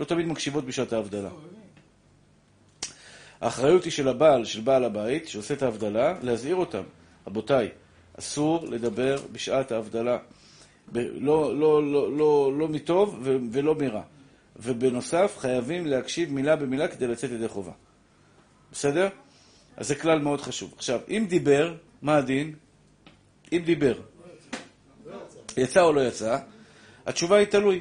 [0.00, 1.28] לא תמיד מקשיבות בשעת ההבדלה.
[3.40, 6.82] האחריות היא של הבעל, של בעל הבית, שעושה את ההבדלה, להזהיר אותם.
[7.26, 7.68] רבותיי,
[8.18, 10.18] אסור לדבר בשעת ההבדלה.
[10.92, 14.02] ב- לא, לא, לא, לא, לא מטוב ו- ולא מרע.
[14.56, 17.72] ובנוסף, חייבים להקשיב מילה במילה כדי לצאת ידי חובה.
[18.72, 19.08] בסדר?
[19.76, 20.74] אז זה כלל מאוד חשוב.
[20.76, 22.54] עכשיו, אם דיבר, מה הדין?
[23.52, 23.94] אם דיבר,
[25.56, 26.38] יצא או לא יצא?
[27.06, 27.80] התשובה היא תלוי.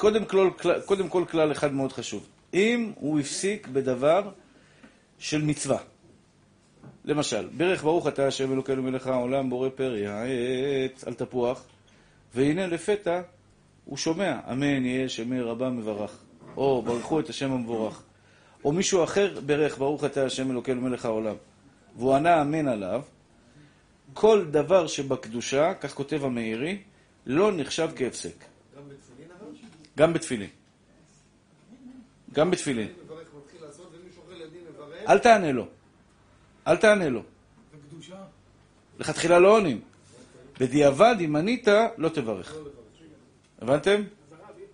[0.00, 0.50] קודם כל,
[0.84, 2.26] קודם כל כלל אחד מאוד חשוב.
[2.54, 4.30] אם הוא הפסיק בדבר
[5.18, 5.78] של מצווה,
[7.04, 11.64] למשל, ברך ברוך אתה השם אלוקינו מלך העולם בורא פרי העץ על תפוח,
[12.34, 13.20] והנה לפתע
[13.84, 16.18] הוא שומע, אמן יהיה שמי רבה מברך,
[16.56, 18.02] או ברכו את השם המבורך,
[18.64, 21.36] או מישהו אחר ברך ברוך אתה השם אלוקינו מלך העולם,
[21.96, 23.02] והוא ענה אמן עליו,
[24.14, 26.78] כל דבר שבקדושה, כך כותב המאירי,
[27.26, 28.49] לא נחשב כהפסק.
[30.00, 30.48] גם בתפילין?
[32.32, 32.88] גם בתפילין.
[35.08, 35.66] אל תענה לו.
[36.66, 37.22] אל תענה לו.
[38.98, 39.80] לכתחילה לא עונים.
[40.60, 42.54] בדיעבד, אם ענית, לא תברך.
[43.62, 44.02] הבנתם?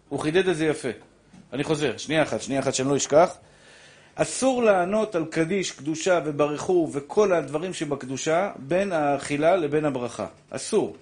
[0.09, 0.89] הוא חידד את זה יפה.
[1.53, 3.37] אני חוזר, שנייה אחת, שנייה אחת שאני לא אשכח.
[4.15, 10.27] אסור לענות על קדיש, קדושה וברכו וכל הדברים שבקדושה בין האכילה לבין הברכה.
[10.51, 10.97] אסור.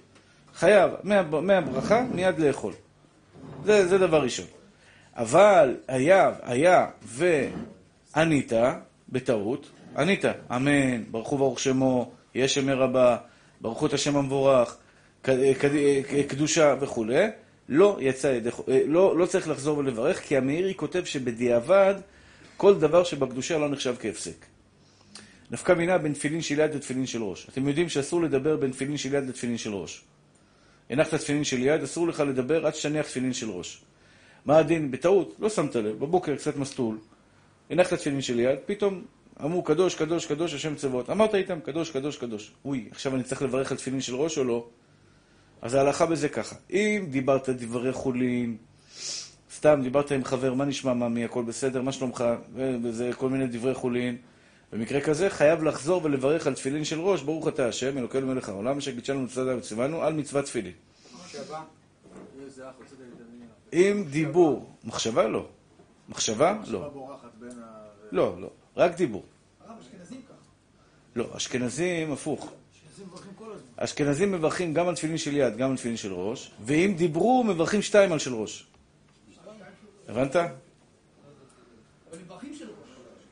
[0.55, 2.73] חייב, מה, מהברכה מיד לאכול.
[3.65, 4.45] זה, זה דבר ראשון.
[5.15, 8.51] אבל היה, היה וענית
[9.09, 13.17] בטעות, ענית, אמן, ברכו ברוך שמו, יהיה שמי רבה,
[13.61, 14.77] ברכו את השם המבורך,
[16.27, 17.27] קדושה וכולי,
[17.69, 18.49] לא יצא ידי,
[18.87, 21.95] לא, לא צריך לחזור ולברך, כי המאירי כותב שבדיעבד
[22.57, 24.45] כל דבר שבקדושה לא נחשב כהפסק.
[25.51, 27.47] נפקא מינה בין תפילין של יד לתפילין של ראש.
[27.49, 30.03] אתם יודעים שאסור לדבר בין תפילין של יד לתפילין של ראש.
[30.89, 33.81] הנחת תפילין של יד, אסור לך לדבר עד שתניח תפילין של ראש.
[34.45, 34.91] מה הדין?
[34.91, 36.97] בטעות, לא שמת לב, בבוקר קצת מסטול,
[37.69, 39.03] הנחת תפילין של יד, פתאום
[39.43, 41.09] אמרו קדוש, קדוש, קדוש, השם צבאות.
[41.09, 42.51] אמרת איתם, קדוש, קדוש, קדוש.
[42.65, 44.67] אוי, עכשיו אני צריך לברך על תפילין של ראש או לא?
[45.61, 48.57] אז ההלכה בזה ככה, אם דיברת דברי חולין,
[49.55, 52.23] סתם דיברת עם חבר, מה נשמע ממי, הכל בסדר, מה שלומך,
[52.55, 54.17] וזה כל מיני דברי חולין.
[54.75, 58.77] במקרה כזה חייב לחזור ולברך על תפילין של ראש, ברוך אתה השם, אלוקינו מלך העולם,
[58.77, 60.73] אשר קידשנו מצוות וציוונו על מצוות תפילין.
[63.73, 65.47] אם דיבור, מחשבה לא.
[66.09, 66.91] מחשבה לא.
[68.11, 68.49] לא, לא.
[68.77, 69.23] רק דיבור.
[71.15, 72.51] לא, אשכנזים הפוך.
[73.77, 77.81] אשכנזים מברכים גם על תפילין של יד, גם על תפילין של ראש, ואם דיברו, מברכים
[77.81, 78.67] שתיים על של ראש.
[80.07, 80.35] הבנת?
[80.35, 80.49] אבל
[82.25, 82.75] מברכים של ראש.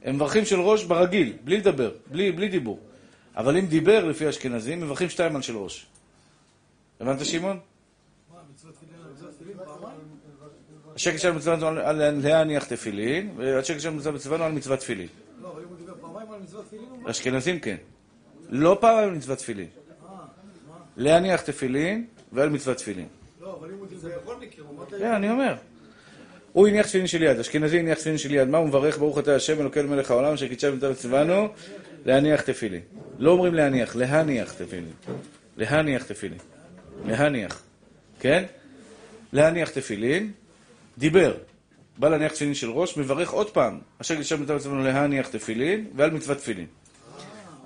[0.03, 2.79] הם מברכים של ראש ברגיל, בלי לדבר, בלי, בלי דיבור.
[3.35, 5.85] אבל אם דיבר לפי אשכנזים, מברכים שתיים על של ראש.
[6.99, 7.59] הבנת, שמעון?
[9.65, 9.97] פעמיים?
[10.95, 15.07] השקט שלנו מצוונו על להניח תפילין, והשקט שלנו מצוונו על מצוות תפילין.
[15.41, 17.75] לא, אבל אם הוא דיבר פעמיים על מצוות תפילין, אשכנזים כן.
[18.49, 19.67] לא פעם על מצוות תפילין.
[20.09, 20.15] אה?
[20.97, 23.07] להניח תפילין ועל מצוות תפילין.
[23.41, 24.09] לא, אבל אם הוא דיבר...
[24.21, 24.89] בכל מקרה, הוא אמרת...
[24.89, 25.55] כן, אני אומר.
[26.53, 28.47] הוא הניח תפילין של יד, אשכנזי הניח תפילין של יד.
[28.47, 28.97] מה הוא מברך?
[28.97, 31.47] ברוך אתה השם אלוקינו מלך העולם, אשר קידשנו ומצווה ציוונו,
[32.05, 32.81] להניח תפילין.
[33.19, 34.91] לא אומרים להניח, להניח תפילין.
[35.57, 36.37] להניח תפילין.
[37.05, 37.63] להניח.
[38.19, 38.43] כן?
[39.33, 40.31] להניח תפילין,
[40.97, 41.33] דיבר.
[41.97, 43.79] בא להניח תפילין של ראש, מברך עוד פעם.
[44.01, 46.65] אשר קידשנו ומצווה ציוונו להניח תפילין ועל מצוות תפילין.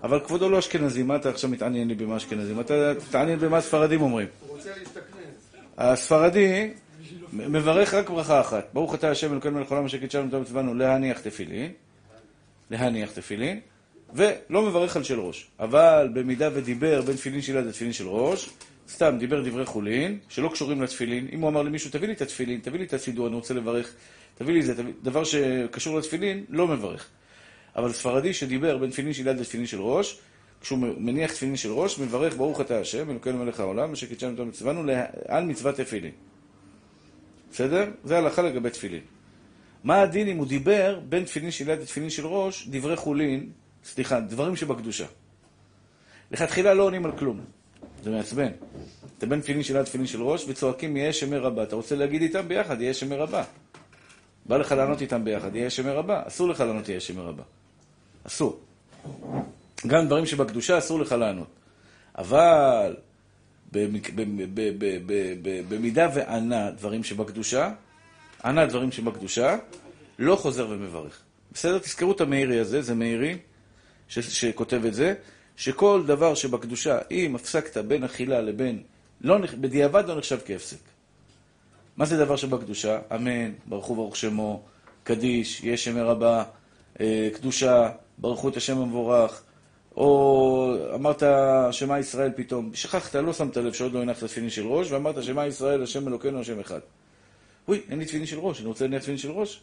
[0.03, 2.59] אבל כבודו לא אשכנזי, מה אתה עכשיו מתעניין לי במה אשכנזים?
[2.59, 4.27] אתה תתעניין במה הספרדים אומרים.
[4.39, 5.27] הוא רוצה להשתכנז.
[5.77, 6.71] הספרדי
[7.33, 8.67] מברך רק ברכה אחת.
[8.73, 11.71] ברוך אתה השם אלוקינו מלך העולם אשר קידשנו ומצווה מצוונו להניח תפילין,
[12.71, 13.59] להניח תפילין,
[14.13, 15.47] ולא מברך על של ראש.
[15.59, 18.49] אבל במידה ודיבר בין תפילין של יד לתפילין של ראש,
[18.89, 21.27] סתם דיבר דברי חולין, שלא קשורים לתפילין.
[21.31, 23.93] אם הוא אמר למישהו, תביא לי את התפילין, תביא לי את הסידור, אני רוצה לברך,
[24.37, 24.93] תביא לי את זה, תביא...
[25.03, 27.07] דבר שקשור לתפילין, לא מברך.
[27.75, 30.19] אבל ספרדי שדיבר בין תפילין של יד לתפילין של ראש,
[30.61, 34.45] כשהוא מניח תפילין של ראש, מברך ברוך אתה השם, אלוקינו מלך העולם, אשר קידשנו אותו
[34.45, 34.91] מצוונו
[35.27, 36.11] על מצוות תפילין.
[37.51, 37.89] בסדר?
[38.03, 39.01] זה הלכה לגבי תפילין.
[39.83, 43.49] מה הדין אם הוא דיבר בין תפילין של יד לתפילין של ראש, דברי חולין,
[43.83, 45.05] סליחה, דברים שבקדושה.
[46.31, 47.39] לכתחילה לא עונים על כלום.
[48.03, 48.51] זה מעצבן.
[49.17, 51.63] אתה בין תפילין של יד לתפילין של ראש, וצועקים יהיה שמי רבה.
[51.63, 53.43] אתה רוצה להגיד איתם ביחד, יהיה שמי רבה.
[54.45, 56.21] בא לך לענות איתם ביחד, יהיה שמי רבה.
[56.27, 57.43] אסור לך לענות יהיה שמי רבה.
[58.23, 58.59] אסור.
[59.87, 61.47] גם דברים שבקדושה אסור לך לענות.
[62.17, 62.95] אבל
[65.69, 67.71] במידה וענה דברים שבקדושה,
[68.45, 69.57] ענה דברים שבקדושה,
[70.19, 71.21] לא חוזר ומברך.
[71.51, 71.79] בסדר?
[71.79, 73.37] תזכרו את המאירי הזה, זה מאירי
[74.09, 75.13] שכותב את זה,
[75.57, 78.83] שכל דבר שבקדושה, אם הפסקת בין אכילה לבין,
[79.21, 80.77] לא, בדיעבד לא נחשב כהפסק.
[81.97, 82.99] מה זה דבר שבקדושה?
[83.15, 84.63] אמן, ברכו ברוך שמו,
[85.03, 86.43] קדיש, יש שמי רבה,
[86.99, 89.43] אה, קדושה, ברכו את השם המבורך,
[89.97, 91.23] או אמרת
[91.71, 95.47] שמע ישראל פתאום, שכחת, לא שמת לב שעוד לא הנחת תפילין של ראש, ואמרת שמע
[95.47, 96.79] ישראל, השם אלוקינו, השם אחד.
[97.67, 99.61] אוי, אין לי תפילין של ראש, אני רוצה להניח תפילין של ראש.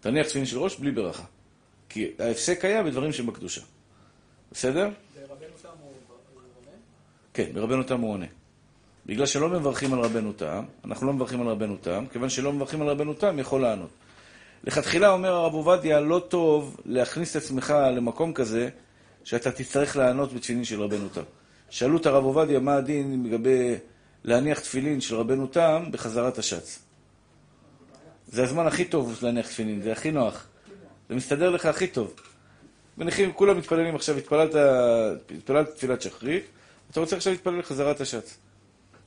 [0.00, 1.24] תניח תפילין של ראש בלי ברכה.
[1.88, 3.60] כי ההפסק היה בדברים שבקדושה.
[4.52, 4.88] בסדר?
[7.34, 8.26] כן, ברבנו תם הוא עונה.
[9.06, 12.82] בגלל שלא מברכים על רבנו תם, אנחנו לא מברכים על רבנו תם, כיוון שלא מברכים
[12.82, 13.90] על רבנו תם, יכול לענות.
[14.64, 18.68] לכתחילה אומר הרב עובדיה, לא טוב להכניס את עצמך למקום כזה,
[19.24, 21.22] שאתה תצטרך לענות בתפילין של רבנו תם.
[21.70, 23.74] שאלו את הרב עובדיה מה הדין לגבי
[24.24, 26.78] להניח תפילין של רבנו תם בחזרת השץ.
[28.28, 30.46] זה הזמן הכי טוב להניח תפילין, זה הכי נוח.
[31.08, 32.14] זה מסתדר לך הכי טוב.
[32.98, 34.50] מניחים, כולם מתפללים עכשיו, התפללת,
[35.36, 36.44] התפללת תפילת שחרית,
[36.90, 38.36] אתה רוצה עכשיו להתפלל בחזרת השץ.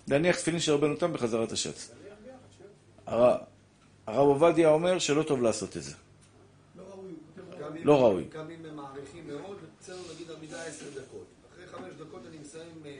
[0.07, 1.91] להניח תפילין של רבנו תם בחזרת השץ.
[3.07, 3.37] הרב
[4.07, 5.93] עובדיה אומר שלא טוב לעשות את זה.
[7.61, 8.23] גם אם- לא ראוי.
[8.33, 11.25] גם אם הם מעריכים מאוד, אצלנו נגיד עמידה עשר דקות.
[11.53, 12.91] אחרי חמש דקות אני מסיים אה,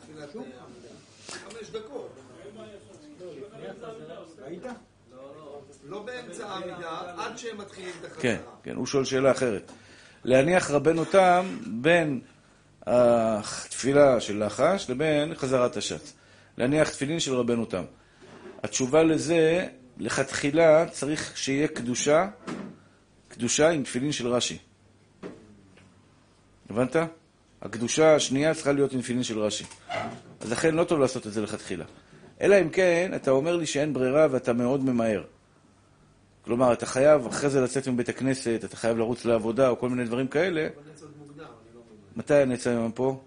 [0.00, 0.94] תפילת אה, עמידה.
[1.28, 2.10] חמש דקות.
[4.38, 4.62] ראית?
[5.84, 8.22] לא באמצע העמידה, עד שהם מתחילים את החזרה.
[8.22, 9.72] כן, כן, הוא שואל שאלה אחרת.
[10.24, 12.20] להניח רבנו תם בין
[12.86, 16.12] התפילה של לחש לבין חזרת השץ.
[16.58, 17.84] להניח תפילין של רבנו תם.
[18.62, 19.66] התשובה לזה,
[19.98, 22.28] לכתחילה צריך שיהיה קדושה,
[23.28, 24.58] קדושה עם תפילין של רש"י.
[26.70, 26.96] הבנת?
[27.62, 29.64] הקדושה השנייה צריכה להיות עם תפילין של רש"י.
[30.40, 31.84] אז לכן לא טוב לעשות את זה לכתחילה.
[32.40, 35.24] אלא אם כן, אתה אומר לי שאין ברירה ואתה מאוד ממהר.
[36.44, 40.04] כלומר, אתה חייב אחרי זה לצאת מבית הכנסת, אתה חייב לרוץ לעבודה או כל מיני
[40.04, 40.68] דברים כאלה.
[41.36, 41.44] לא.
[42.16, 43.20] מתי הנצא היום פה?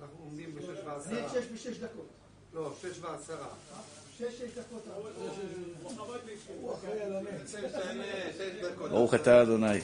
[0.00, 0.68] אנחנו עומדים בשש
[1.06, 1.28] אני ועשרה.
[1.28, 2.08] שש ושש דקות.
[2.54, 3.48] לא, שש ועשרה.
[8.90, 9.78] ברוך אתה אדוני,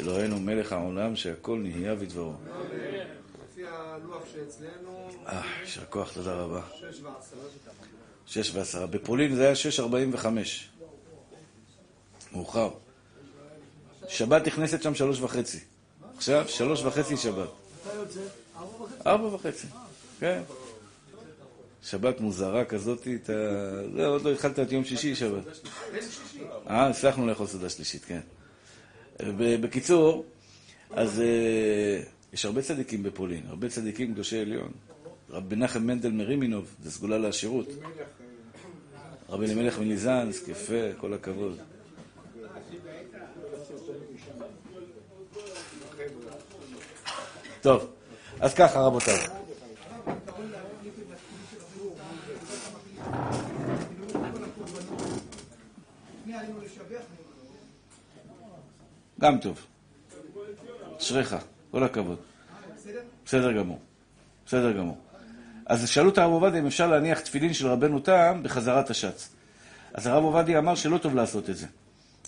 [0.00, 2.32] אלוהינו מלך העולם שהכל נהיה בדברו.
[3.50, 6.60] לפי הלוח שאצלנו, אה, יישר כוח, תודה רבה.
[6.74, 7.10] שש ועשרה.
[8.26, 8.86] שש ועשרה.
[8.86, 10.68] בפולין זה היה שש ארבעים וחמש.
[12.32, 12.70] מאוחר.
[14.08, 15.60] שבת נכנסת שם שלוש וחצי.
[16.16, 17.48] עכשיו, שלוש וחצי שבת.
[19.06, 19.66] ארבע וחצי?
[20.20, 20.42] כן.
[21.82, 23.32] שבת מוזרה כזאת, אתה...
[23.96, 25.44] זה, עוד לא התחלת את יום שישי שבת.
[26.70, 28.20] אה, הצלחנו לאכול סעודה שלישית, כן.
[29.60, 30.24] בקיצור,
[30.90, 34.72] אז אה, יש הרבה צדיקים בפולין, הרבה צדיקים קדושי עליון.
[35.30, 37.68] רבי מנחם מנדל מרימינוב, זה סגולה לעשירות.
[39.28, 41.58] רבי אלימלך מליזנסק, יפה, כל הכבוד.
[47.60, 47.90] טוב,
[48.40, 49.18] אז ככה רבותיי.
[59.20, 59.66] גם טוב.
[60.98, 61.36] אשריך,
[61.70, 62.18] כל הכבוד.
[63.24, 63.78] בסדר גמור.
[64.46, 64.98] בסדר גמור.
[65.66, 69.28] אז שאלו את הרב עובדיה אם אפשר להניח תפילין של רבנו תם בחזרת השץ.
[69.94, 71.66] אז הרב עובדיה אמר שלא טוב לעשות את זה.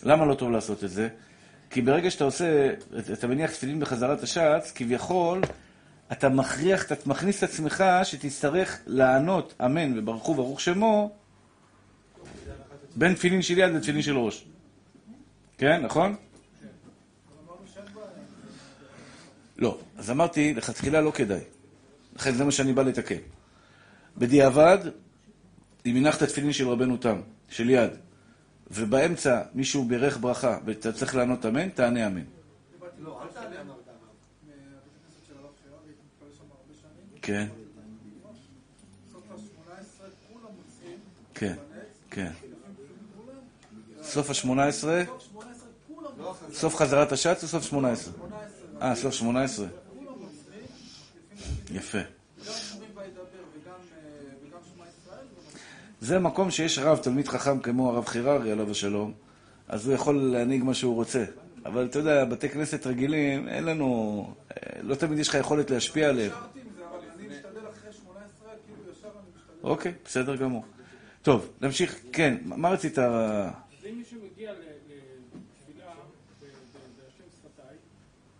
[0.02, 1.08] למה לא טוב לעשות את זה?
[1.70, 2.70] כי ברגע שאתה עושה,
[3.12, 5.40] אתה מניח תפילין בחזרת השץ, כביכול
[6.12, 11.10] אתה מכריח, אתה מכניס את עצמך שתצטרך לענות אמן וברכו ברוך שמו
[12.96, 14.44] בין תפילין של יד לתפילין של ראש.
[15.58, 16.16] כן, נכון?
[19.60, 19.78] לא.
[19.98, 21.40] אז אמרתי, לכתחילה לא כדאי.
[22.16, 23.18] לכן זה מה שאני בא לתקן.
[24.18, 24.78] בדיעבד,
[25.86, 27.90] אם הנחת תפילין של רבנו תם, של יד,
[28.70, 32.24] ובאמצע מישהו בירך ברכה ואתה צריך לענות אמן, תענה אמן.
[37.22, 37.46] כן,
[41.34, 41.54] כן,
[42.10, 42.30] כן.
[44.02, 45.02] סוף השמונה עשרה?
[46.52, 48.14] סוף חזרת השץ או סוף שמונה עשרה?
[48.82, 49.66] אה, סוף שמונה עשרה.
[51.70, 51.98] יפה.
[56.00, 59.12] זה מקום שיש רב, תלמיד חכם כמו הרב חיררי, עליו השלום,
[59.68, 61.24] אז הוא יכול להנהיג מה שהוא רוצה.
[61.64, 64.26] אבל אתה יודע, בתי כנסת רגילים, אין לנו...
[64.50, 66.32] אה, לא תמיד יש לך יכולת להשפיע עליהם.
[69.62, 70.64] אוקיי, בסדר גמור.
[71.22, 71.96] טוב, נמשיך.
[72.12, 72.98] כן, מה רצית?
[72.98, 73.04] אם
[73.98, 76.46] מישהו מגיע ל- לתפילה ב- ב-
[76.96, 77.76] בהשם שפתיי,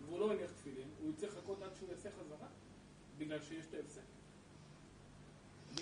[0.08, 2.46] והוא לא הניח תפילין, הוא יצטרך לחכות עד שהוא יעשה חזרה?
[3.30, 4.00] בגלל שיש את ההפסק?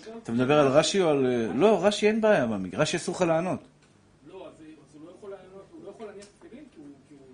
[0.01, 1.25] בגלל- אתה מדבר על רש"י או על...
[1.55, 2.81] לא, רש"י אין בעיה במקרה.
[2.81, 3.59] רש"י אסור לך לענות.
[4.27, 4.53] לא, אז
[4.93, 7.25] הוא לא יכול לענות- הוא לא יכול להניח תפילין, כי הוא הוא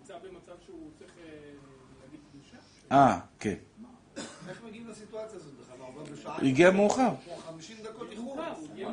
[0.00, 1.24] נמצא במצב שהוא צריך אה,
[2.04, 2.56] להגיד קדושה?
[2.92, 3.54] אה, כן.
[4.48, 5.76] איך מגיעים לסיטואציה הזאת בכלל?
[5.78, 6.38] מה, בשעה?
[6.48, 7.10] הגיע מאוחר.
[7.46, 8.36] 50 דקות איחור.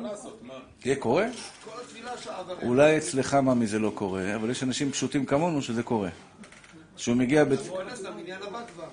[0.10, 0.42] לעשות?
[0.78, 1.26] תהיה קורה?
[1.64, 2.66] כל התפילה שעה ורבע.
[2.66, 6.10] אולי אצלך ממי זה לא קורה, אבל יש אנשים פשוטים כמונו שזה קורה.
[6.96, 7.44] שהוא מגיע...
[7.44, 7.58] בת...
[7.58, 8.88] בוא נכנס למניין הבא כבר.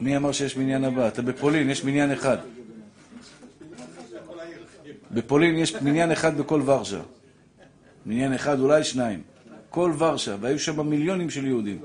[0.00, 1.08] מי אמר שיש מניין הבא?
[1.08, 2.36] אתה בפולין, יש מניין אחד.
[5.10, 7.00] בפולין יש מניין אחד בכל ורשה.
[8.06, 9.22] מניין אחד, אולי שניים.
[9.70, 11.82] כל ורשה, והיו שם מיליונים של יהודים.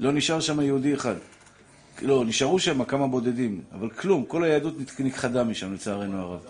[0.00, 1.14] לא נשאר שם יהודי אחד.
[2.02, 6.40] לא, נשארו שם כמה בודדים, אבל כלום, כל היהדות נכחדה משם, לצערנו הרב.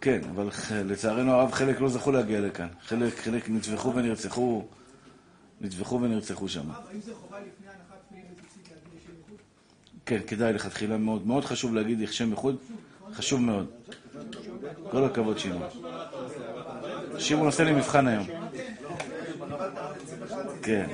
[0.00, 0.50] כן, אבל
[0.84, 2.68] לצערנו הרב חלק לא זכו להגיע לכאן.
[2.82, 4.64] חלק, חלק נטבחו ונרצחו,
[5.60, 6.70] נטבחו ונרצחו שם.
[6.70, 9.38] האם זה חובה לפני הנחת תפילין וציצית להגיד לשם ייחוד?
[10.12, 11.26] כן, כדאי לכתחילה מאוד.
[11.26, 12.56] מאוד חשוב להגיד שם איחוד,
[13.14, 13.66] חשוב מאוד.
[14.90, 15.62] כל הכבוד, שמעון.
[17.18, 18.26] שמעון עושה לי מבחן היום.
[20.62, 20.86] כן.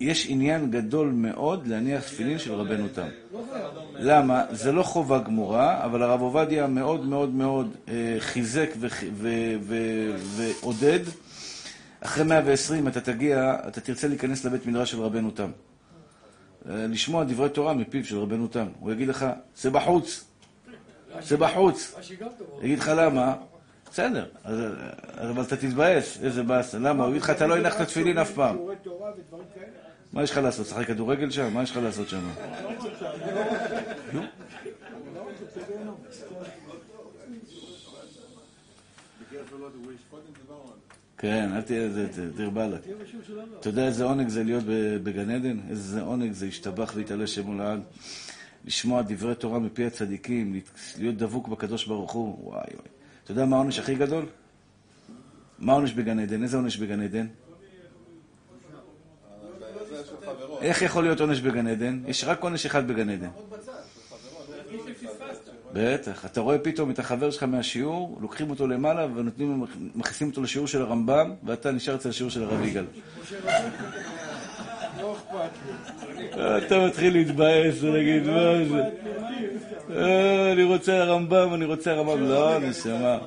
[0.00, 3.08] יש עניין גדול מאוד להניח תפילין של רבנו תם.
[3.94, 4.44] למה?
[4.50, 8.70] זה לא חובה גמורה, אבל הרב עובדיה מאוד מאוד מאוד אה, חיזק
[10.62, 11.00] ועודד.
[12.00, 15.50] אחרי 120 אתה תגיע, אתה תרצה להיכנס לבית מדרש של רבנו תם.
[16.68, 18.66] אה, לשמוע דברי תורה מפיו של רבנו תם.
[18.80, 19.26] הוא יגיד לך,
[19.56, 20.24] זה בחוץ.
[21.20, 21.94] זה בחוץ.
[22.62, 23.34] יגיד לך למה?
[23.90, 24.60] בסדר, אז-
[25.30, 26.78] אבל אתה תתבאס, איזה באסה.
[26.78, 27.04] למה?
[27.04, 28.56] הוא יגיד לך, אתה לא הנחת תפילין אף פעם.
[30.12, 30.66] מה יש לך לעשות?
[30.66, 31.54] לשחק כדורגל שם?
[31.54, 32.20] מה יש לך לעשות שם?
[34.12, 34.22] נו.
[41.20, 42.80] כן, אל תהיה, זה- זה- דיר באלק.
[43.60, 45.58] אתה יודע איזה עונג זה להיות ב- בגן עדן?
[45.70, 47.80] איזה עונג זה להשתבח והתעלה שמו לעד.
[48.64, 50.60] לשמוע דברי תורה מפי הצדיקים,
[50.98, 52.86] להיות דבוק בקדוש ברוך הוא, וואי וואי.
[53.24, 54.24] אתה יודע מה העונש הכי גדול?
[55.58, 56.42] מה העונש בגן עדן?
[56.42, 57.26] איזה עונש בגן עדן?
[60.60, 62.02] איך יכול להיות עונש בגן עדן?
[62.06, 63.28] יש רק עונש אחד בגן עדן.
[65.72, 66.24] בטח.
[66.24, 70.82] אתה רואה פתאום את החבר שלך מהשיעור, לוקחים אותו למעלה ונותנים, מכניסים אותו לשיעור של
[70.82, 72.84] הרמב"ם, ואתה נשאר אצל השיעור של הרב יגאל.
[76.66, 78.82] אתה מתחיל להתבאס ולהגיד, מה זה?
[79.96, 82.22] אה, אני רוצה הרמב"ם, אני רוצה הרמב"ם.
[82.22, 83.18] לא, נשמה.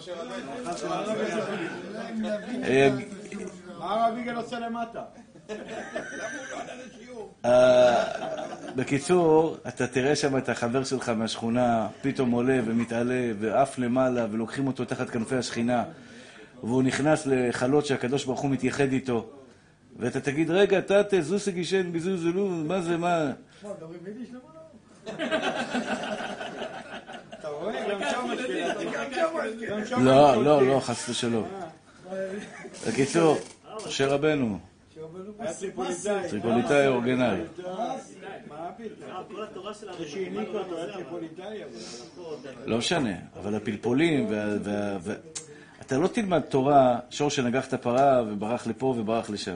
[2.64, 2.90] אה,
[3.80, 5.02] מה הרב יגאל עושה למטה?
[7.46, 8.04] אה,
[8.76, 14.86] בקיצור, אתה תראה שם את החבר שלך מהשכונה, פתאום עולה ומתעלה ועף למעלה, ולוקחים אותו
[14.86, 15.84] תחת כנפי השכינה,
[16.64, 19.30] והוא נכנס לחלות שהקדוש ברוך הוא מתייחד איתו.
[20.00, 23.32] ואתה תגיד, רגע, תתה, זוסי גישן ביזוזלו, מה זה, מה?
[29.86, 31.48] שם לא, לא, לא, חס ושלום.
[32.88, 33.38] בקיצור,
[33.88, 34.60] משה רבנו,
[35.40, 36.30] היה טריפוליטאי.
[36.30, 37.36] טריפוליטאי אורגנל.
[38.48, 38.70] מה
[42.44, 42.64] אבל...
[42.66, 44.28] לא משנה, אבל הפלפולים
[45.82, 49.56] אתה לא תלמד תורה, שור שנגח את הפרה וברח לפה וברח לשם.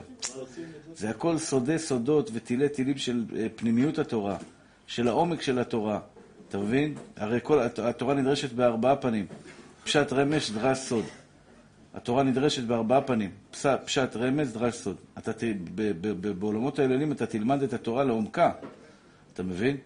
[0.95, 4.37] זה הכל סודי סודות וטילי טילים של אה, פנימיות התורה,
[4.87, 5.99] של העומק של התורה.
[6.49, 6.95] אתה מבין?
[7.17, 9.25] הרי כל, הת- התורה נדרשת בארבעה פנים.
[9.83, 11.05] פשט, רמז, דרש, סוד.
[11.97, 13.29] התורה נדרשת בארבעה פנים.
[13.85, 14.95] פשט, רמז, דרש, סוד.
[15.17, 15.43] אתה ת,
[15.75, 18.51] ב, ב, ב, בעולמות העליונים אתה תלמד את התורה לעומקה.
[19.33, 19.77] אתה מבין?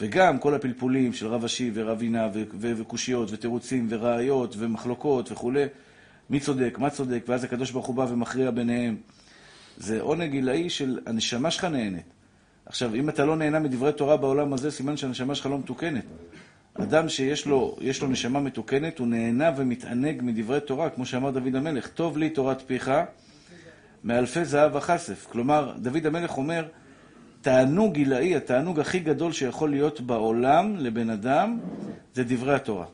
[0.00, 5.64] וגם כל הפלפולים של רב אשי ורב עינה ו- ו- וקושיות ותירוצים וראיות ומחלוקות וכולי,
[6.30, 8.96] מי צודק, מה צודק, ואז הקדוש ברוך הוא בא ומכריע ביניהם.
[9.76, 12.04] זה עונג עילאי של הנשמה שלך נהנית.
[12.66, 16.04] עכשיו, אם אתה לא נהנה מדברי תורה בעולם הזה, סימן שהנשמה שלך לא מתוקנת.
[16.82, 21.54] אדם שיש לו, יש לו נשמה מתוקנת, הוא נהנה ומתענג מדברי תורה, כמו שאמר דוד
[21.54, 22.90] המלך, טוב לי תורת פיך
[24.04, 25.26] מאלפי זהב וכסף.
[25.30, 26.68] כלומר, דוד המלך אומר,
[27.40, 31.58] תענוג עילאי, התענוג הכי גדול שיכול להיות בעולם לבן אדם,
[32.14, 32.86] זה דברי התורה.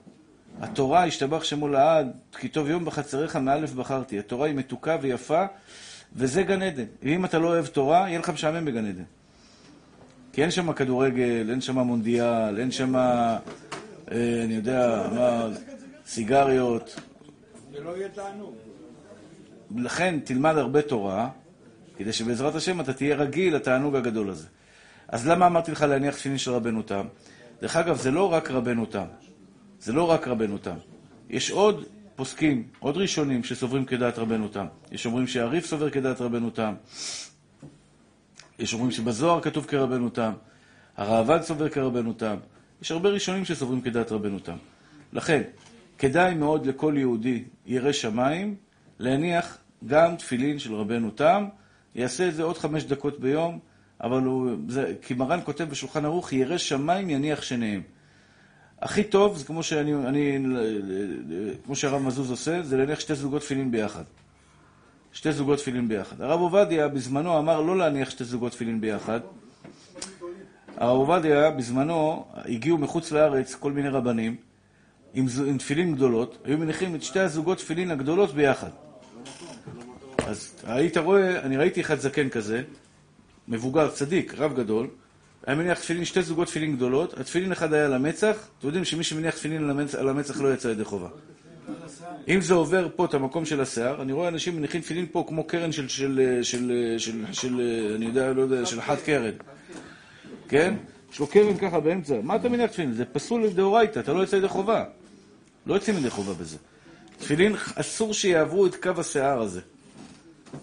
[0.61, 4.19] התורה, השתבח שמו לעד, כי טוב יום בחצריך מאלף בחרתי.
[4.19, 5.45] התורה היא מתוקה ויפה,
[6.13, 6.85] וזה גן עדן.
[7.03, 9.03] ואם אתה לא אוהב תורה, יהיה לך משעמם בגן עדן.
[10.35, 13.39] כי אין שם כדורגל, אין שם מונדיאל, אין שם, אה,
[14.45, 15.49] אני יודע, מה,
[16.07, 17.01] סיגריות.
[17.73, 18.55] זה לא יהיה תענוג.
[19.77, 21.29] לכן תלמד הרבה תורה,
[21.97, 24.47] כדי שבעזרת השם אתה תהיה רגיל לתענוג הגדול הזה.
[25.09, 27.07] אז למה אמרתי לך להניח תפילין של רבנו תם?
[27.63, 29.07] דרך אגב, זה לא רק רבנו תם.
[29.81, 30.77] זה לא רק רבנו תם.
[31.31, 31.85] יש עוד
[32.17, 34.67] פוסקים, עוד ראשונים שסוברים כדעת רבנו תם.
[34.93, 36.75] יש אומרים שהריף סובר כדעת רבנו תם.
[38.59, 40.33] יש אומרים שבזוהר כתוב כרבנו תם.
[40.97, 42.37] הראב"ד סובר כרבנו תם.
[42.83, 44.57] יש הרבה ראשונים שסוברים כדעת רבנו תם.
[45.13, 45.43] לכן,
[45.99, 48.55] כדאי מאוד לכל יהודי ירא שמיים
[48.99, 51.45] להניח גם תפילין של רבנו תם,
[51.95, 53.59] יעשה את זה עוד חמש דקות ביום,
[54.01, 54.51] אבל הוא...
[54.69, 57.83] זה, כי מרן כותב בשולחן ערוך, ירא שמיים יניח שניהם.
[58.83, 60.39] הכי טוב, זה כמו שאני, אני,
[61.65, 64.03] כמו שהרב מזוז עושה, זה להניח שתי זוגות תפילין ביחד.
[65.15, 66.21] שתי זוגות תפילין ביחד.
[66.21, 69.21] הרב עובדיה בזמנו אמר לא להניח שתי זוגות תפילין ביחד.
[70.77, 74.37] הרב עובדיה בזמנו, הגיעו מחוץ לארץ כל מיני רבנים
[75.15, 78.71] עם, עם תפילין גדולות, היו מניחים את שתי הזוגות תפילין הגדולות ביחד.
[80.27, 82.63] אז היית רואה, אני ראיתי אחד זקן כזה,
[83.49, 84.89] מבוגר, צדיק, רב גדול,
[85.47, 89.05] היה מניח תפילין, שתי זוגות תפילין גדולות, התפילין אחד היה על המצח, אתם יודעים שמי
[89.05, 91.09] שמניח תפילין על המצח לא יצא ידי חובה.
[92.29, 95.45] אם זה עובר פה את המקום של השיער, אני רואה אנשים מניחים תפילין פה כמו
[95.45, 97.61] קרן של, של, של, של, של,
[97.97, 99.35] אני יודע, לא יודע, של חד קרן.
[100.49, 100.75] כן?
[101.13, 102.15] יש לו קרן ככה באמצע.
[102.23, 102.93] מה אתה מניח תפילין?
[102.93, 104.85] זה פסול לדאורייתא, אתה לא יוצא ידי חובה.
[105.67, 106.57] לא יוצאים ידי חובה בזה.
[107.19, 109.61] תפילין, אסור שיעברו את קו השיער הזה.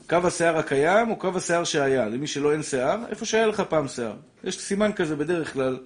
[0.09, 2.05] קו השיער הקיים או קו השיער שהיה.
[2.09, 4.13] למי שלא אין שיער, איפה שהיה לך פעם שיער.
[4.43, 5.79] יש סימן כזה בדרך כלל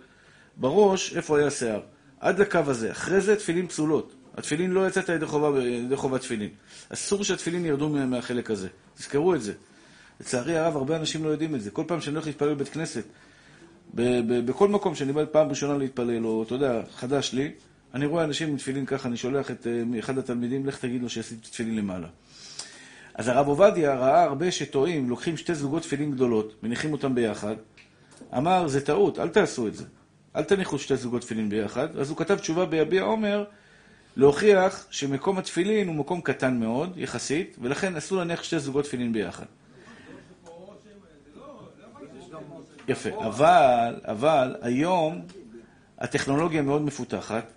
[0.58, 1.82] בראש, איפה היה שיער.
[2.20, 2.92] עד לקו הזה.
[2.92, 4.15] אחרי זה תפילין פסולות.
[4.38, 6.50] התפילין לא יצאת ידי חובה, ידי חובת תפילין.
[6.90, 8.68] אסור שהתפילין ירדו מהחלק הזה.
[8.98, 9.54] תזכרו את זה.
[10.20, 11.72] לצערי הרב, הרבה אנשים לא יודעים את זה.
[11.72, 13.04] כל פעם שאני הולך להתפלל בבית כנסת,
[13.94, 17.52] בכל מקום שאני בא פעם ראשונה להתפלל, או אתה יודע, חדש לי,
[17.94, 21.10] אני רואה אנשים עם תפילין ככה, אני שולח את אה, אחד התלמידים, לך תגיד לו
[21.10, 22.08] שעשיתי תפילין למעלה.
[23.16, 27.56] אז הרב עובדיה ראה הרבה שטועים, לוקחים שתי זוגות תפילין גדולות, מניחים אותם ביחד,
[28.38, 29.86] אמר, זה טעות, אל תעשו את זה.
[30.36, 31.98] אל תניחו שתי זוגות תפילין ביחד.
[31.98, 33.44] אז הוא כתב תשובה ביביע עומר,
[34.16, 39.46] להוכיח שמקום התפילין הוא מקום קטן מאוד, יחסית, ולכן אסור להניח שתי זוגות תפילין ביחד.
[42.88, 45.22] יפה, אבל, אבל היום
[45.98, 47.54] הטכנולוגיה מאוד מפותחת,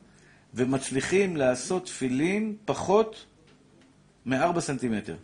[0.54, 3.26] ומצליחים לעשות תפילין פחות
[4.26, 5.16] מ-4 סנטימטר.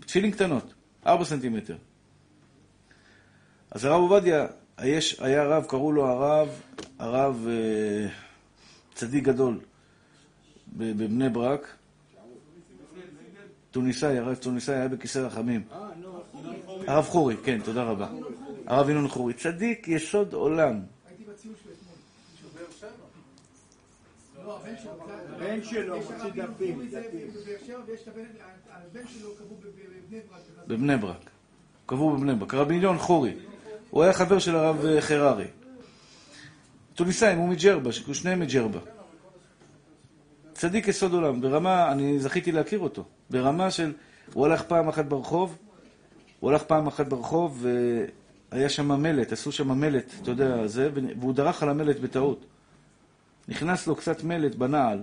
[0.00, 0.74] תפילין קטנות,
[1.06, 1.76] 4 סנטימטר.
[3.70, 4.46] אז הרב עובדיה,
[4.84, 6.48] יש, היה רב, קראו לו הרב,
[6.98, 8.08] הרב אה,
[8.98, 9.60] צדיק גדול
[10.76, 11.76] בבני ברק,
[13.70, 15.62] טוניסאי, הרב טוניסאי היה בכיסא רחמים.
[16.86, 18.08] הרב חורי, כן, תודה רבה.
[18.66, 20.80] הרב ינון חורי, צדיק יסוד עולם.
[25.34, 26.90] הבן שלו מוציא דפים.
[30.66, 31.30] בבני ברק.
[31.86, 32.54] קבעו בבני ברק.
[32.54, 33.34] רבי מיליון חורי.
[33.90, 35.46] הוא היה חבר של הרב אה, חררי.
[36.98, 38.97] טוניסאים, הוא מג'רבה, שניהם מג'רבה.
[40.58, 43.92] צדיק יסוד עולם, ברמה, אני זכיתי להכיר אותו, ברמה של,
[44.32, 45.58] הוא הלך פעם אחת ברחוב,
[46.40, 47.66] הוא הלך פעם אחת ברחוב,
[48.52, 50.90] והיה שם מלט, עשו שם מלט, אתה יודע, זה,
[51.20, 52.44] והוא דרך על המלט בטעות.
[53.48, 55.02] נכנס לו קצת מלט בנעל,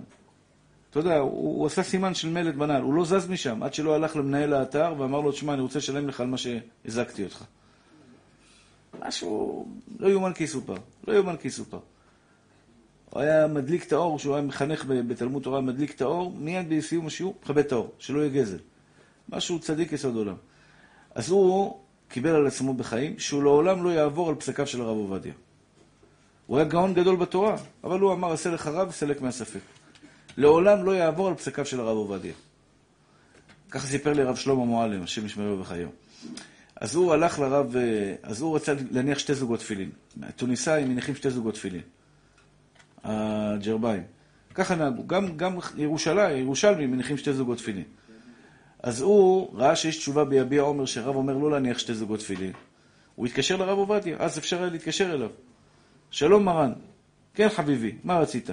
[0.89, 3.96] אתה יודע, הוא, הוא עשה סימן של מלט בנעל, הוא לא זז משם, עד שלא
[3.96, 7.44] הלך למנהל האתר ואמר לו, תשמע, אני רוצה לשלם לך על מה שהזקתי אותך.
[9.08, 9.65] משהו,
[10.00, 10.76] לא יאומן כי יסופר,
[11.08, 11.80] לא יאומן כי יסופר.
[13.10, 17.08] הוא היה מדליק את האור, כשהוא היה מחנך בתלמוד תורה, מדליק את האור, מיד בסיום
[17.08, 18.58] השיעור, מכבה את האור, שלא יהיה גזל.
[19.30, 20.36] משהו צדיק יסוד עולם.
[21.15, 25.34] אז הוא קיבל על עצמו בחיים, שהוא לעולם לא יעבור על פסקיו של הרב עובדיה.
[26.48, 29.60] הוא היה גאון גדול בתורה, אבל הוא אמר, עשה לך רב, סלק מהספק.
[30.38, 32.34] לעולם לא יעבור על פסקיו של הרב עובדיה.
[33.72, 35.88] ככה סיפר לי הרב שלמה מועלם, השם ישמרו בחייו.
[36.76, 39.89] אז הוא הלך לרב, אה, אז הוא רצה להניח שתי זוגות תפילין.
[40.22, 41.82] התוניסאים מניחים שתי זוגות תפילין.
[43.06, 44.04] הג'רביים.
[44.54, 45.08] ככה נהגו.
[45.08, 47.84] גם, גם ירושלים, ירושלמים מניחים שתי זוגות תפילין.
[48.84, 52.52] אז הוא ראה שיש תשובה ביביע עומר, שהרב אומר לא להניח שתי זוגות תפילין.
[53.15, 55.30] הוא התקשר לרב עובדיה, אז אפשר היה להתקשר אליו.
[56.12, 56.74] שלום מרן,
[57.34, 58.50] כן חביבי, מה רצית?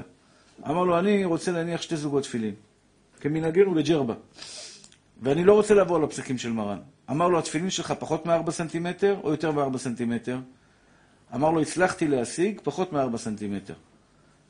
[0.67, 2.55] אמר לו, אני רוצה להניח שתי זוגות תפילין,
[3.21, 4.15] כמנהגנו לג'רבה,
[5.23, 6.79] ואני לא רוצה לבוא על הפסקים של מרן.
[7.11, 10.39] אמר לו, התפילין שלך פחות מ-4 סנטימטר או יותר מ-4 סנטימטר?
[11.35, 13.75] אמר לו, הצלחתי להשיג פחות מ-4 סנטימטר.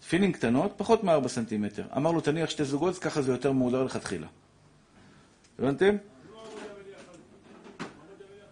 [0.03, 1.85] תפילין קטנות, פחות מ-4 סנטימטר.
[1.97, 4.27] אמר לו, תניח שתי זוגות, ככה זה יותר מהודר לכתחילה.
[5.59, 5.97] הבנתם?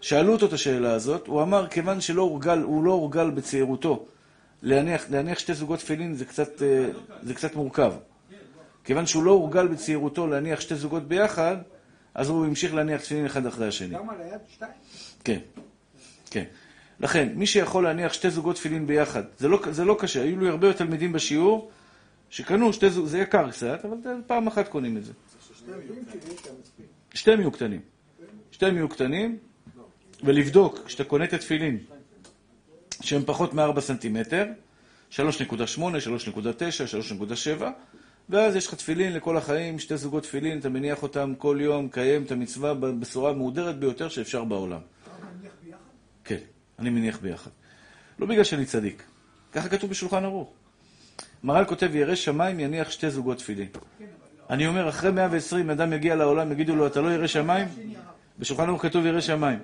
[0.00, 4.06] שאלו אותו את השאלה הזאת, הוא אמר, כיוון שלא הורגל, הוא לא הורגל בצעירותו,
[4.62, 6.88] להניח, להניח שתי זוגות תפילין זה קצת, אה,
[7.22, 7.92] זה קצת מורכב.
[8.84, 11.56] כיוון שהוא לא הורגל בצעירותו להניח שתי זוגות ביחד,
[12.14, 13.94] אז הוא המשיך להניח תפילין אחד אחרי השני.
[13.94, 14.72] גם על היד שתיים?
[15.24, 15.38] כן,
[16.30, 16.44] כן.
[17.00, 20.22] לכן, מי שיכול להניח שתי זוגות תפילין ביחד, זה לא, זה לא קשה.
[20.22, 21.70] היו לי הרבה יותר תלמידים בשיעור
[22.30, 25.12] שקנו שתי זוגות, זה יקר קצת, אבל פעם אחת קונים את זה.
[27.14, 27.80] שתיהם יהיו קטנים.
[28.52, 29.38] שתיהם יהיו קטנים,
[30.24, 31.78] ולבדוק, כשאתה קונה את התפילין,
[33.00, 34.46] שהם פחות מ-4 סנטימטר,
[35.10, 35.20] 3.8, 3.9,
[37.58, 37.62] 3.7,
[38.28, 42.22] ואז יש לך תפילין לכל החיים, שתי זוגות תפילין, אתה מניח אותם כל יום, קיים
[42.22, 44.80] את המצווה בצורה המהודרת ביותר שאפשר בעולם.
[46.24, 46.38] כן,
[46.80, 47.50] אני מניח ביחד.
[48.18, 49.02] לא בגלל שאני צדיק,
[49.52, 50.52] ככה כתוב בשולחן ערוך.
[51.44, 53.68] מר"ל כותב, ירא שמיים יניח שתי זוגות תפילין.
[54.50, 57.68] אני אומר, אחרי 120 אדם יגיע לעולם, יגידו לו, אתה לא ירא שמיים?
[58.38, 59.58] בשולחן ערוך כתוב ירא שמיים.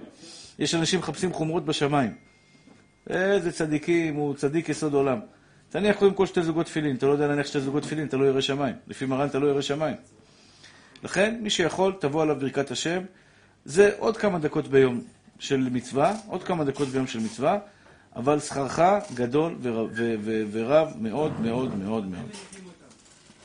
[0.59, 2.14] יש אנשים מחפשים חומרות בשמיים.
[3.11, 5.20] איזה צדיקים, הוא צדיק יסוד עולם.
[5.70, 8.24] תניח קודם כל שתי זוגות תפילין, אתה לא יודע להניח שתי זוגות תפילין, אתה לא
[8.24, 8.74] ירא שמיים.
[8.87, 9.96] לפי מרן אתה לא ירא שמיים.
[11.02, 13.02] לכן, מי שיכול, תבוא עליו ברכת השם.
[13.64, 15.00] זה עוד כמה דקות ביום
[15.38, 17.59] של מצווה, עוד כמה דקות ביום של מצווה,
[18.16, 18.81] אבל שכרך
[19.14, 22.31] גדול ורב, ו- ו- ורב מאוד מאוד מאוד מאוד.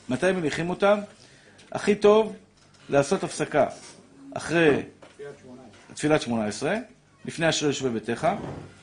[0.08, 0.98] מתי מניחים אותם?
[1.72, 2.36] הכי טוב
[2.88, 3.66] לעשות הפסקה
[4.34, 4.82] אחרי
[5.94, 6.76] תפילת שמונה עשרה,
[7.24, 8.28] לפני אשר יושבי ביתך,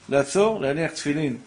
[0.09, 1.37] לעצור, להניח תפילין,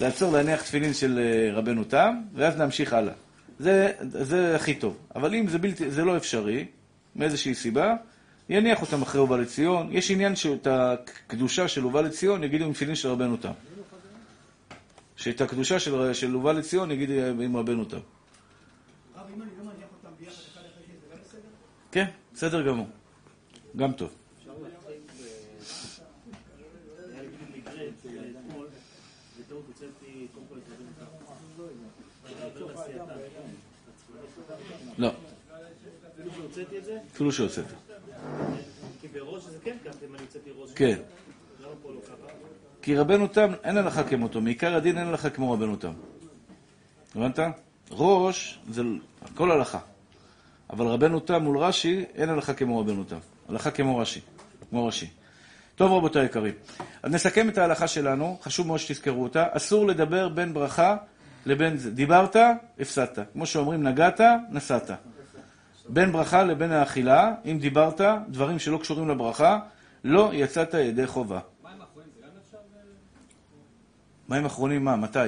[0.00, 3.12] לעצור, להניח תפילין של אה, רבנו תם, ואז להמשיך הלאה.
[3.58, 4.96] זה, זה הכי טוב.
[5.16, 6.66] אבל אם זה, בלתי, זה לא אפשרי,
[7.16, 7.94] מאיזושהי סיבה,
[8.52, 9.88] יניח אותם אחרי הובא לציון.
[9.92, 13.52] יש עניין שאת הקדושה של הובא לציון יגידו עם תפילין של רבנו תם.
[15.16, 17.12] שאת הקדושה של, של הובא לציון יגידו
[17.42, 17.96] עם רבנו תם.
[17.96, 18.02] רב,
[19.36, 21.40] אם אני לא מניח אותם ביחד אחד אחרי זה, זה גם בסדר?
[21.92, 22.86] כן, בסדר גמור.
[23.76, 24.10] גם טוב.
[32.76, 33.14] לעשייתה.
[34.98, 35.12] לא,
[36.14, 37.64] אפילו שהוצאתי את זה, אפילו שהוצאת.
[39.64, 39.76] כן.
[40.74, 40.98] כן.
[41.60, 41.68] לא?
[42.82, 44.40] כי רבנו תם, אין הלכה כמותו.
[44.40, 45.92] מעיקר הדין אין הלכה כמו רבנו תם.
[47.14, 47.38] הבנת?
[47.90, 48.82] ראש זה
[49.22, 49.78] הכל הלכה.
[50.70, 53.18] אבל רבנו תם מול רש"י, אין הלכה כמו רבנו תם.
[53.48, 54.20] הלכה כמו רש"י.
[54.70, 55.06] כמו רש"י.
[55.74, 56.54] טוב, רבותיי היקרים.
[57.02, 59.46] אז נסכם את ההלכה שלנו, חשוב מאוד שתזכרו אותה.
[59.50, 60.96] אסור לדבר בין ברכה
[61.46, 61.90] לבין זה.
[61.90, 62.36] דיברת,
[62.80, 63.18] הפסדת.
[63.32, 64.90] כמו שאומרים, נגעת, נסעת.
[65.88, 69.60] בין ברכה לבין האכילה, אם דיברת, דברים שלא קשורים לברכה,
[70.04, 71.40] לא יצאת ידי חובה.
[74.28, 74.96] מים אחרונים מה?
[74.96, 75.18] מתי?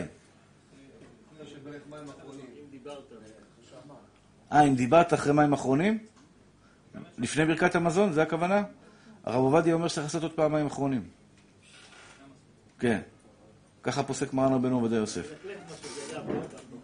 [4.52, 5.98] אה, אם דיברת אחרי מים אחרונים?
[7.18, 8.62] לפני ברכת המזון, זה הכוונה?
[9.24, 11.02] הרב עובדיה אומר שצריך לעשות עוד פעם מים אחרונים.
[12.78, 13.00] כן.
[13.82, 15.32] ככה פוסק מרן רבנו עובדיה יוסף.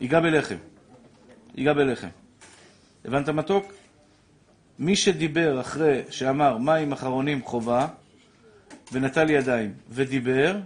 [0.00, 0.56] ייגע בלחם.
[1.54, 2.09] ייגע בלחם.
[3.04, 3.72] הבנת מתוק?
[4.78, 7.86] מי שדיבר אחרי שאמר מים אחרונים חובה,
[8.92, 10.56] ונטל ידיים, ודיבר,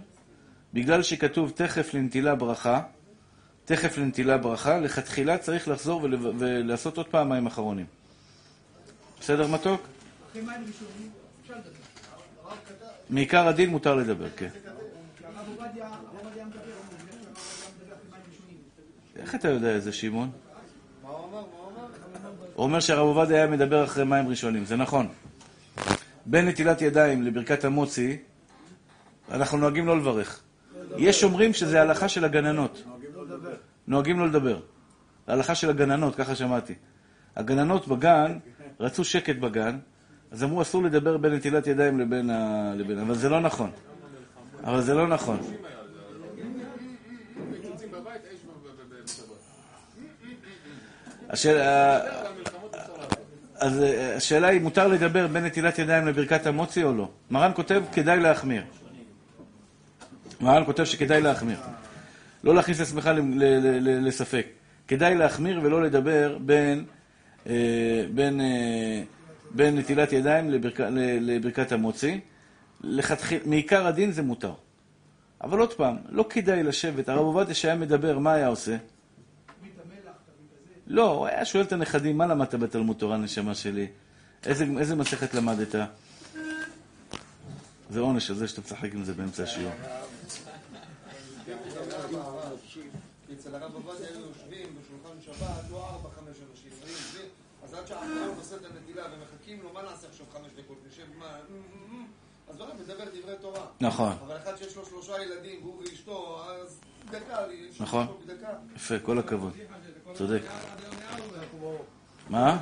[0.73, 2.81] בגלל שכתוב תכף לנטילה ברכה,
[3.65, 7.85] תכף לנטילה ברכה, לכתחילה צריך לחזור ול- ולעשות עוד פעם מים אחרונים.
[9.19, 9.87] בסדר מתוק?
[13.09, 14.49] מעיקר הדין מותר לדבר, כן.
[19.15, 20.31] איך אתה יודע את זה, שמעון?
[21.03, 21.31] מה הוא אמר?
[21.31, 22.44] מה הוא אמר?
[22.55, 25.07] הוא אומר שהרב עובדיה היה מדבר אחרי מים ראשונים, זה נכון.
[26.25, 28.17] בין נטילת ידיים לברכת המוצי,
[29.31, 30.41] אנחנו נוהגים לא לברך.
[30.97, 32.83] יש אומרים שזה הלכה של הגננות.
[33.87, 34.59] נוהגים לא לדבר.
[35.27, 36.73] ההלכה של הגננות, ככה שמעתי.
[37.35, 38.37] הגננות בגן,
[38.79, 39.77] רצו שקט בגן,
[40.31, 42.71] אז אמרו אסור לדבר בין נטילת ידיים לבין ה...
[42.75, 42.99] לבין...
[42.99, 43.71] אבל זה לא נכון.
[44.63, 45.39] אבל זה לא נכון.
[51.29, 52.24] השאלה...
[53.65, 57.09] אז אה, השאלה היא, מותר לדבר בין נטילת ידיים לברכת המוצי או לא?
[57.31, 58.63] מרן כותב, כדאי להחמיר.
[60.41, 61.57] מרן כותב שכדאי להחמיר.
[62.43, 63.09] לא להכניס את עצמך
[63.81, 64.47] לספק.
[64.87, 66.85] כדאי להחמיר ולא לדבר בין,
[67.47, 67.53] אה,
[68.13, 69.03] בין, אה,
[69.51, 70.79] בין נטילת ידיים לברכ,
[71.21, 72.19] לברכת המוצי.
[72.81, 74.53] לכתחיל, מעיקר הדין זה מותר.
[75.41, 77.09] אבל עוד פעם, לא כדאי לשבת.
[77.09, 78.75] הרב עובדיה שהיה מדבר, מה היה עושה?
[80.87, 83.87] לא, הוא היה שואל את הנכדים, מה למדת בתלמוד תורה, נשמה שלי?
[84.45, 85.75] איזה, איזה מסכת למדת?
[87.89, 89.71] זה עונש הזה שאתה משחק עם זה באמצע השיעור.
[93.33, 97.25] אצל הרב עובדיה היו יושבים בשולחן שבת, לא ארבע, חמש אנשים, היו יושבים,
[97.63, 100.77] אז עד שהאחרון עושה את הנטילה ומחכים לו, מה נעשה עכשיו חמש דקות?
[100.87, 101.37] נשב, מה?
[102.49, 103.65] אז הרב מדבר דברי תורה.
[103.81, 106.79] נכון, אבל אחד שיש לו שלושה ילדים, והוא ואשתו, אז
[107.11, 107.37] דקה,
[107.79, 108.07] נכון.
[108.75, 109.53] יפה, כל הכבוד.
[110.15, 110.41] צודק.
[112.29, 112.57] מה?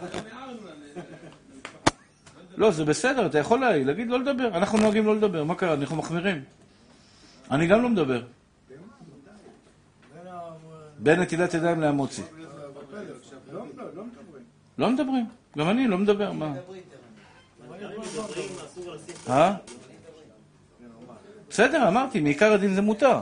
[2.57, 4.47] לא, זה בסדר, אתה יכול להגיד לא לדבר.
[4.47, 5.73] אנחנו נוהגים לא לדבר, מה קרה?
[5.73, 6.43] אנחנו מחמירים.
[7.51, 8.21] אני גם לא מדבר.
[10.99, 12.21] בין נטילת ידיים להמוצי.
[14.77, 15.25] לא מדברים.
[15.57, 16.53] גם אני לא מדבר, מה?
[19.29, 19.55] אה?
[21.49, 23.19] בסדר, אמרתי, מעיקר הדין זה מותר.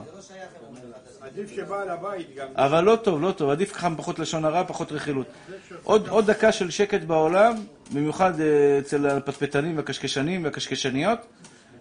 [1.32, 2.48] עדיף שבעל הבית גם...
[2.56, 5.28] אבל לא טוב, לא טוב, עדיף ככה פחות לשון הרע, פחות רכילות.
[5.84, 7.56] עוד, עוד דקה של שקט בעולם,
[7.94, 11.20] במיוחד אה, אצל הפטפטנים והקשקשנים והקשקשניות,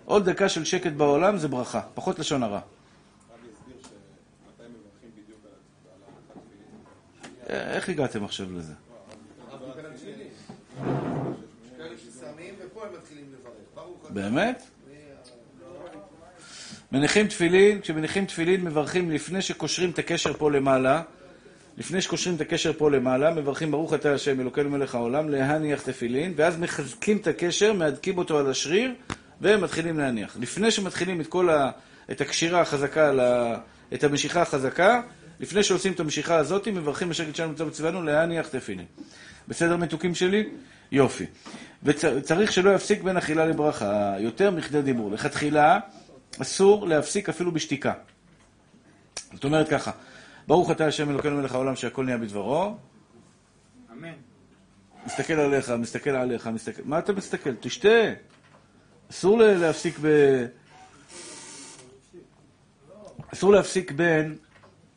[0.04, 2.60] עוד דקה של שקט בעולם זה ברכה, פחות לשון הרע.
[7.50, 8.72] אה, איך הגעתם עכשיו לזה?
[8.72, 8.78] יש
[11.78, 13.52] כאלה ששמים, ופה הם מתחילים לברך.
[13.74, 14.14] ברוך אתה.
[14.14, 14.62] באמת?
[16.92, 21.02] מניחים תפילין, כשמניחים תפילין מברכים לפני שקושרים את הקשר פה למעלה,
[21.78, 26.32] לפני שקושרים את הקשר פה למעלה, מברכים ברוך אתה השם אלוקינו מלך העולם, להניח תפילין,
[26.36, 28.94] ואז מחזקים את הקשר, מהדקים אותו על השריר,
[29.40, 30.36] ומתחילים להניח.
[30.40, 31.70] לפני שמתחילים את כל ה...
[32.10, 33.54] את הקשירה החזקה, ה...
[33.94, 35.00] את המשיכה החזקה,
[35.40, 38.86] לפני שעושים את המשיכה הזאת, מברכים בשקט שלנו מצווה מצוונו להניח תפילין.
[39.48, 40.48] בסדר מתוקים שלי?
[40.92, 41.26] יופי.
[41.82, 45.10] וצריך שלא יפסיק בין אכילה לברכה, יותר מכדי דיבור.
[45.12, 45.78] לכתחילה,
[46.42, 47.92] אסור להפסיק אפילו בשתיקה.
[49.32, 49.90] זאת אומרת ככה,
[50.46, 52.76] ברוך אתה השם אלוקינו מלך העולם שהכל נהיה בדברו,
[53.92, 54.12] אמן.
[55.06, 56.82] מסתכל עליך, מסתכל עליך, מסתכל...
[56.84, 57.50] מה אתה מסתכל?
[57.60, 57.88] תשתה.
[59.10, 60.06] אסור להפסיק ב...
[63.34, 64.36] אסור להפסיק בין,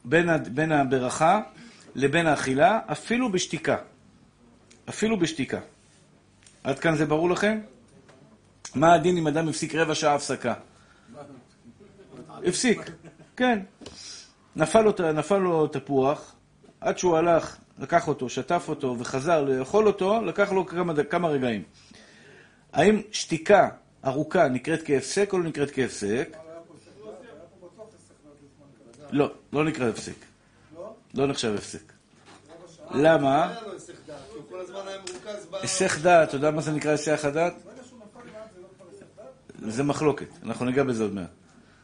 [0.06, 1.42] בין, ה- בין הברכה
[1.96, 3.78] לבין האכילה, אפילו בשתיקה.
[4.90, 5.60] אפילו בשתיקה.
[6.64, 7.60] עד כאן זה ברור לכם?
[8.76, 10.54] מה הדין אם אדם הפסיק רבע שעה הפסקה?
[12.46, 12.92] הפסיק,
[13.36, 13.60] כן.
[14.56, 14.82] נפל
[15.38, 16.36] לו, תפוח,
[16.82, 20.66] עד שהוא הלך, לקח אותו, שטף אותו וחזר לאכול אותו, לקח לו
[21.10, 21.64] כמה, רגעים.
[22.74, 23.70] האם שתיקה
[24.06, 26.38] ארוכה נקראת כהפסק או לא נקראת כהפסק?
[29.12, 30.16] לא, לא נקרא הפסק.
[31.14, 31.94] לא נחשב הפסק.
[32.92, 33.54] למה?
[35.62, 37.54] היסח דעת, אתה יודע מה זה נקרא היסח הדעת?
[39.60, 41.43] זה מחלוקת, אנחנו ניגע בזה עוד מעט.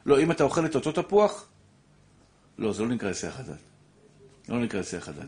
[0.09, 1.47] לא, אם אתה אוכל את אותו תפוח,
[2.57, 3.57] לא, זה לא נקרא היסח הדעת.
[4.49, 5.27] לא נקרא היסח הדעת.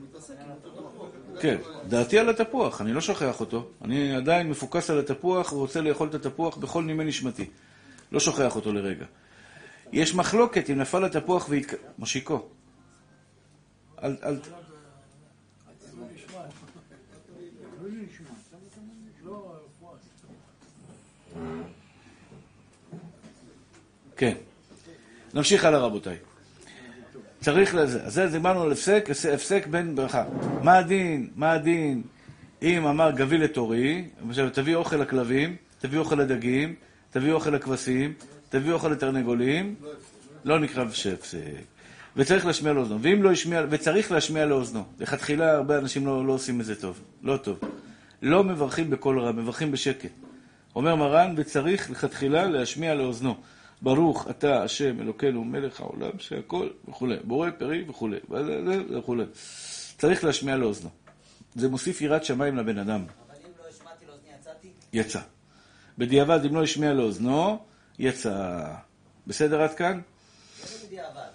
[1.41, 3.69] כן, דעתי על התפוח, אני לא שוכח אותו.
[3.81, 7.45] אני עדיין מפוקס על התפוח ורוצה לאכול את התפוח בכל נימי נשמתי.
[8.11, 9.05] לא שוכח אותו לרגע.
[9.91, 11.73] יש מחלוקת אם נפל התפוח והתק...
[11.99, 12.49] משיקו.
[14.03, 14.39] אל, אל...
[24.17, 24.35] כן.
[25.33, 26.15] נמשיך הלאה רבותיי.
[27.41, 28.03] צריך לזה.
[28.03, 30.23] אז זה דיברנו על הפסק, הפסק בין ברכה.
[30.63, 32.01] מה הדין, מה הדין,
[32.61, 36.75] אם אמר גבי לתורי, עכשיו תביא אוכל לכלבים, תביא אוכל לדגים,
[37.09, 38.13] תביא אוכל לכבשים,
[38.49, 39.75] תביא אוכל לתרנגולים,
[40.45, 41.37] לא נקרא שהפסק.
[42.15, 43.01] וצריך להשמיע לאוזנו.
[43.01, 44.83] ואם לא השמיע, וצריך להשמיע לאוזנו.
[44.99, 46.99] לכתחילה הרבה אנשים לא, לא עושים את זה טוב.
[47.23, 47.59] לא טוב.
[48.21, 50.09] לא מברכים בקול רע, מברכים בשקט.
[50.75, 53.35] אומר מרן, וצריך לכתחילה להשמיע לאוזנו.
[53.81, 58.19] ברוך אתה השם אלוקינו מלך העולם שהכל וכולי, בורא פרי וכולי,
[58.89, 59.23] וכולי.
[59.97, 60.89] צריך להשמיע לאוזנו.
[61.55, 63.05] זה מוסיף יראת שמיים לבן אדם.
[63.27, 65.21] אבל אם לא השמעתי לאוזני יצאתי, יצא.
[65.97, 67.57] בדיעבד, אם לא השמיע לאוזנו,
[67.99, 68.65] יצא.
[69.27, 70.01] בסדר עד כאן?
[70.61, 71.29] לא בדיעבד.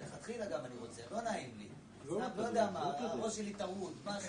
[0.00, 1.66] מלכתחילה גם אני רוצה, לא נעים לי.
[2.04, 4.28] סתם, לא יודע מה, הראש שלי טרוד, משהו.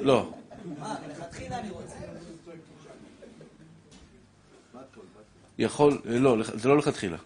[0.00, 0.32] לא.
[0.78, 1.96] מה, מלכתחילה אני רוצה.
[5.58, 7.16] יכול, לא, זה לא לכתחילה.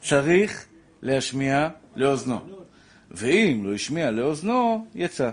[0.00, 0.66] צריך
[1.02, 2.40] להשמיע לאוזנו.
[3.10, 5.30] ואם לא השמיע לאוזנו, יצא.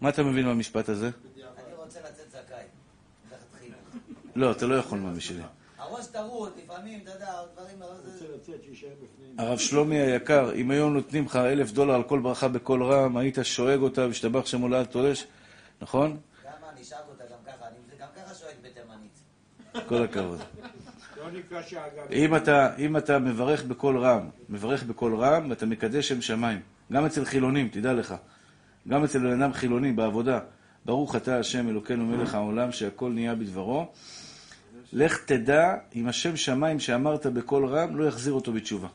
[0.00, 1.10] מה אתה מבין מהמשפט הזה?
[1.36, 2.64] אני רוצה לצאת זכאי.
[4.36, 5.42] לא, אתה לא יכול מאמי שלי.
[5.78, 7.78] הראש טרוד, לפעמים, אתה יודע, דברים...
[9.02, 9.34] בפנים.
[9.38, 13.38] הרב שלומי היקר, אם היו נותנים לך אלף דולר על כל ברכה בקול רם, היית
[13.42, 15.26] שואג אותה ושתבח שם עולה תולש,
[15.82, 16.20] נכון?
[16.44, 19.18] גם אני אשאג אותה גם ככה, אני גם ככה שואג בתימנית.
[19.88, 20.38] כל הכבוד.
[20.38, 20.44] לא.
[22.12, 26.60] אם אתה, אם אתה מברך בקול רם, מברך בקול רם, ואתה מקדש שם שמיים,
[26.92, 28.14] גם אצל חילונים, תדע לך,
[28.88, 30.38] גם אצל בן אדם חילוני בעבודה,
[30.84, 33.86] ברוך אתה השם אלוקינו מלך העולם שהכל נהיה בדברו,
[34.92, 38.88] לך תדע אם השם שמיים שאמרת בקול רם לא יחזיר אותו בתשובה.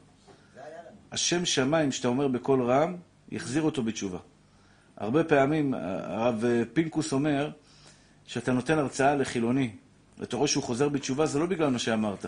[1.12, 2.96] השם שמיים שאתה אומר בקול רם,
[3.32, 4.18] יחזיר אותו בתשובה.
[4.98, 6.44] הרבה פעמים הרב
[6.74, 7.50] פינקוס אומר
[8.28, 9.72] שאתה נותן הרצאה לחילוני,
[10.20, 12.26] ואתה רואה שהוא חוזר בתשובה, זה לא בגלל מה שאמרת.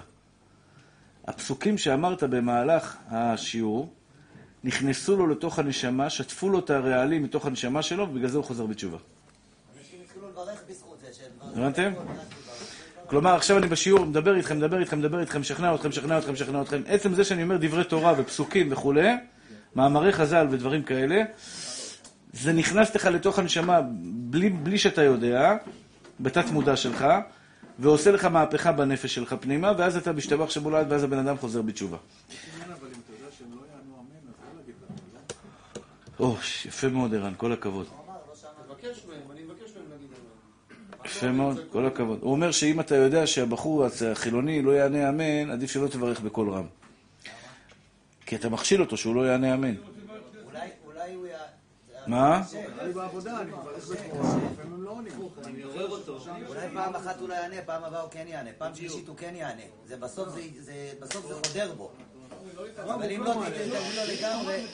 [1.28, 3.94] הפסוקים שאמרת במהלך השיעור
[4.64, 8.66] נכנסו לו לתוך הנשמה, שטפו לו את הרעלים מתוך הנשמה שלו, ובגלל זה הוא חוזר
[8.66, 8.98] בתשובה.
[11.56, 11.94] הבנתם?
[13.08, 16.62] כלומר, עכשיו אני בשיעור, מדבר איתכם, מדבר איתכם, מדבר איתכם, משכנע אתכם, משכנע אתכם, משכנע
[16.62, 16.82] אתכם.
[16.88, 19.10] עצם זה שאני אומר דברי תורה ופסוקים וכולי,
[19.76, 21.24] מאמרי חז"ל ודברים כאלה,
[22.34, 25.56] זה נכנס לך לתוך הנשמה בלי, בלי שאתה יודע,
[26.20, 27.06] בתת מודע שלך,
[27.80, 31.98] ועושה לך מהפכה בנפש שלך פנימה, ואז אתה משתבח שמולד, ואז הבן אדם חוזר בתשובה.
[31.98, 32.82] כן, לא לא
[36.20, 36.26] לא?
[36.26, 37.88] או, יפה מאוד, ערן, כל הכבוד.
[41.06, 42.20] יפה מאוד, כל הכבוד.
[42.22, 46.66] הוא אומר שאם אתה יודע שהבחור החילוני לא יענה אמן, עדיף שלא תברך בקול רם.
[48.26, 49.76] כי אתה מכשיל אותו שהוא לא יענה אמן.
[50.46, 52.01] אולי, אולי הוא י...
[52.12, 52.42] מה?
[52.80, 55.14] אני בעבודה, אני מברך בקול, לפעמים הם לא עונים.
[55.46, 56.18] אני עורר אותו.
[56.48, 59.36] אולי פעם אחת הוא לא יענה, פעם הבאה הוא כן יענה, פעם שלישית הוא כן
[59.36, 59.62] יענה.
[59.86, 61.92] זה בסוף זה, זה, בסוף זה חודר בו.
[62.84, 64.66] אבל אם לא תגיד לו לגמרי,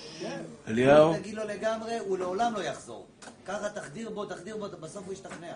[0.67, 1.13] אליהו?
[1.13, 3.07] אם תגיד לו לגמרי, הוא לעולם לא יחזור.
[3.45, 5.53] ככה תחדיר בו, תחדיר בו, בסוף הוא ישתכנע.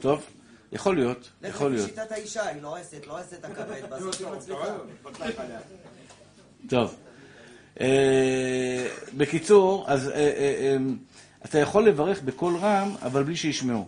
[0.00, 0.24] טוב,
[0.72, 1.88] יכול להיות, לך יכול להיות.
[1.88, 4.76] שיטת האישה, היא לועסת, לועסת הכבד, בסוף היא מצליחה.
[6.68, 6.96] טוב.
[7.80, 10.76] אה, בקיצור, אז אה, אה,
[11.44, 13.86] אתה יכול לברך בקול רם, אבל בלי שישמעו.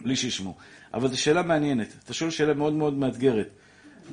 [0.00, 0.54] בלי שישמעו.
[0.94, 1.88] אבל זו שאלה מעניינת.
[2.04, 3.48] אתה שואל שאלה מאוד מאוד מאתגרת.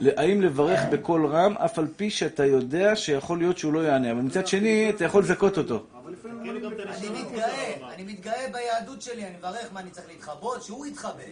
[0.01, 4.21] האם לברך בקול רם, אף על פי שאתה יודע שיכול להיות שהוא לא יענה, אבל
[4.21, 5.85] מצד שני, אתה יכול לזכות אותו.
[6.25, 11.23] אני מתגאה, אני מתגאה ביהדות שלי, אני מברך מה אני צריך להתחבות, שהוא יתחבא.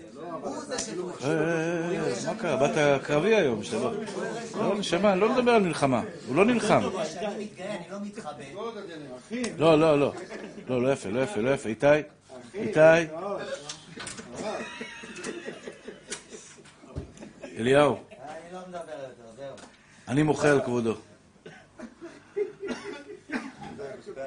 [0.41, 1.09] הוא זה שלא...
[1.23, 2.57] אה, אה, אה, מה קרה?
[2.57, 3.93] באת קרבי היום, שלום.
[4.57, 6.01] לא, נשמה, אני לא מדבר על מלחמה.
[6.27, 6.81] הוא לא נלחם.
[7.17, 8.43] אני מתגאה, אני לא מתחבא.
[9.57, 10.13] לא, לא, לא.
[10.69, 11.69] לא, לא יפה, לא יפה, לא יפה.
[11.69, 11.87] איתי?
[12.53, 12.79] איתי?
[17.57, 19.55] אליהו, אני לא מדבר יותר, זהו.
[20.07, 20.95] אני מוחה על כבודו.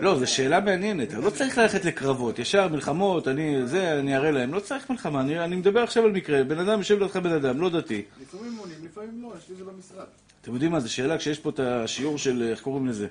[0.00, 1.12] לא, זו שאלה מעניינת.
[1.12, 4.54] לא צריך ללכת לקרבות, ישר מלחמות, אני זה, אני אראה להם.
[4.54, 6.44] לא צריך מלחמה, אני, אני מדבר עכשיו על מקרה.
[6.44, 8.02] בן אדם, יושב לידך בן אדם, לא דתי.
[8.22, 10.04] לפעמים עונים, לפעמים לא, יש לי זה במשרד.
[10.42, 13.06] אתם יודעים מה, זו שאלה כשיש פה את השיעור של, איך קוראים לזה?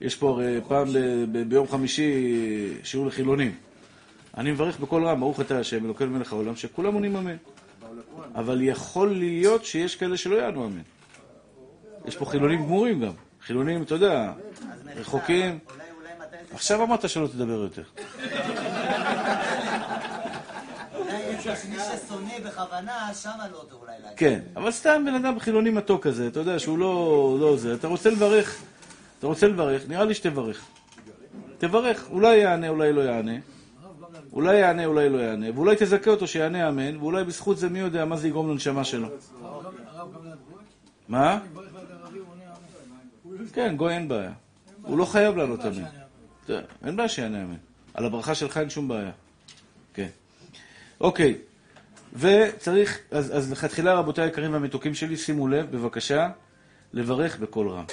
[0.00, 0.88] יש פה הרי פעם
[1.48, 2.12] ביום חמישי
[2.82, 3.54] שיעור לחילונים.
[4.36, 7.36] אני מברך בקול רם, ברוך אתה השם, אלוקינו מלך העולם, שכולם עונים אמן.
[8.34, 10.82] אבל יכול להיות שיש כאלה שלא יענו אמן.
[12.06, 13.12] יש פה חילונים גמורים גם.
[13.46, 14.32] חילונים, אתה יודע,
[14.96, 15.58] רחוקים.
[15.70, 16.43] אולי, אולי מתי זה...
[16.54, 17.82] עכשיו אמרת שלא תדבר יותר.
[24.16, 27.86] כן, אבל סתם בן אדם חילוני מתוק כזה, אתה יודע שהוא לא, לא זה, אתה
[27.88, 28.62] רוצה לברך,
[29.18, 30.64] אתה רוצה לברך, נראה לי שתברך.
[31.58, 33.36] תברך, אולי יענה, אולי לא יענה.
[34.32, 38.04] אולי יענה, אולי לא יענה, ואולי תזכה אותו שיענה אמן, ואולי בזכות זה מי יודע
[38.04, 39.08] מה זה יגרום לנשמה שלו.
[41.08, 41.38] מה?
[43.52, 44.32] כן, גוי אין בעיה.
[44.82, 46.03] הוא לא חייב לענות אמן.
[46.46, 47.56] זה, אין בעיה שיענה אמן.
[47.94, 49.10] על הברכה שלך אין שום בעיה.
[49.94, 50.08] כן.
[51.00, 51.38] אוקיי.
[52.16, 56.30] וצריך, אז, אז לכתחילה רבותיי היקרים והמתוקים שלי, שימו לב, בבקשה,
[56.92, 57.84] לברך בקול רם.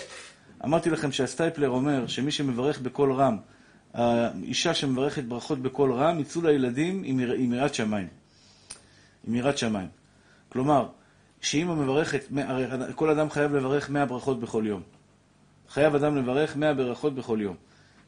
[0.65, 3.37] אמרתי לכם שהסטייפלר אומר שמי שמברך בקול רם,
[3.93, 8.07] האישה שמברכת ברכות בקול רם, יצאו לילדים עם עם יראת שמיים.
[9.27, 9.87] עם יראת שמיים.
[10.49, 10.87] כלומר,
[11.41, 14.81] שאימא מברכת, הרי כל אדם חייב לברך 100 ברכות בכל יום.
[15.69, 17.55] חייב אדם לברך 100 ברכות בכל יום.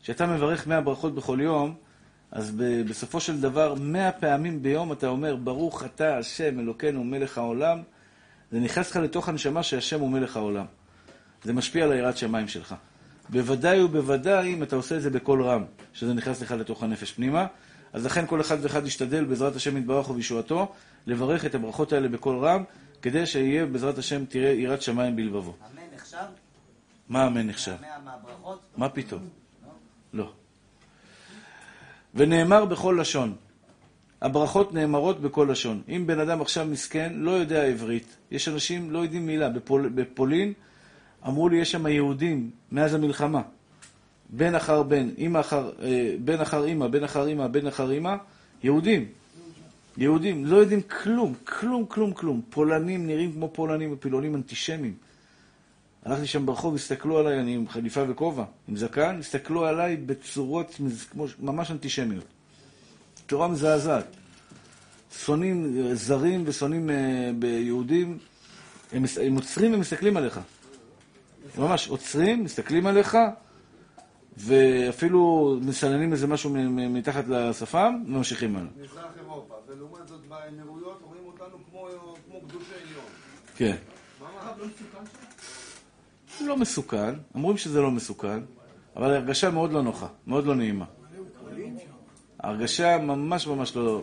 [0.03, 1.75] כשאתה מברך 100 ברכות בכל יום,
[2.31, 7.37] אז ב- בסופו של דבר, 100 פעמים ביום אתה אומר, ברוך אתה השם אלוקינו מלך
[7.37, 7.81] העולם,
[8.51, 10.65] זה נכנס לך לתוך הנשמה שהשם הוא מלך העולם.
[11.43, 12.75] זה משפיע על היראת שמיים שלך.
[13.29, 15.63] בוודאי ובוודאי אם אתה עושה את זה בקול רם,
[15.93, 17.45] שזה נכנס לך לתוך הנפש פנימה.
[17.93, 20.71] אז לכן כל אחד ואחד ישתדל בעזרת השם יתברך ובישועתו,
[21.07, 22.63] לברך את הברכות האלה בקול רם,
[23.01, 25.55] כדי שיהיה בעזרת השם תראה יראת שמיים בלבבו.
[25.73, 26.17] אמן נחשב?
[27.09, 27.75] מה אמן נחשב?
[27.81, 28.15] מאה?
[28.77, 29.42] מה פתאום?
[32.15, 33.35] ונאמר בכל לשון.
[34.21, 35.81] הברכות נאמרות בכל לשון.
[35.89, 39.49] אם בן אדם עכשיו מסכן, לא יודע עברית, יש אנשים לא יודעים מילה.
[39.49, 40.53] בפול, בפולין
[41.27, 43.41] אמרו לי, יש שם יהודים מאז המלחמה.
[44.29, 48.15] בן אחר בן, אמא אחר, אה, בן אחר אמא, בן אחר אמא, בן אחר אמא,
[48.63, 49.05] יהודים.
[49.97, 52.41] יהודים, לא יודעים כלום, כלום, כלום, כלום.
[52.49, 54.93] פולנים נראים כמו פולנים ופילונים אנטישמים.
[56.05, 60.79] הלכתי שם ברחוב, הסתכלו עליי, אני עם חליפה וכובע, עם זקן, הסתכלו עליי בצורות
[61.11, 62.25] כמו, ממש אנטישמיות.
[63.29, 64.05] צורה מזעזעת.
[65.17, 68.17] שונאים אה, זרים ושונאים אה, ביהודים,
[68.91, 70.39] הם, הם עוצרים ומסתכלים עליך.
[71.57, 73.17] ממש עוצרים, מסתכלים עליך,
[74.37, 76.49] ואפילו מסננים איזה משהו
[76.89, 78.69] מתחת לשפם, וממשיכים הלאה.
[78.81, 81.87] מזרח אירופה, ולעומת זאת באמירויות רואים אותנו כמו
[82.25, 83.05] כמו קדושי עליון.
[83.55, 83.75] כן.
[84.21, 85.22] מה הרב לא מסוכן שם?
[86.41, 88.39] לא מסוכן, אומרים שזה לא מסוכן,
[88.95, 90.85] אבל הרגשה מאוד לא נוחה, מאוד לא נעימה.
[92.39, 94.01] הרגשה ממש ממש לא...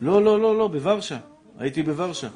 [0.00, 1.18] לא, לא, לא, לא, בוורשה.
[1.58, 2.28] הייתי בוורשה.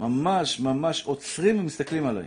[0.00, 2.26] ממש ממש עוצרים ומסתכלים עליי.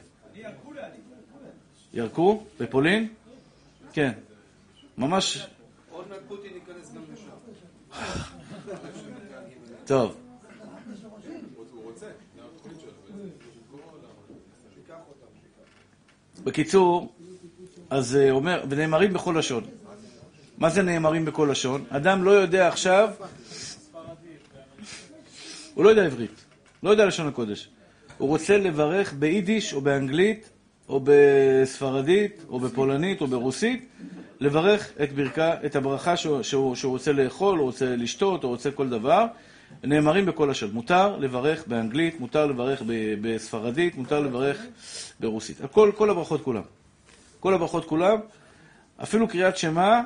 [1.94, 2.44] ירקו?
[2.60, 3.08] בפולין?
[3.94, 4.12] כן.
[4.98, 5.48] ממש...
[5.92, 7.30] עוד מעט פוטין ייכנס גם לשם.
[9.86, 10.27] טוב.
[16.48, 17.14] בקיצור,
[17.90, 19.64] אז אה, אומר, ונאמרים בכל לשון.
[20.58, 21.84] מה זה נאמרים בכל לשון?
[21.90, 23.10] אדם לא יודע עכשיו,
[25.74, 26.46] הוא לא יודע עברית,
[26.84, 27.70] לא יודע לשון הקודש.
[28.18, 30.50] הוא רוצה לברך ביידיש או באנגלית
[30.90, 33.90] או בספרדית או בפולנית או ברוסית,
[34.40, 38.72] לברך את, ברכה, את הברכה שהוא, שהוא, שהוא רוצה לאכול, הוא רוצה לשתות, הוא רוצה
[38.72, 39.26] כל דבר.
[39.84, 40.72] נאמרים בכל לשון.
[40.72, 42.82] מותר לברך באנגלית, מותר לברך
[43.22, 44.62] בספרדית, מותר לברך
[45.20, 45.62] ברוסית.
[45.62, 46.62] הכל, כל הברכות כולם.
[47.40, 48.20] כל הברכות כולם,
[49.04, 50.02] אפילו קריאת שמע,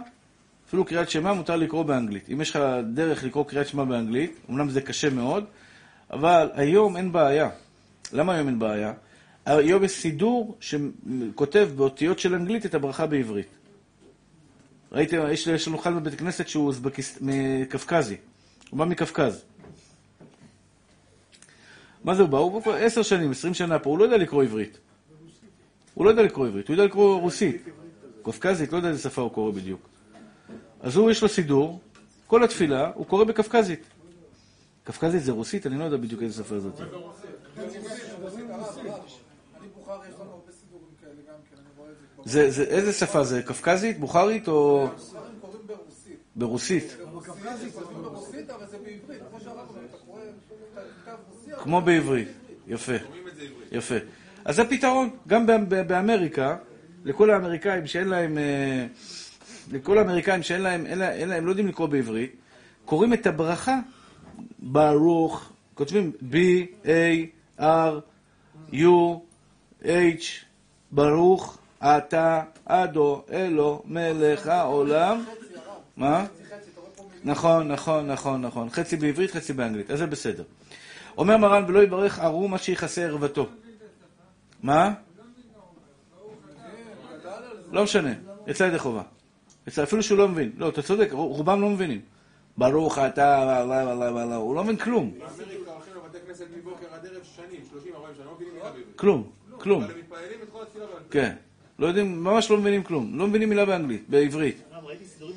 [0.67, 2.29] אפילו קריאת שמע מותר לקרוא באנגלית.
[2.33, 2.59] אם יש לך
[2.93, 5.45] דרך לקרוא קריאת שמע באנגלית, אמנם זה קשה מאוד,
[6.11, 7.49] אבל היום אין בעיה.
[8.13, 8.93] למה היום אין בעיה?
[9.45, 13.47] היום יש סידור שכותב באותיות של אנגלית את הברכה בעברית.
[14.91, 16.73] ראיתם, יש, לנו אחד בבית כנסת שהוא
[17.21, 18.15] מקווקזי.
[18.69, 19.43] הוא בא מקווקז.
[22.03, 22.37] מה זה הוא בא?
[22.37, 24.77] הוא פה עשר שנים, עשרים שנה פה, הוא לא יודע לקרוא עברית.
[25.93, 27.63] הוא לא יודע לקרוא עברית, הוא יודע לקרוא רוסית.
[28.21, 29.89] קווקזית, לא יודע איזה שפה הוא קורא בדיוק.
[30.81, 31.79] אז הוא, יש לו סידור,
[32.27, 33.83] כל התפילה, הוא קורא בקווקזית.
[34.85, 35.67] קווקזית זה רוסית?
[35.67, 36.81] אני לא יודע בדיוק איזה שפה זאת.
[42.25, 43.41] זה, זה, איזה שפה זה?
[43.43, 43.99] קווקזית?
[43.99, 44.87] בוכרית או...
[46.35, 46.97] ברוסית.
[51.57, 52.27] כמו בעברית.
[52.67, 52.93] יפה.
[53.71, 53.95] יפה.
[54.45, 55.09] אז זה פתרון.
[55.27, 55.45] גם
[55.87, 56.55] באמריקה,
[57.05, 58.37] לכל האמריקאים שאין להם...
[58.37, 58.85] אה,
[59.71, 62.35] לכל האמריקאים שאין להם, אין להם, אין להם, לא יודעים לקרוא בעברית,
[62.85, 63.79] קוראים את הברכה
[64.59, 67.65] ברוך, כותבים B-A-R-U-H,
[70.91, 75.23] ברוך אתה אדו אלו מלך העולם.
[75.97, 76.25] מה?
[77.23, 78.69] נכון, נכון, נכון, נכון.
[78.69, 79.91] חצי בעברית, חצי באנגלית.
[79.91, 80.43] אז זה בסדר.
[81.17, 83.49] אומר מרן, ולא יברך ערום עד שיכסה ערוותו.
[84.63, 84.93] מה?
[87.71, 88.13] לא משנה,
[88.47, 89.03] יצא ידי חובה.
[89.67, 90.51] יצא, אפילו שהוא לא מבין.
[90.57, 92.01] לא, אתה צודק, רובם לא מבינים.
[92.57, 93.61] ברוך אתה,
[94.35, 95.11] הוא לא מבין כלום.
[95.11, 97.85] באמריקה הולכים לבתי כנסת מבוקר עד ערב שנים, 30-40
[98.17, 98.25] שנה,
[98.63, 98.69] לא.
[98.95, 99.83] כלום, כלום.
[99.83, 101.09] אבל הם מתפללים את כל התפילה בעל פה.
[101.11, 101.35] כן.
[101.79, 103.19] לא יודעים, ממש לא מבינים כלום.
[103.19, 104.61] לא מבינים מילה באנגלית, בעברית.
[104.71, 105.35] הרב, ראיתי סידורים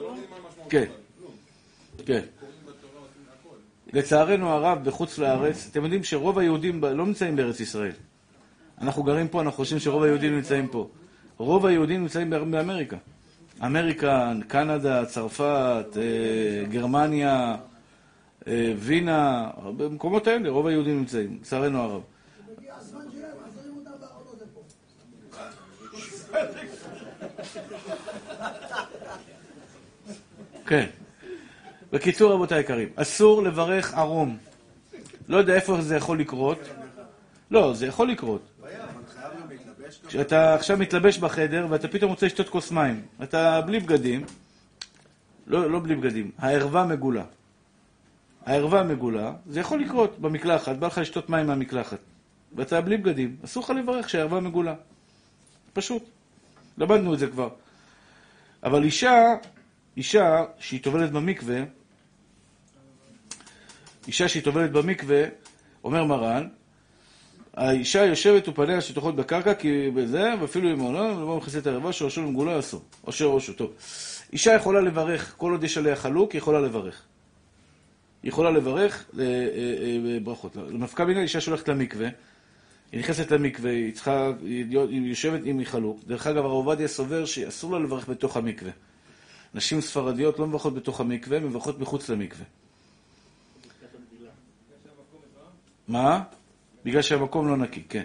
[0.00, 0.70] לא המשמעות.
[0.70, 0.84] כן.
[1.98, 2.06] בכלל.
[2.06, 2.37] כן.
[3.92, 7.92] לצערנו הרב, בחוץ לארץ, אתם יודעים שרוב היהודים לא נמצאים בארץ ישראל.
[8.80, 10.88] אנחנו גרים פה, אנחנו חושבים שרוב היהודים נמצאים פה.
[11.36, 12.96] רוב היהודים נמצאים באמריקה.
[13.64, 17.56] אמריקה, קנדה, צרפת, אה, גרמניה,
[18.48, 22.02] אה, וינה, במקומות האלה רוב היהודים נמצאים, לצערנו הרב.
[30.66, 30.86] כן.
[31.92, 34.36] בקיצור, רבותיי היקרים, אסור לברך ערום.
[35.28, 36.58] לא יודע איפה זה יכול לקרות.
[37.50, 38.42] לא, זה יכול לקרות.
[40.06, 44.24] כשאתה עכשיו מתלבש בחדר ואתה פתאום רוצה לשתות כוס מים, אתה בלי בגדים,
[45.46, 47.24] לא, לא בלי בגדים, הערווה מגולה.
[48.46, 51.98] הערווה מגולה, זה יכול לקרות במקלחת, בא לך לשתות מים מהמקלחת,
[52.56, 54.74] ואתה בלי בגדים, אסור לך לברך כשהערווה מגולה.
[55.72, 56.02] פשוט.
[56.78, 57.48] למדנו את זה כבר.
[58.62, 59.34] אבל אישה,
[59.96, 61.62] אישה שהיא טובלת במקווה,
[64.08, 65.22] אישה שהיא טובלת במקווה,
[65.84, 66.48] אומר מרן,
[67.54, 72.22] האישה יושבת ופניה שטוחות בקרקע, כי בזה, ואפילו אם עולה, ולא מכסה את הערבה, שורשו
[72.22, 72.82] למגולה אסור.
[73.06, 73.72] או שראשו, טוב.
[74.32, 77.02] אישה יכולה לברך, כל עוד יש עליה חלוק, היא יכולה לברך.
[78.22, 80.56] היא יכולה לברך אה, אה, אה, ברכות.
[80.56, 82.08] למפקע מינה אישה שהולכת למקווה,
[82.92, 86.00] היא נכנסת למקווה, היא צריכה, היא היא יושבת עם חלוק.
[86.06, 88.70] דרך אגב, הרב עובדיה סובר שאסור לה לברך בתוך המקווה.
[89.54, 92.44] נשים ספרדיות לא מברכות בתוך המקווה, מברכות מחוץ למקווה.
[95.88, 96.22] מה?
[96.84, 98.02] בגלל שהמקום לא נקי, כן.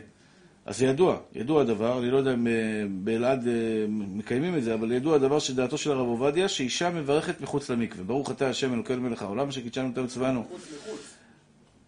[0.65, 2.51] אז זה ידוע, ידוע הדבר, אני לא יודע אם אה,
[2.89, 3.53] באלעד אה,
[3.89, 8.03] מקיימים את זה, אבל ידוע הדבר שדעתו של הרב עובדיה, שאישה מברכת מחוץ למקווה.
[8.03, 10.39] ברוך אתה השם אלוקינו מלך העולם, אשר קידשנו אותנו וצבאנו.
[10.41, 11.15] מחוץ לחוץ.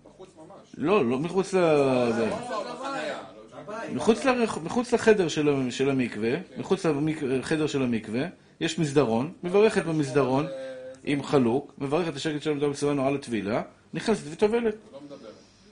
[0.06, 0.68] בחוץ ממש.
[0.78, 1.60] לא, לא מחוץ ל...
[3.94, 4.26] מחוץ.
[4.64, 6.86] מחוץ לחדר של, ה- של המקווה, מחוץ
[7.22, 8.26] לחדר של המקווה,
[8.60, 10.46] יש מסדרון, מברכת במסדרון
[11.04, 13.62] עם חלוק, מברכת השקט שלנו אותנו וצבאנו על הטבילה,
[13.94, 14.76] נכנסת וטובלת.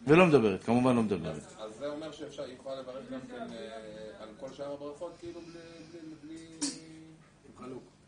[0.07, 0.13] לא.
[0.13, 1.53] ולא מדברת, כמובן לא מדברת.
[1.59, 5.39] אז זה אומר שאפשר, היא יכולה לברך גם כן אה, על כל שאר הברכות, כאילו
[6.23, 6.37] בלי...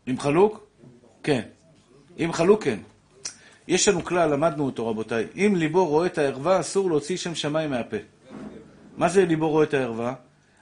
[0.06, 0.66] עם חלוק?
[1.22, 1.42] כן.
[2.16, 2.78] עם חלוק כן.
[3.68, 7.70] יש לנו כלל, למדנו אותו רבותיי, אם ליבו רואה את הערווה, אסור להוציא שם שמיים
[7.70, 7.96] מהפה.
[8.96, 10.14] מה זה ליבו רואה את הערווה?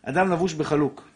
[0.02, 1.08] אדם לבוש בחלוק.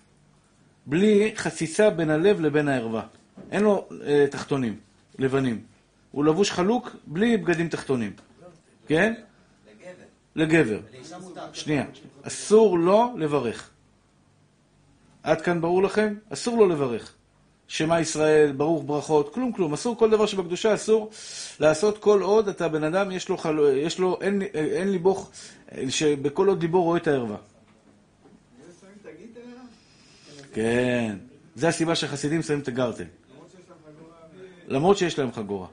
[0.86, 3.02] בלי חציצה בין הלב לבין הערווה.
[3.50, 4.76] אין לו אה, תחתונים,
[5.18, 5.60] לבנים.
[6.10, 8.12] הוא לבוש חלוק בלי בגדים תחתונים.
[8.86, 9.14] כן?
[10.38, 10.80] לגבר.
[11.52, 11.84] שנייה.
[12.22, 13.70] אסור לו לברך.
[15.22, 16.14] עד כאן ברור לכם?
[16.30, 17.14] אסור לו לברך.
[17.68, 19.72] שמע ישראל, ברוך ברכות, כלום כלום.
[19.72, 21.10] אסור כל דבר שבקדושה, אסור
[21.60, 23.58] לעשות כל עוד אתה בן אדם, יש לו, חל...
[23.76, 25.26] יש לו אין, אין ליבו,
[25.88, 27.36] שבכל עוד ליבו רואה את הערווה.
[30.52, 31.16] כן.
[31.54, 33.04] זה הסיבה שהחסידים שמים את הגרטל.
[34.68, 35.66] למרות שיש להם חגורה.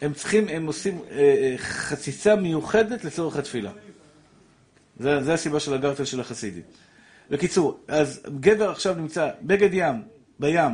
[0.00, 3.70] הם צריכים, הם עושים אה, אה, חציצה מיוחדת לצורך התפילה.
[4.98, 6.62] זה, זה הסיבה של הגרטל של החסידים.
[7.30, 10.02] בקיצור, אז גבר עכשיו נמצא בגד ים,
[10.38, 10.72] בים,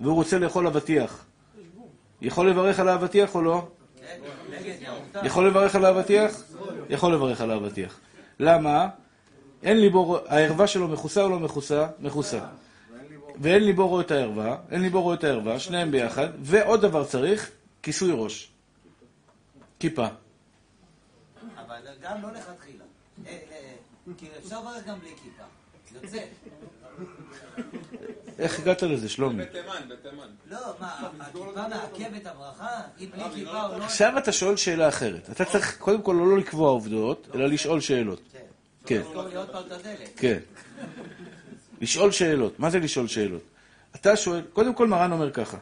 [0.00, 1.24] והוא רוצה לאכול אבטיח.
[2.22, 3.68] יכול לברך על האבטיח או לא?
[5.24, 6.42] יכול לברך על האבטיח?
[6.90, 8.00] יכול לברך על האבטיח.
[8.40, 8.88] למה?
[9.62, 11.86] אין ליבו, הערווה שלו מכוסה או לא מכוסה?
[12.00, 12.40] מכוסה.
[13.40, 17.50] ואין ליבו רואה את הערווה, אין ליבו רואה את הערווה, שניהם ביחד, ועוד דבר צריך,
[17.82, 18.50] כיסוי ראש.
[19.78, 20.06] כיפה.
[21.66, 22.84] אבל גם לא לכתחילה.
[24.18, 25.42] כי אפשר לברך גם בלי כיפה.
[26.02, 26.18] יוצא.
[28.38, 29.44] איך הגעת לזה, שלומי?
[29.44, 30.28] בתימן, בתימן.
[30.50, 32.68] לא, מה, הכיפה מעכב את הברכה?
[33.00, 33.84] אם בלי כיפה או לא...
[33.84, 35.30] עכשיו אתה שואל שאלה אחרת.
[35.30, 38.20] אתה צריך קודם כל לא לקבוע עובדות, אלא לשאול שאלות.
[38.32, 38.38] כן.
[38.86, 39.02] כן.
[40.16, 40.38] כן.
[41.80, 42.60] לשאול שאלות.
[42.60, 43.42] מה זה לשאול שאלות?
[43.94, 45.58] אתה שואל, קודם כל מרן אומר ככה.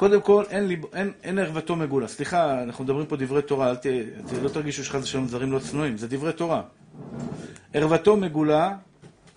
[0.00, 2.08] קודם כל, אין, ליב, אין, אין ערוותו מגולה.
[2.08, 3.72] סליחה, אנחנו מדברים פה דברי תורה,
[4.42, 6.62] לא תרגישו שחס ושלום דברים לא צנועים, זה דברי תורה.
[7.74, 8.76] ערוותו מגולה,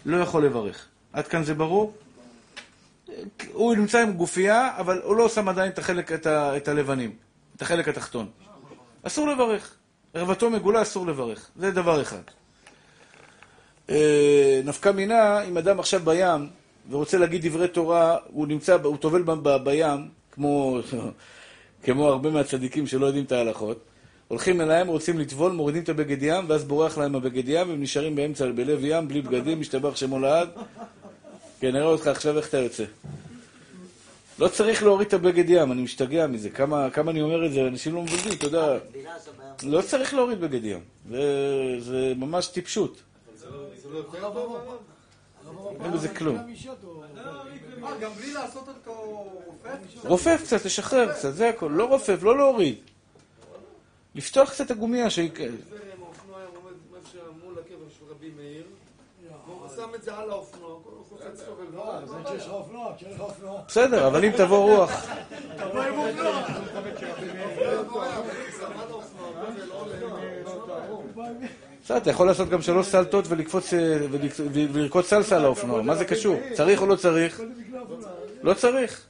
[0.05, 0.87] לא יכול לברך.
[1.13, 1.93] עד כאן זה ברור?
[3.51, 7.11] הוא נמצא עם גופייה, אבל הוא לא שם עדיין את החלק, את, ה, את הלבנים,
[7.55, 8.27] את החלק התחתון.
[9.03, 9.75] אסור לברך.
[10.13, 11.49] ערוותו מגולה, אסור לברך.
[11.55, 12.23] זה דבר אחד.
[13.89, 16.49] אה, נפקא מינה, אם אדם עכשיו בים
[16.89, 19.23] ורוצה להגיד דברי תורה, הוא נמצא, הוא טובל
[19.63, 20.79] בים, כמו,
[21.83, 23.79] כמו הרבה מהצדיקים שלא יודעים את ההלכות,
[24.27, 28.15] הולכים אליהם, רוצים לטבול, מורידים את הבגד ים, ואז בורח להם הבגד ים, והם נשארים
[28.15, 30.49] באמצע, בלב ים, בלי בגדים, משתבח שמו לעד.
[31.59, 32.83] כן, נראה אותך עכשיו איך אתה יוצא.
[34.39, 36.49] לא צריך להוריד את הבגד ים, אני משתגע מזה.
[36.49, 38.77] כמה, כמה אני אומר את זה, אנשים לא מבינים, אתה יודע.
[39.63, 40.79] לא צריך להוריד בגד ים.
[41.09, 41.21] זה,
[41.79, 43.01] זה ממש טיפשות.
[45.45, 45.71] לא?
[45.83, 46.37] אין בזה כלום.
[47.83, 48.93] מה, גם בלי לעשות אותו
[49.45, 49.75] רופא?
[50.03, 51.71] רופף קצת, לשחרר קצת, זה הכל.
[51.71, 52.75] לא רופף, לא להוריד.
[54.15, 55.31] לפתוח קצת את הגומייה שהיא...
[55.35, 55.43] זה
[55.95, 58.65] עם האופנוע היה עומד מה שמול הקבר של רבי מאיר,
[59.45, 60.79] והוא שם את זה על האופנוע,
[61.73, 61.99] לא,
[63.11, 63.61] לך אופנוע.
[63.67, 65.05] בסדר, אבל אם תבוא רוח...
[65.57, 66.43] תבוא עם אופנוע.
[71.83, 73.97] בסדר, אתה יכול לעשות גם שלוש סלטות ולקפוץ, אה,
[74.53, 76.39] ולרקוד סלסה על האופנוע, מה זה קשור?
[76.53, 77.41] צריך או לא צריך?
[78.41, 79.01] לא צריך.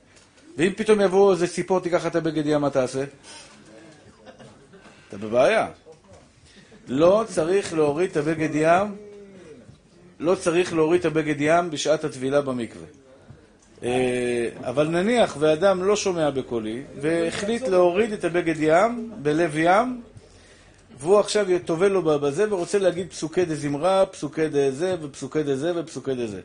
[0.58, 3.04] ואם פתאום יבוא איזה ציפור, תיקח את הבגד ים, מה תעשה?
[5.08, 5.68] אתה בבעיה.
[6.88, 8.96] לא צריך להוריד את הבגד ים,
[10.20, 12.88] לא צריך להוריד את הבגד ים בשעת הטבילה במקווה.
[13.84, 20.02] אה, אבל נניח ואדם לא שומע בקולי, והחליט להוריד את הבגד ים בלב ים,
[21.00, 25.72] והוא עכשיו טובל לו בזה ורוצה להגיד פסוקי דזמרה, פסוקי דה זה ופסוקי דה זה
[25.76, 26.42] ופסוקי דה זה.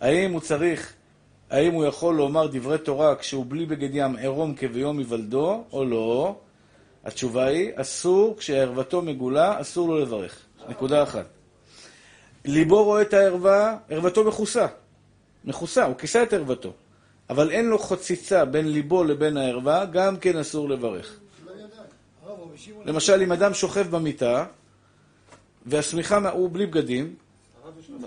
[0.00, 0.92] האם הוא צריך,
[1.50, 6.34] האם הוא יכול לומר דברי תורה כשהוא בלי בגד ים עירום כביום היוולדו או לא?
[7.04, 10.38] התשובה היא, אסור, כשערוותו מגולה, אסור לו לברך.
[10.68, 11.41] נקודה אחת.
[12.44, 14.66] ליבו רואה את הערווה, ערוותו מכוסה.
[15.44, 16.72] מכוסה, הוא כיסה את ערוותו.
[17.30, 21.18] אבל אין לו חציצה בין ליבו לבין הערווה, גם כן אסור לברך.
[22.84, 24.44] למשל, אם אדם שוכב במיטה,
[25.66, 27.14] והשמיכה, הוא בלי בגדים,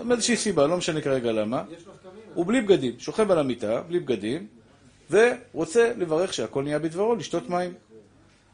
[0.04, 1.62] מאיזושהי סיבה, לא משנה כרגע למה,
[2.34, 4.46] הוא בלי בגדים, שוכב על המיטה, בלי בגדים,
[5.10, 7.74] ורוצה לברך שהכל נהיה בדברו, לשתות מים.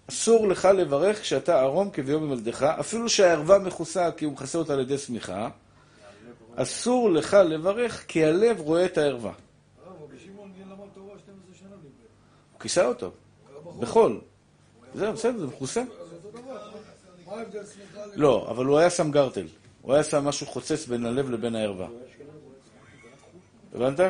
[0.09, 4.81] אסור לך לברך כשאתה ערום כביום היוולדך, אפילו שהערווה מכוסה כי הוא מכסה אותה על
[4.81, 5.49] ידי שמיכה,
[6.57, 9.33] אסור לך לברך כי הלב רואה את הערווה.
[9.87, 11.89] הרב, רבי שמעון למד תורה 12 שנה דיבר.
[12.53, 13.11] הוא כיסה אותו,
[13.79, 14.21] בחול.
[14.95, 15.83] זהו, בסדר, זה מכוסה.
[17.65, 18.01] סליחה?
[18.15, 19.47] לא, אבל הוא היה שם גרטל.
[19.83, 21.89] הוא היה שם משהו חוצץ בין הלב לבין הערווה.
[23.75, 24.01] הבנת?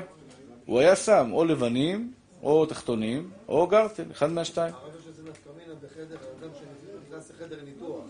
[0.67, 2.13] הוא היה שם או לבנים,
[2.43, 4.75] או תחתונים, או גרטל, אחד מהשתיים.
[4.75, 8.05] הרב יש איזה נפקא מינה בחדר, אדם שנכנס לחדר ניתוח,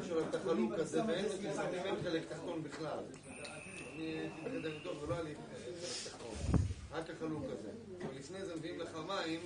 [0.00, 1.24] יש לו את החלוק הזה, ואין
[2.04, 2.98] חלק תחתון בכלל.
[4.44, 5.34] בחדר ניתוח ולא היה לי
[6.92, 7.70] רק החלוק הזה.
[8.14, 9.40] ולפני זה מביאים לך מים,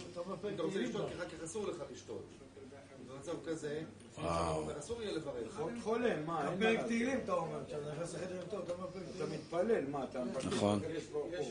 [0.54, 2.24] אתה רוצה לשתות, כי אחר כך אסור לך לשתות.
[3.08, 3.82] במצב כזה,
[4.18, 5.60] אבל אסור יהיה לברך.
[5.82, 6.50] חולה, מה?
[6.58, 9.08] פרק תהילים אתה אומר, כשאתה נכנס לחדר פרק תהילים.
[9.16, 10.04] אתה מתפלל, מה?
[10.04, 10.44] אתה מבקש?
[10.44, 10.80] נכון,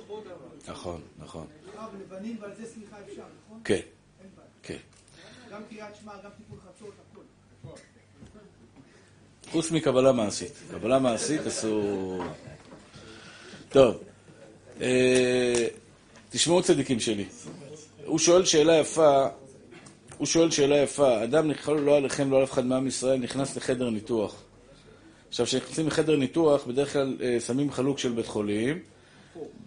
[0.07, 0.71] אבל.
[0.73, 1.47] נכון, נכון.
[1.75, 3.61] הרב, לבנים ועל זה סליחה אפשר, נכון?
[3.63, 3.81] כן,
[4.63, 4.77] כן.
[5.51, 7.23] גם קריאת שמע, גם טיפול חצות, הכול.
[9.51, 10.53] חוץ מקבלה מעשית.
[10.71, 12.23] קבלה מעשית אסור...
[13.71, 13.97] טוב,
[14.81, 15.67] אה,
[16.29, 17.25] תשמעו צדיקים שלי.
[18.05, 19.27] הוא שואל שאלה יפה,
[20.17, 23.57] הוא שואל שאלה יפה, אדם נכנס, לא עליכם, לא על אף אחד מעם ישראל, נכנס
[23.57, 24.35] לחדר ניתוח.
[25.29, 28.79] עכשיו, כשנכנסים לחדר ניתוח, בדרך כלל אה, שמים חלוק של בית חולים,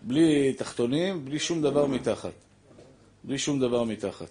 [0.03, 2.33] בלי תחתונים, בלי שום דבר מתחת.
[3.25, 4.31] בלי שום דבר מתחת.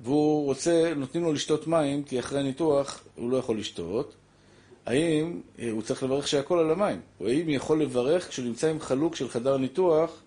[0.00, 4.14] והוא רוצה, נותנים לו לשתות מים, כי אחרי הניתוח הוא לא יכול לשתות.
[4.88, 7.00] האם אה, הוא צריך לברך שהכל על המים?
[7.20, 10.22] או האם יכול לברך כשהוא נמצא עם חלוק של חדר ניתוח?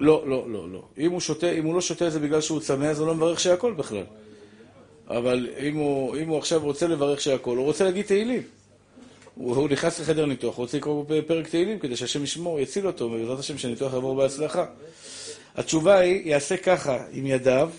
[0.00, 0.82] לא, לא, לא, לא.
[0.98, 3.14] אם הוא, שותה, אם הוא לא שותה את זה בגלל שהוא צמא, אז הוא לא
[3.14, 4.04] מברך שהכל בכלל.
[5.08, 8.42] אבל אם הוא, אם הוא עכשיו רוצה לברך שהכל, הוא רוצה להגיד תהילים.
[9.34, 13.04] הוא, הוא נכנס לחדר ניתוח, הוא רוצה לקרוא פרק תהילים כדי שהשם ישמור, יציל אותו,
[13.04, 14.66] ובעזרת השם שהניתוח יעבור בהצלחה.
[15.54, 17.70] התשובה היא, יעשה ככה עם ידיו,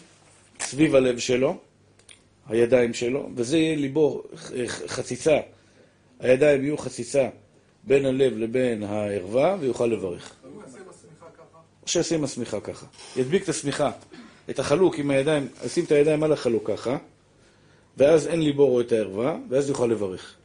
[0.59, 1.57] סביב הלב שלו,
[2.50, 4.24] הידיים שלו, וזה יהיה ליבו
[4.88, 5.38] חציצה.
[6.20, 7.30] הידיים יהיו חציצה
[7.84, 10.34] בין הלב לבין הערווה, ויוכל לברך.
[11.84, 12.86] או שישים השמיכה ככה.
[13.16, 13.91] ידביק את השמיכה,
[14.50, 16.98] את החלוק עם הידיים, ישים את הידיים על החלוק ככה,
[17.98, 20.36] ואז אין ליבו רואה את הערווה, ואז יוכל לברך.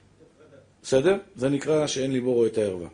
[0.82, 1.16] בסדר?
[1.36, 2.88] זה נקרא שאין ליבו רואה את הערווה.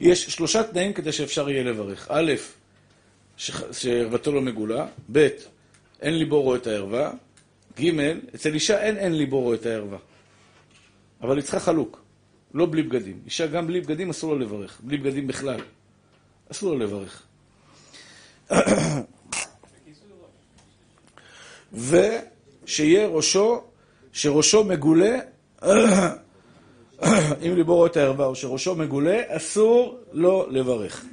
[0.00, 2.06] יש שלושה תנאים כדי שאפשר יהיה לברך.
[2.10, 2.32] א',
[3.72, 5.28] שערוותו לא מגולה, ב',
[6.00, 7.12] אין ליבו רואה את הערווה,
[7.80, 7.90] ג',
[8.34, 9.98] אצל אישה אין אין ליבו רואה את הערווה.
[11.20, 12.02] אבל היא צריכה חלוק,
[12.54, 13.20] לא בלי בגדים.
[13.24, 15.60] אישה גם בלי בגדים אסור לה לברך, בלי בגדים בכלל.
[16.52, 17.22] אסור לה לברך.
[21.72, 23.62] ושיהיה ראשו,
[24.12, 25.18] שראשו מגולה,
[27.46, 31.04] אם ליבו רואה את הערווה או שראשו מגולה, אסור לו לברך.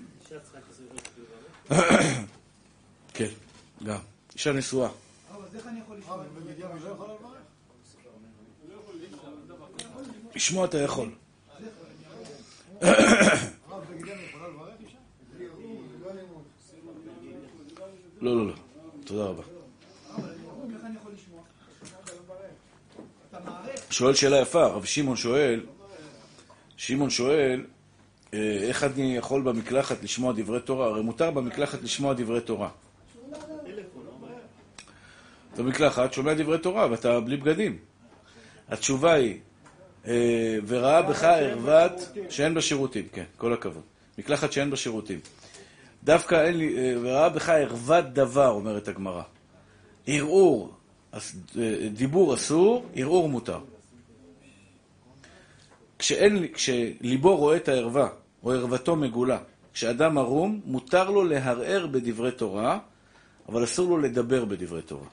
[3.14, 3.30] כן,
[3.84, 4.15] גם.
[4.36, 4.90] אישה נשואה.
[10.36, 10.66] לשמוע?
[10.66, 11.12] אתה יכול.
[18.22, 18.54] לא, לא, לא.
[19.06, 19.44] תודה רבה.
[23.90, 25.66] שואל שאלה יפה, רב שמעון שואל,
[26.78, 27.66] שמעון שואל,
[28.34, 30.88] אה, איך אני יכול במקלחת לשמוע דברי תורה?
[30.88, 32.70] הרי מותר במקלחת לשמוע דברי תורה.
[35.58, 37.78] במקלחת שומע דברי תורה ואתה בלי בגדים.
[38.70, 39.40] התשובה היא,
[40.08, 41.92] אה, וראה בך ערוות
[42.30, 43.82] שאין בה שירותים, כן, כל הכבוד.
[44.18, 45.20] מקלחת שאין בה שירותים.
[46.04, 49.22] דווקא אין לי, אה, וראה בך ערוות דבר, אומרת הגמרא.
[50.08, 50.74] ערעור,
[51.14, 51.20] אה,
[51.94, 53.60] דיבור אסור, ערעור מותר.
[56.00, 58.10] כשאין, לי- כשליבו רואה את הערווה,
[58.44, 59.38] או ערוותו מגולה,
[59.74, 62.80] כשאדם ערום, מותר לו להרהר בדברי תורה,
[63.50, 65.08] אבל אסור לו לדבר בדברי תורה.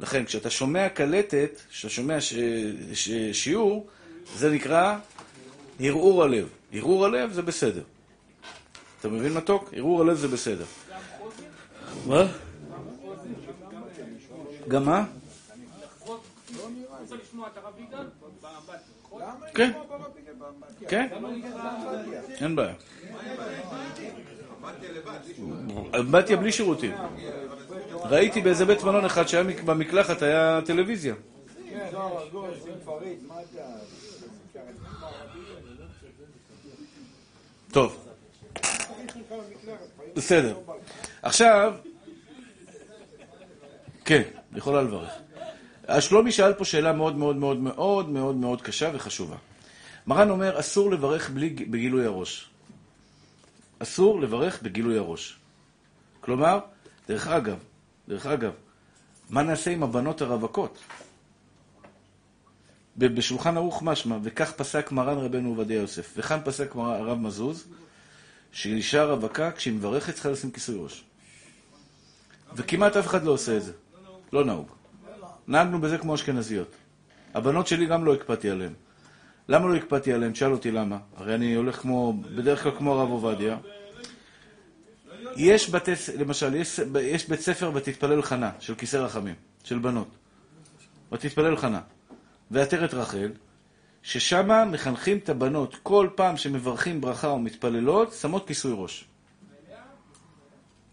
[0.00, 2.34] לכן, כשאתה שומע קלטת, כשאתה שומע ש...
[2.94, 3.10] ש...
[3.32, 3.86] שיעור,
[4.36, 4.96] זה נקרא
[5.80, 6.48] ערעור הלב.
[6.72, 7.82] ערעור הלב זה בסדר.
[9.00, 9.70] אתה מבין מתוק?
[9.72, 10.64] ערעור הלב זה בסדר.
[12.06, 12.26] מה?
[14.68, 15.04] גם מה?
[17.78, 18.06] יגאל?
[20.38, 20.88] באמבטיה.
[20.88, 21.08] כן.
[21.08, 21.08] כן,
[22.44, 22.74] אין בעיה.
[25.98, 26.92] אמבטיה בלי שירותים.
[28.04, 31.14] ראיתי באיזה בית מלון אחד שהיה מק- במקלחת היה טלוויזיה.
[37.72, 38.06] טוב.
[40.16, 40.56] בסדר.
[41.22, 41.74] עכשיו,
[44.04, 44.22] כן,
[44.54, 45.10] יכולה לברך.
[46.00, 49.36] שלומי שאל פה שאלה מאוד מאוד מאוד מאוד מאוד מאוד קשה וחשובה.
[50.06, 52.50] מרן אומר, אסור לברך בלי, בגילוי הראש.
[53.84, 55.36] אסור לברך בגילוי הראש.
[56.20, 56.58] כלומר,
[57.08, 57.58] דרך אגב,
[58.08, 58.52] דרך אגב,
[59.30, 60.78] מה נעשה עם הבנות הרווקות?
[62.96, 67.66] בשולחן ערוך משמע, וכך פסק מרן רבנו עובדיה יוסף, וכאן פסק הרב מזוז,
[68.52, 71.04] שאישה רווקה, כשהיא מברכת, צריכה לשים כיסוי ראש.
[72.56, 73.72] וכמעט אף אחד לא עושה את זה.
[74.32, 74.68] לא נהוג.
[75.48, 76.68] נהגנו בזה כמו אשכנזיות.
[77.34, 78.72] הבנות שלי גם לא הקפדתי עליהן.
[79.48, 80.32] למה לא הקפדתי עליהן?
[80.32, 80.98] תשאל אותי למה.
[81.16, 83.56] הרי אני הולך כמו, בדרך כלל כמו הרב עובדיה.
[85.36, 89.34] יש בתי, למשל, יש, יש בית ספר ותתפלל חנה, של כיסא רחמים,
[89.64, 90.08] של בנות.
[91.12, 91.80] ותתפלל חנה.
[92.50, 93.30] ועטרת רחל,
[94.02, 99.04] ששם מחנכים את הבנות, כל פעם שמברכים ברכה או מתפללות, שמות כיסוי ראש.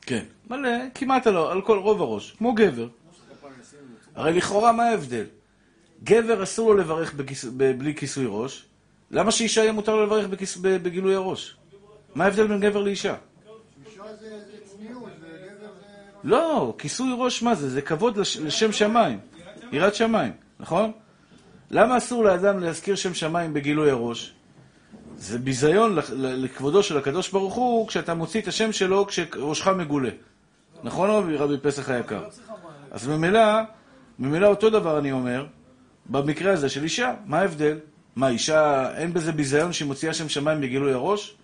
[0.02, 2.88] כן, מלא, כמעט על, על כל רוב הראש, כמו גבר.
[4.16, 5.26] הרי לכאורה מה ההבדל?
[6.04, 8.66] גבר אסור לו לברך בכיס, בלי כיסוי ראש,
[9.12, 11.56] למה שאישה יהיה מותר לו לברך בכיס, בגילוי הראש?
[12.16, 13.16] מה ההבדל בין גבר לאישה?
[14.64, 15.10] צניעות.
[16.24, 17.70] לא, כיסוי ראש מה זה?
[17.70, 19.20] זה כבוד לש, לשם שמיים.
[19.72, 20.92] יראת שמיים, נכון?
[21.72, 24.34] למה אסור לאדם להזכיר שם שמיים בגילוי הראש?
[25.18, 30.10] זה ביזיון לכבודו של הקדוש ברוך הוא כשאתה מוציא את השם שלו כשראשך מגולה.
[30.84, 32.24] נכון רבי, רבי פסח היקר?
[32.92, 33.42] אז ממילא,
[34.20, 35.46] ממילא אותו דבר אני אומר,
[36.12, 37.80] במקרה הזה של אישה, מה ההבדל?
[38.16, 41.36] מה, אישה, אין בזה ביזיון שהיא מוציאה שם שמיים בגילוי הראש?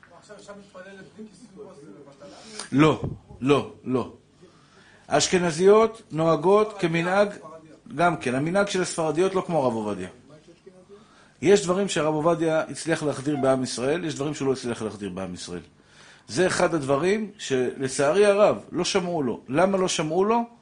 [2.71, 3.01] לא,
[3.41, 4.13] לא, לא.
[5.07, 7.29] האשכנזיות נוהגות כמנהג,
[7.95, 10.07] גם כן, המנהג של הספרדיות לא כמו הרב עובדיה.
[11.41, 15.33] יש דברים שהרב עובדיה הצליח להחדיר בעם ישראל, יש דברים שהוא לא הצליח להחדיר בעם
[15.33, 15.61] ישראל.
[16.27, 19.41] זה אחד הדברים שלצערי הרב לא שמעו לו.
[19.49, 20.56] למה לא שמעו לו?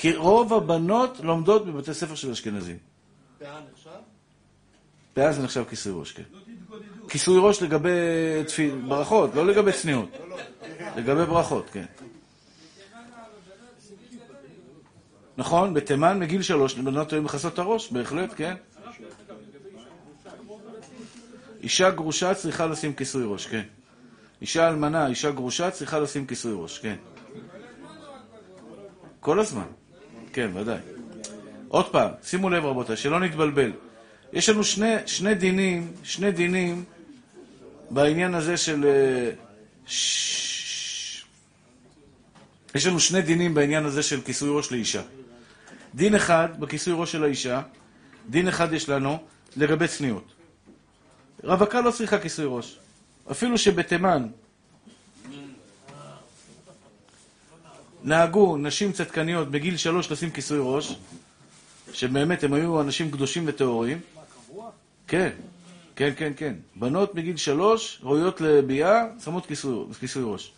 [0.00, 2.76] כי רוב הבנות לומדות בבתי ספר של אשכנזים.
[3.38, 3.90] פאה נחשב?
[5.14, 6.22] פאה זה נחשב כיסוי ראש, כן.
[7.08, 7.90] כיסוי ראש לגבי
[8.46, 10.08] תפיל, ברכות, לא לגבי צניעות.
[10.96, 11.84] לגבי ברכות, כן.
[15.36, 18.54] נכון, בתימן מגיל שלוש לבנות היו מכסות את הראש, בהחלט, כן.
[21.62, 23.64] אישה גרושה צריכה לשים כיסוי ראש, כן.
[24.40, 26.96] אישה אלמנה, אישה גרושה צריכה לשים כיסוי ראש, כן.
[29.20, 29.66] כל הזמן.
[30.32, 30.78] כן, ודאי.
[31.68, 33.72] עוד פעם, שימו לב רבותיי, שלא נתבלבל.
[34.32, 36.84] יש לנו שני, שני דינים, שני דינים
[37.90, 38.84] בעניין הזה של...
[38.86, 39.30] אה,
[39.86, 41.24] ש-
[42.74, 45.02] יש לנו שני דינים בעניין הזה של כיסוי ראש לאישה.
[45.94, 47.62] דין אחד בכיסוי ראש של האישה,
[48.30, 49.18] דין אחד יש לנו
[49.56, 50.32] לגבי צניעות.
[51.44, 52.78] רווקה לא צריכה כיסוי ראש.
[53.30, 54.26] אפילו שבתימן
[58.04, 60.96] נהגו נשים צדקניות בגיל שלוש לשים כיסוי ראש,
[61.92, 64.00] שבאמת הם היו אנשים קדושים וטהורים.
[65.06, 65.30] כן,
[65.96, 66.54] כן, כן, כן.
[66.76, 70.52] בנות מגיל שלוש ראויות לביאה, שמות כיסוי, כיסוי ראש.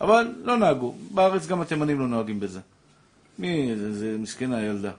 [0.00, 0.94] אבל לא נהגו.
[1.10, 2.60] בארץ גם התימנים לא נוהגים בזה.
[3.38, 4.92] מי, זה, זה מסכנה הילדה.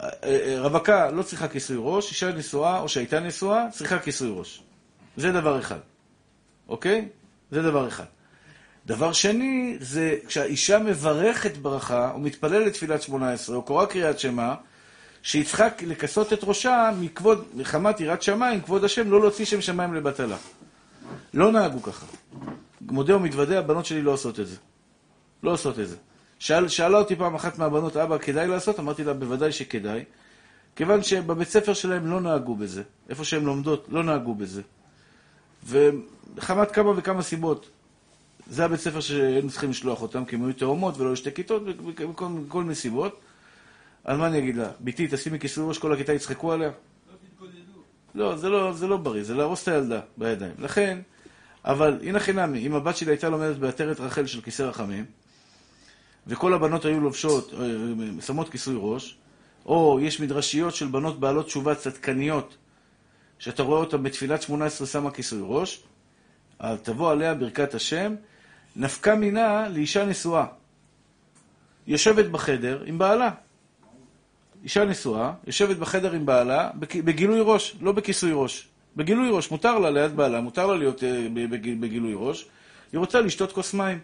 [0.00, 4.62] אה, אה, רווקה לא צריכה כיסוי ראש, אישה נשואה או שהייתה נשואה, צריכה כיסוי ראש.
[5.16, 5.78] זה דבר אחד,
[6.68, 7.08] אוקיי?
[7.50, 8.04] זה דבר אחד.
[8.86, 14.54] דבר שני, זה כשהאישה מברכת ברכה, או מתפללת תפילת שמונה עשרה, או קורא קריאת שמע,
[15.22, 20.36] צריכה לכסות את ראשה מכבוד, מחמת יראת שמיים, כבוד השם, לא להוציא שם שמיים לבטלה.
[21.34, 22.06] לא נהגו ככה.
[22.80, 24.56] מודה ומתוודה, הבנות שלי לא עושות את זה.
[25.42, 25.96] לא עושות את זה.
[26.38, 28.80] שאל, שאלה אותי פעם אחת מהבנות, אבא, כדאי לעשות?
[28.80, 30.04] אמרתי לה, בוודאי שכדאי.
[30.76, 32.82] כיוון שבבית ספר שלהם לא נהגו בזה.
[33.08, 34.62] איפה שהן לומדות, לא נהגו בזה.
[35.66, 37.70] וחמת כמה וכמה סיבות.
[38.50, 41.62] זה הבית ספר שהיינו צריכים לשלוח אותם, כי הם היו תאומות ולא היו שתי כיתות,
[41.86, 43.20] וכל כל מיני סיבות.
[44.04, 44.70] אז מה אני אגיד לה?
[44.80, 46.70] בתי, תשימי כיסוי ראש, כל הכיתה יצחקו עליה?
[48.14, 50.52] לא, זה לא, זה לא בריא, זה להרוס את הילדה בידיים.
[50.58, 50.98] לכן,
[51.64, 55.04] אבל הנה חינמי, אם הבת שלי הייתה לומדת בעטרת רחל של כיסא רחמים,
[56.26, 59.18] וכל הבנות היו לובשות, אה, שמות כיסוי ראש,
[59.66, 62.56] או יש מדרשיות של בנות בעלות תשובה צדקניות,
[63.38, 65.82] שאתה רואה אותן בתפילת שמונה עשרה שמה כיסוי ראש,
[66.58, 68.14] אז תבוא עליה ברכת השם,
[68.76, 70.46] נפקה מינה לאישה נשואה.
[71.86, 73.30] יושבת בחדר עם בעלה.
[74.64, 76.70] אישה נשואה, יושבת בחדר עם בעלה,
[77.04, 78.68] בגילוי ראש, לא בכיסוי ראש.
[78.96, 82.46] בגילוי ראש, מותר לה ליד בעלה, מותר לה להיות אה, בג- בגילוי ראש.
[82.92, 83.98] היא רוצה לשתות כוס מים.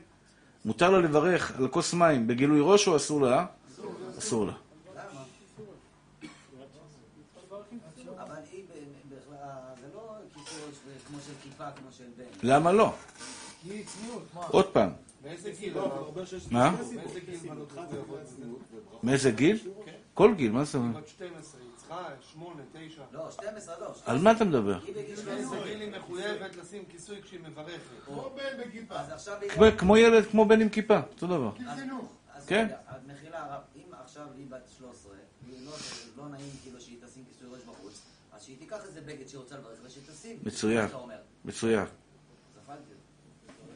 [0.65, 3.47] מותר לה לברך על כוס מים בגילוי ראש או אסור לה?
[4.19, 4.53] אסור לה.
[12.43, 12.93] בכלל, זה לא
[13.69, 14.43] לא?
[14.51, 14.91] עוד פעם,
[15.23, 15.75] באיזה גיל?
[16.51, 16.75] מה?
[16.81, 18.21] וברכות?
[19.03, 19.59] מאיזה גיל?
[20.15, 21.01] כל גיל, מה זה אומר?
[21.01, 23.03] בת 12, היא צריכה 8, 9.
[23.13, 23.95] לא, 12 לא.
[24.07, 24.79] על מה אתה מדבר?
[24.85, 25.65] היא בגיל באיזה 13.
[25.65, 27.81] גיל היא מחויבת לשים כיסוי כשהיא מברכת?
[28.91, 29.51] אז עכשיו היא...
[29.51, 31.51] כמו- כמו ילד, כמו בן עם כיפה, אותו דבר.
[32.47, 32.69] כן.
[32.87, 35.13] אז מחילה, הרב, אם עכשיו היא בת 13,
[35.47, 35.73] היא לא-
[36.17, 38.03] לא נעים כאילו שהיא תשים כיסוי ראש בחוץ,
[38.33, 40.37] אז שהיא תיקח איזה בגד שהיא רוצה לברך ושתשים.
[40.43, 40.89] מצוין.
[41.45, 41.87] מצוין.
[42.63, 42.81] זפלתי.
[43.47, 43.76] חשבתי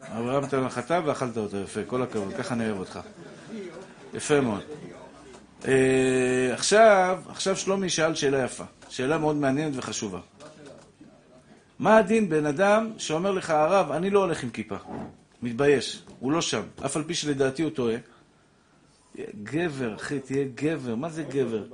[0.00, 3.00] הרמת להנחתה ואכלת אותו, יפה, כל הכבוד, ככה אני אוהב אותך.
[4.14, 4.62] יפה מאוד.
[5.68, 10.20] אה, עכשיו, עכשיו שלומי שאל שאלה יפה, שאלה מאוד מעניינת וחשובה.
[11.78, 14.76] מה הדין בן אדם שאומר לך, הרב, אני לא הולך עם כיפה,
[15.42, 17.96] מתבייש, הוא לא שם, אף על פי שלדעתי הוא טועה.
[19.42, 21.64] גבר, אחי, תהיה גבר, מה זה גבר?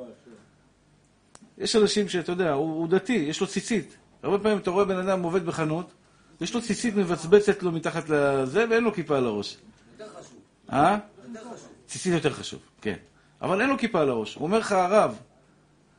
[1.58, 3.96] יש אנשים שאתה יודע, הוא, הוא דתי, יש לו ציצית.
[4.22, 5.92] הרבה פעמים אתה רואה בן אדם עובד בחנות,
[6.40, 9.56] יש לו ציצית מבצבצת לו מתחת לזה, ואין לו כיפה על הראש.
[9.98, 10.38] יותר חשוב.
[10.72, 10.98] אה?
[11.28, 11.68] יותר חשוב.
[11.86, 12.96] ציצית יותר חשוב, כן.
[13.42, 14.34] אבל אין לו כיפה על הראש.
[14.34, 15.18] הוא אומר לך, הרב,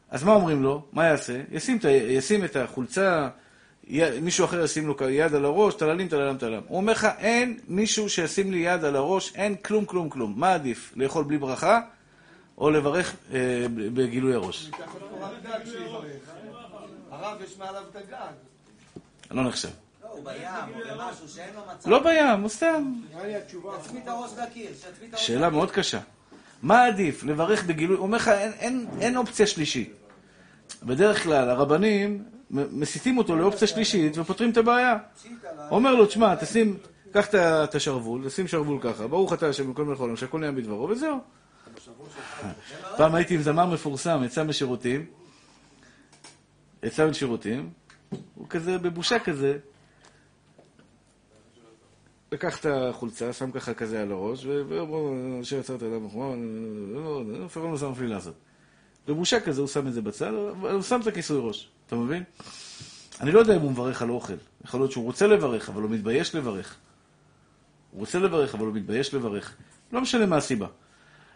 [0.09, 0.85] אז מה אומרים לו?
[0.93, 1.41] מה יעשה?
[1.51, 3.29] ישים את, ישים את החולצה
[3.87, 6.61] י- מישהו אחר ישים לו יד על הראש, טללים, טללם, טללם.
[6.67, 10.33] הוא אומר לך, אין מישהו שישים לי יד על הראש, אין כלום, כלום, כלום.
[10.37, 11.81] מה עדיף, לאכול בלי ברכה,
[12.57, 14.69] או לברך אה, בגילוי הראש?
[15.65, 16.05] שיברך.
[17.11, 18.31] הרב, יש מעליו את הגג.
[19.31, 19.69] לא נחשב.
[20.11, 21.89] לא, הוא בים, או במשהו שאין לו מצב.
[21.89, 22.93] לא בים, הוא סתם.
[24.03, 24.71] את הראש לקיר,
[25.15, 25.99] שאלה מאוד קשה.
[26.61, 27.97] מה עדיף, לברך בגילוי?
[27.97, 28.27] הוא אומר לך,
[28.99, 29.93] אין, אופציה שלישית.
[30.83, 34.97] בדרך כלל, הרבנים מסיתים אותו לאופציה שלישית ופותרים את הבעיה.
[35.69, 36.77] אומר לו, תשמע, תשים,
[37.11, 40.89] קח את השרוול, תשים שרוול ככה, ברוך אתה השם בכל מלך העולם, שהכל נהיה בדברו,
[40.89, 41.17] וזהו.
[42.97, 45.05] פעם הייתי עם זמר מפורסם, יצא משירותים,
[46.83, 47.69] יצא משירותים,
[48.35, 49.57] הוא כזה, בבושה כזה,
[52.33, 56.33] לקח את החולצה, שם ככה כזה על הראש, ואומר, אשר יצרת אדם מחמר,
[57.53, 58.33] פרעון לא שם לי לעשות.
[59.07, 62.23] בבושה כזה הוא שם את זה בצד, אבל הוא שם את הכיסוי ראש, אתה מבין?
[63.21, 64.33] אני לא יודע אם הוא מברך על אוכל.
[64.65, 66.75] יכול להיות שהוא רוצה לברך, אבל הוא מתבייש לברך.
[67.91, 69.55] הוא רוצה לברך, אבל הוא מתבייש לברך.
[69.91, 70.67] לא משנה מה הסיבה.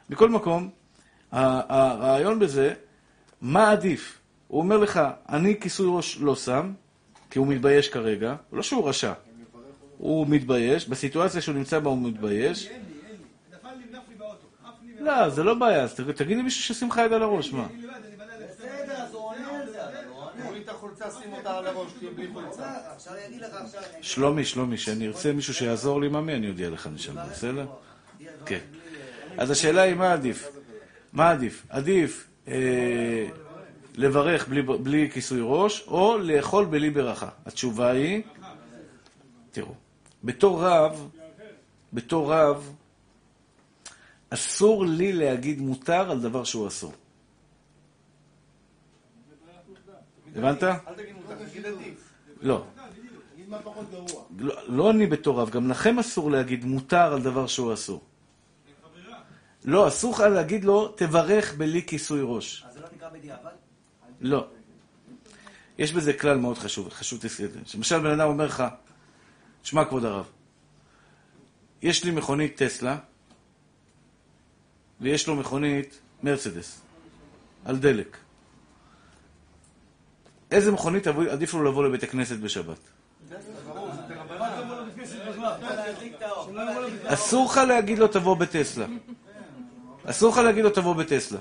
[0.10, 0.70] מכל מקום,
[1.32, 2.74] הרעיון בזה,
[3.42, 4.20] מה עדיף?
[4.48, 6.74] הוא אומר לך, אני כיסוי ראש לא שם,
[7.30, 9.14] כי הוא מתבייש כרגע, לא שהוא רשע.
[9.98, 12.70] הוא מתבייש, בסיטואציה שהוא נמצא בה הוא מתבייש.
[15.00, 17.68] לא, זה לא בעיה, אז תגיד- למישהו שישים לך יד על הראש, מה?
[24.02, 27.66] שלומי, שלומי, שאני ארצה מישהו שיעזור לי, ממי, אני אודיע לך נשמה, בסדר?
[28.46, 28.60] כן.
[29.38, 30.50] אז השאלה היא, מה עדיף?
[31.14, 31.66] מה עדיף?
[31.70, 33.28] עדיף אה,
[33.96, 37.30] לברך בלי, בלי כיסוי ראש, או לאכול בלי ברכה?
[37.46, 38.22] התשובה היא,
[39.52, 39.74] תראו,
[40.26, 41.10] בתור רב,
[41.94, 42.76] בתור רב,
[44.30, 46.94] אסור לי להגיד מותר על דבר שהוא אסור.
[50.36, 50.64] הבנת?
[50.64, 52.14] אל תגיד מותר, תגיד עדיף.
[52.42, 52.64] לא.
[53.34, 54.24] תגיד מה פחות גרוע.
[54.38, 58.02] לא, לא אני בתור רב, גם לכם אסור להגיד מותר על דבר שהוא אסור.
[59.66, 62.66] לא, אסור לך להגיד לו, תברך בלי כיסוי ראש.
[62.68, 63.52] אז זה לא נקרא בדיעבד?
[64.22, 64.48] לא.
[65.78, 67.48] יש בזה כלל מאוד חשוב, חשוב זה.
[67.76, 68.64] למשל, בן אדם אומר לך,
[69.66, 70.26] שמע, כבוד הרב,
[71.82, 72.98] יש לי מכונית טסלה,
[75.02, 76.82] ויש לו מכונית מרצדס,
[77.66, 78.18] על דלק.
[80.52, 82.78] איזה מכונית עדיף לו לבוא לבית הכנסת בשבת?
[87.06, 88.86] אסור לך להגיד לו תבוא בטסלה.
[90.06, 91.40] אסור לך להגיד לו תבוא בטסלה.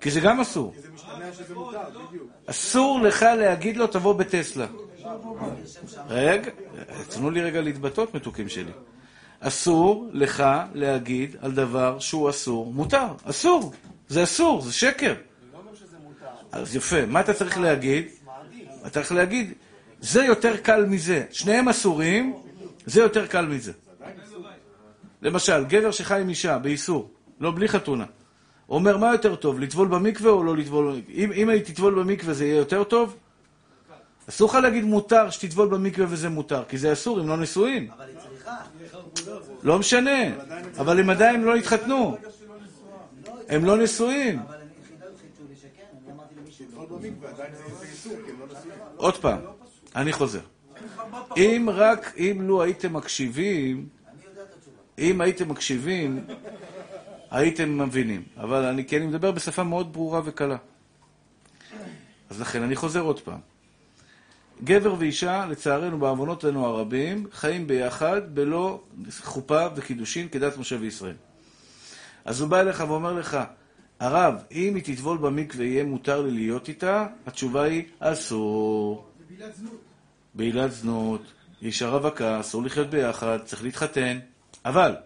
[0.00, 0.74] כי זה גם אסור.
[2.46, 4.66] אסור לך להגיד לו תבוא בטסלה.
[6.08, 6.50] רגע,
[7.08, 8.70] תנו לי רגע להתבטאות, מתוקים שלי.
[9.40, 10.44] אסור לך
[10.74, 13.06] להגיד על דבר שהוא אסור, מותר.
[13.24, 13.72] אסור.
[14.08, 15.14] זה אסור, זה שקר.
[16.52, 18.06] אז יפה, מה אתה צריך להגיד?
[18.80, 19.52] אתה צריך להגיד,
[20.00, 21.24] זה יותר קל מזה.
[21.30, 22.34] שניהם אסורים,
[22.86, 23.72] זה יותר קל מזה.
[25.22, 28.04] למשל, גבר שחי עם אישה באיסור, לא בלי חתונה,
[28.68, 31.14] אומר מה יותר טוב, לטבול במקווה או לא לטבול במקווה?
[31.14, 33.16] אם, אם היא תטבול במקווה זה יהיה יותר טוב?
[34.28, 37.90] אסור לך להגיד מותר שתטבול במקווה וזה מותר, כי זה אסור, הם לא נשואים.
[37.90, 38.56] אבל היא צריכה.
[39.62, 40.42] לא משנה,
[40.78, 42.16] אבל הם עדיין לא התחתנו.
[43.48, 44.40] הם לא נשואים.
[48.96, 49.38] עוד לא פעם,
[49.96, 50.40] אני חוזר.
[51.36, 53.88] אם רק, אם לו הייתם מקשיבים.
[54.98, 56.24] אם הייתם מקשיבים,
[57.30, 58.22] הייתם מבינים.
[58.36, 60.56] אבל אני, כי אני מדבר בשפה מאוד ברורה וקלה.
[62.30, 63.57] אז לכן אני חוזר עוד פעם.
[64.64, 68.80] גבר ואישה, לצערנו, בעוונותינו הרבים, חיים ביחד בלא
[69.20, 71.14] חופה וקידושין כדת משה וישראל.
[72.24, 73.38] אז הוא בא אליך ואומר לך,
[74.00, 77.06] הרב, אם היא תטבול במקווה יהיה מותר לי להיות איתה?
[77.26, 79.06] התשובה היא, אסור.
[79.28, 79.80] בעילת זנות.
[80.34, 81.22] בעילת זנות,
[81.62, 84.18] אישה רווקה, אסור לחיות ביחד, צריך להתחתן.
[84.64, 84.96] אבל,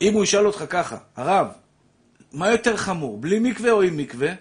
[0.00, 1.46] אם הוא ישאל אותך ככה, הרב,
[2.32, 4.32] מה יותר חמור, בלי מקווה או עם מקווה?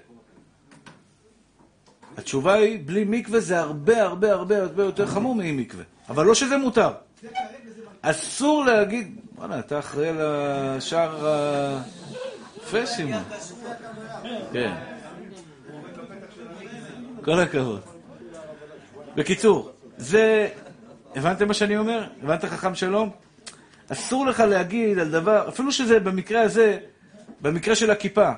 [2.17, 5.83] התשובה היא, בלי מקווה זה הרבה הרבה הרבה הרבה יותר חמור מעם מקווה.
[6.09, 6.89] אבל לא שזה מותר.
[8.01, 11.27] אסור להגיד, וואלה, אתה אחראי על השער
[12.57, 13.23] יפה, שמעון.
[14.53, 14.73] כן.
[17.23, 17.81] כל הכבוד.
[19.15, 20.49] בקיצור, זה...
[21.15, 22.07] הבנתם מה שאני אומר?
[22.23, 23.09] הבנת חכם שלום?
[23.91, 26.77] אסור לך להגיד על דבר, אפילו שזה במקרה הזה,
[27.41, 28.31] במקרה של הכיפה,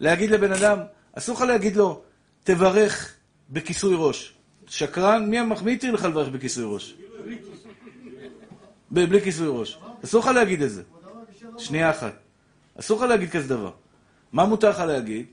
[0.00, 0.78] להגיד לבן אדם,
[1.18, 2.02] אסור לך להגיד לו,
[2.44, 3.14] תברך
[3.50, 4.34] בכיסוי ראש.
[4.66, 5.30] שקרן,
[5.64, 6.94] מי התיר לך לברך בכיסוי ראש?
[8.90, 9.78] בלי כיסוי ראש.
[10.04, 10.82] אסור לך להגיד את זה.
[11.58, 12.14] שנייה אחת.
[12.80, 13.72] אסור לך להגיד כזה דבר.
[14.32, 15.26] מה מותר לך להגיד?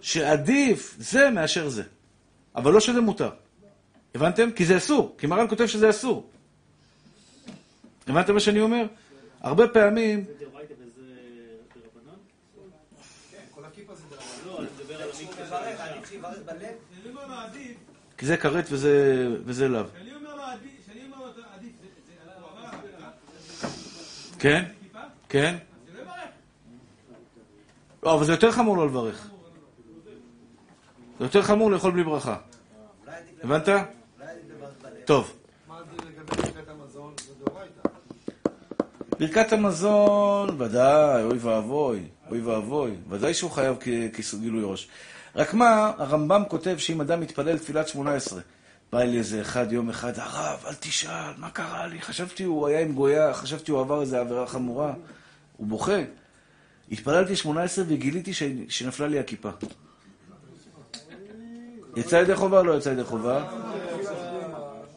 [0.00, 1.82] שעדיף זה מאשר זה.
[2.56, 3.30] אבל לא שזה מותר.
[4.14, 4.52] הבנתם?
[4.52, 6.30] כי זה אסור, כי מרן כותב שזה אסור.
[8.06, 8.86] הבנתם מה שאני אומר?
[9.40, 11.02] הרבה פעמים, זה דאורייתא וזה
[11.74, 12.18] דרבנן?
[13.50, 14.22] כל הכיפה זה דבר.
[14.46, 16.56] לא, אני מדבר על המקווה לברך, עדיף שיברך בלב.
[16.62, 17.76] אני אומר לו עדיף,
[18.18, 18.92] כי זה כרת וזה,
[19.44, 19.82] וזה לאו.
[19.94, 23.10] כשאני אומר לו עדיף, כשאני אומר לו עדיף, זה- זה הוא עבר עבירה?
[24.38, 24.64] כן?
[25.28, 25.56] כן?
[26.04, 26.12] לא.
[28.02, 29.28] לא, אבל זה יותר חמור לא לברך.
[31.18, 32.36] זה יותר חמור לאכול בלי ברכה.
[33.42, 33.68] הבנת?
[35.04, 35.34] טוב.
[39.18, 40.48] ברכת המזון?
[40.62, 42.90] ודאי, אוי ואבוי, אוי ואבוי.
[43.08, 44.88] ודאי שהוא חייב כ- כיסוי גילוי ראש.
[45.38, 48.40] רק מה, הרמב"ם כותב שאם אדם מתפלל תפילת שמונה עשרה,
[48.92, 52.00] בא אלי איזה אחד יום אחד, הרב, אל תשאל, מה קרה לי?
[52.00, 54.92] חשבתי הוא היה עם גויה, חשבתי הוא עבר איזה עבירה חמורה.
[55.56, 56.02] הוא בוכה.
[56.92, 58.42] התפללתי שמונה עשרה וגיליתי ש...
[58.68, 59.50] שנפלה לי הכיפה.
[61.96, 63.44] יצא ידי חובה או לא יצא ידי חובה?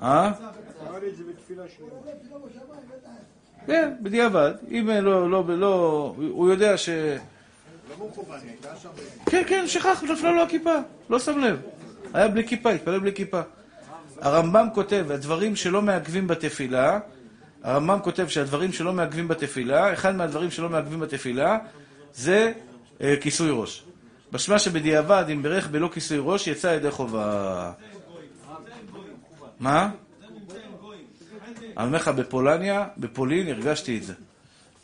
[0.02, 0.32] אה?
[3.66, 4.54] כן, בדיעבד.
[4.72, 6.90] אם לא, לא, לא, הוא יודע ש...
[9.26, 10.76] כן, כן, שכח, נפלה לו הכיפה,
[11.10, 11.62] לא שם לב.
[12.14, 13.42] היה בלי כיפה, התפלל בלי כיפה.
[14.22, 17.00] הרמב"ם כותב, הדברים שלא מעכבים בתפילה,
[17.64, 21.58] הרמב"ם כותב שהדברים שלא מעכבים בתפילה, אחד מהדברים שלא מעכבים בתפילה
[22.14, 22.54] זה
[23.02, 23.84] אה, כיסוי ראש.
[24.34, 27.72] משמע שבדיעבד, אם ברך בלא כיסוי ראש, יצא ידי חובה.
[29.60, 29.90] מה?
[31.78, 34.14] אני אומר לך, בפולניה, בפולין, הרגשתי את זה.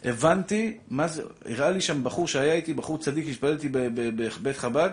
[0.04, 4.90] הבנתי מה זה, הראה לי שם בחור שהיה איתי, בחור צדיק, ב- בבית חב"ד,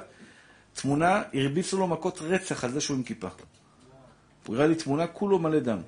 [0.75, 3.29] תמונה, הרביצו לו מכות רצח על זה שהוא עם כיפה.
[4.47, 5.79] הוא הראה לי תמונה, כולו מלא דם.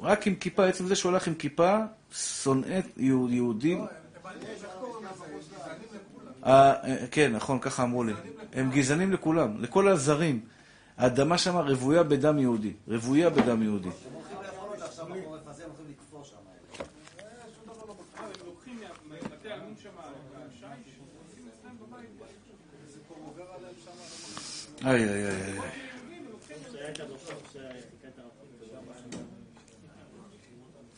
[0.00, 1.76] רק עם כיפה, עצם זה שהוא הלך עם כיפה,
[2.14, 3.84] שונאי יהוד- יהודים.
[6.46, 8.12] אה, אה, כן, נכון, ככה אמרו לי.
[8.52, 10.40] הם גזענים לכולם, לכל הזרים.
[10.98, 12.72] האדמה שם רוויה בדם יהודי.
[12.88, 13.88] רוויה בדם יהודי.
[13.88, 16.36] הם הולכים לאכול אותה עכשיו בחורף הזה, הם הולכים לקפוא שם.
[18.18, 20.94] הם לוקחים מה- מבתי העלמין שם את השיש,
[21.28, 22.10] עושים אצלם בבית.
[24.86, 25.60] איי, איי, איי,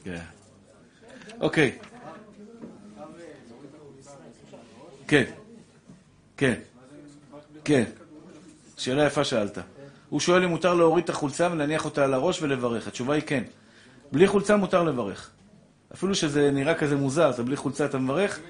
[0.05, 0.21] כן.
[1.41, 1.79] אוקיי.
[5.09, 5.25] כן.
[6.37, 6.55] כן.
[7.65, 7.85] כן.
[8.79, 9.59] שאלה יפה שאלת.
[10.09, 12.89] הוא שואל אם מותר להוריד את החולצה ולהניח אותה על הראש ולברך.
[12.89, 13.45] התשובה היא כן.
[14.13, 15.31] בלי חולצה מותר לברך.
[15.95, 18.41] אפילו שזה נראה כזה מוזר, אתה בלי חולצה אתה מברך?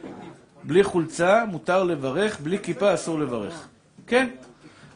[0.64, 3.68] בלי חולצה מותר לברך, בלי כיפה אסור לברך.
[4.06, 4.28] כן.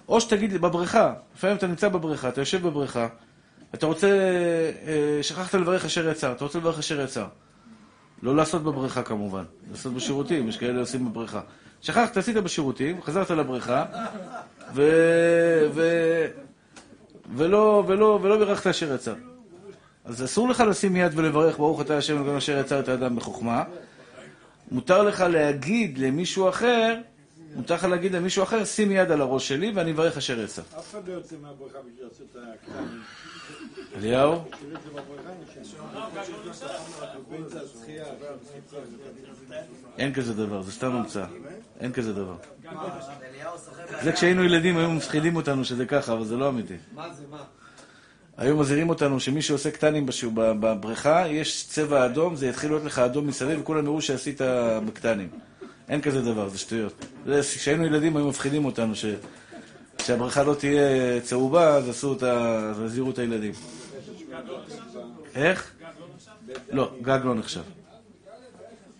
[0.08, 3.08] או שתגיד לי, בבריכה, לפעמים אתה נמצא בבריכה, אתה יושב בבריכה,
[3.74, 4.08] אתה רוצה,
[4.86, 7.26] אה, שכחת לברך אשר יצר, אתה רוצה לברך אשר יצר.
[8.22, 11.40] לא לעשות בבריכה כמובן, לעשות בשירותים, יש כאלה עושים בבריכה.
[11.82, 13.84] שכחת, עשית בשירותים, חזרת לבריכה,
[14.74, 14.82] ו...
[15.74, 15.82] ו...
[17.34, 19.14] ולא, ולא, ולא בירכת אשר יצר.
[20.04, 23.64] אז אסור לך לשים יד ולברך, ברוך אתה השם אשר יצר את האדם בחוכמה.
[24.70, 26.96] מותר לך להגיד למישהו אחר,
[27.56, 30.62] מותר לך להגיד למישהו אחר, שים יד על הראש שלי ואני אברך אשר יצר.
[30.62, 33.02] אף אחד לא יוצא מהברכה בשביל לעשות את הקטנים.
[33.96, 34.44] אליהו?
[39.98, 41.26] אין כזה דבר, זה סתם המצאה.
[41.80, 42.34] אין כזה דבר.
[44.02, 46.76] זה כשהיינו ילדים היו מפחידים אותנו שזה ככה, אבל זה לא אמיתי.
[46.94, 47.44] מה זה, מה?
[48.36, 53.26] היו מזהירים אותנו שמי שעושה קטנים בבריכה, יש צבע אדום, זה יתחיל להיות לך אדום
[53.26, 54.40] מסביב, וכולם יראו שעשית
[54.86, 55.28] בקטנים.
[55.88, 57.04] אין כזה דבר, זה שטויות.
[57.40, 59.04] כשהיינו ילדים היו מפחידים אותנו ש...
[60.02, 63.52] שהבריכה לא תהיה צהובה, אז עשו אותה, אז הזהירו את הילדים.
[65.34, 65.72] איך?
[66.70, 67.62] לא, גג לא נחשב.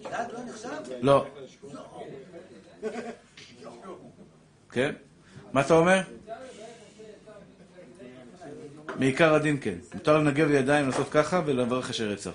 [0.03, 0.69] גג לא נחשב?
[1.03, 1.27] לא.
[4.71, 4.93] כן?
[5.53, 6.01] מה אתה אומר?
[8.99, 9.75] מעיקר הדין כן.
[9.95, 12.31] מותר לנגב ידיים, לעשות ככה ולברך אשר יצר.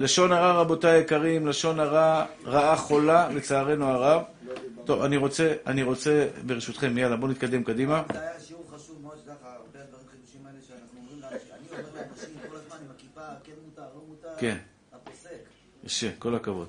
[0.00, 4.22] לשון הרע, רבותיי היקרים, לשון הרע, רעה חולה, לצערנו הרב.
[4.84, 8.02] טוב, אני רוצה, אני רוצה, ברשותכם, יאללה, בואו נתקדם קדימה.
[8.12, 12.00] זה היה שיעור חשוב מאוד, שככה, הרבה דברים חידושים האלה שאנחנו אומרים לאנשים, אני אומר
[12.00, 14.56] לאנשים כל הזמן עם הכיפה, כן מותר, לא מותר, כן.
[14.92, 15.28] הפוסק.
[15.84, 16.68] ישה, כל הכבוד.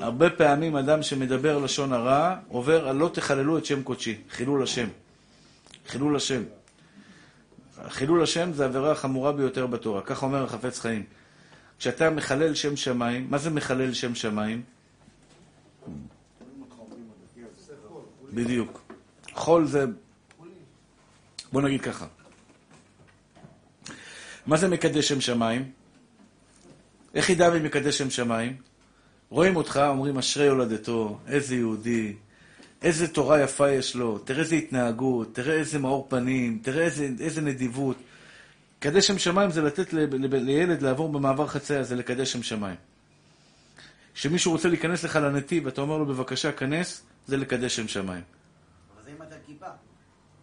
[0.00, 4.88] הרבה פעמים אדם שמדבר לשון הרע, עובר על לא תחללו את שם קודשי, חילול השם.
[5.86, 6.42] חילול השם.
[7.88, 11.04] חילול השם זה העבירה החמורה ביותר בתורה, כך אומר החפץ חיים.
[11.78, 14.62] כשאתה מחלל שם שמיים, מה זה מחלל שם שמיים?
[18.34, 18.80] בדיוק.
[19.32, 19.84] חול זה...
[21.52, 22.06] בוא נגיד ככה.
[24.46, 25.72] מה זה מקדש שם שמיים?
[27.14, 28.56] איך ידע מי מקדש שם שמיים?
[29.30, 32.14] רואים אותך, אומרים אשרי הולדתו, איזה יהודי,
[32.82, 37.40] איזה תורה יפה יש לו, תראה איזה התנהגות, תראה איזה מאור פנים, תראה איזה, איזה
[37.40, 37.96] נדיבות.
[38.78, 42.76] לקדש שם שמיים זה לתת ל- ל- לילד לעבור במעבר חצייה, זה לקדש שם שמיים.
[44.14, 48.22] כשמישהו רוצה להיכנס לך לנתיב, אתה אומר לו בבקשה, כנס, זה לקדש שם שמיים.
[48.94, 49.66] אבל זה אם אתה כיפה.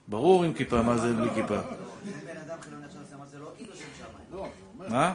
[0.08, 1.56] ברור עם כיפה, מה זה בלי כיפה.
[1.56, 1.62] לא
[3.58, 4.92] כאילו שמיים.
[4.92, 5.14] מה?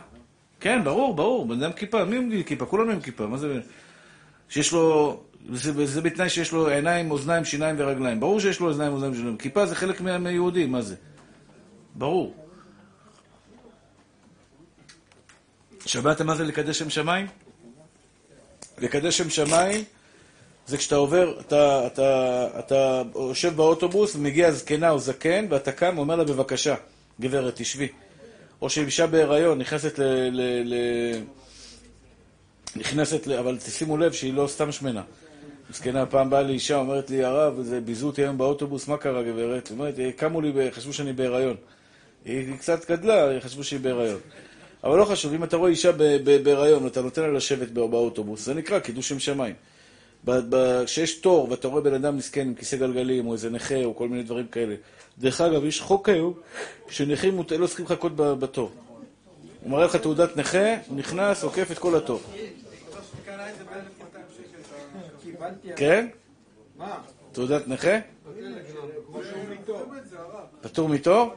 [0.60, 2.66] כן, ברור, ברור, בן אדם כיפה, מי עם כיפה?
[2.66, 3.60] כולנו עם כיפה, מה זה...
[4.48, 5.20] שיש לו...
[5.52, 8.20] זה, זה בתנאי שיש לו עיניים, אוזניים, שיניים ורגליים.
[8.20, 9.36] ברור שיש לו אוזניים, אוזניים ושיניים.
[9.36, 10.94] כיפה זה חלק מה- מהיהודים, מה זה?
[11.94, 12.34] ברור.
[15.86, 17.26] שמעת מה זה לקדש שם שמיים?
[18.78, 19.84] לקדש שם שמיים
[20.66, 26.16] זה כשאתה עובר, אתה, אתה, אתה יושב באוטובוס ומגיע זקנה או זקן ואתה קם ואומר
[26.16, 26.74] לה בבקשה,
[27.20, 27.88] גברת, תשבי.
[28.62, 30.02] או שאישה בהיריון נכנסת ל...
[30.32, 30.74] ל, ל
[32.76, 35.02] נכנסת, ל, אבל תשימו לב שהיא לא סתם שמנה.
[35.72, 39.68] זקנה פעם באה לאישה, אומרת לי, הרב, זה ביזו אותי היום באוטובוס, מה קרה גברת?
[39.68, 41.56] היא אומרת, קמו לי, חשבו שאני בהיריון.
[42.24, 44.20] היא קצת גדלה, חשבו שהיא בהיריון.
[44.84, 45.92] אבל לא חשוב, אם אתה רואה אישה
[46.42, 49.54] בהיריון ואתה נותן לה לשבת בא- באוטובוס, זה נקרא קידוש שם שמיים.
[50.84, 54.08] כשיש תור ואתה רואה בן אדם מסכן עם כיסא גלגלים או איזה נכה או כל
[54.08, 54.74] מיני דברים כאלה.
[55.18, 56.34] דרך אגב, יש חוק היום
[56.90, 58.70] שנכים לא צריכים לחכות בתור.
[59.62, 62.20] הוא מראה לך תעודת נכה, נכנס, עוקף את כל התור.
[65.76, 66.06] כן?
[66.76, 66.98] מה?
[67.32, 67.98] תעודת נכה?
[70.60, 71.34] פטור מתור.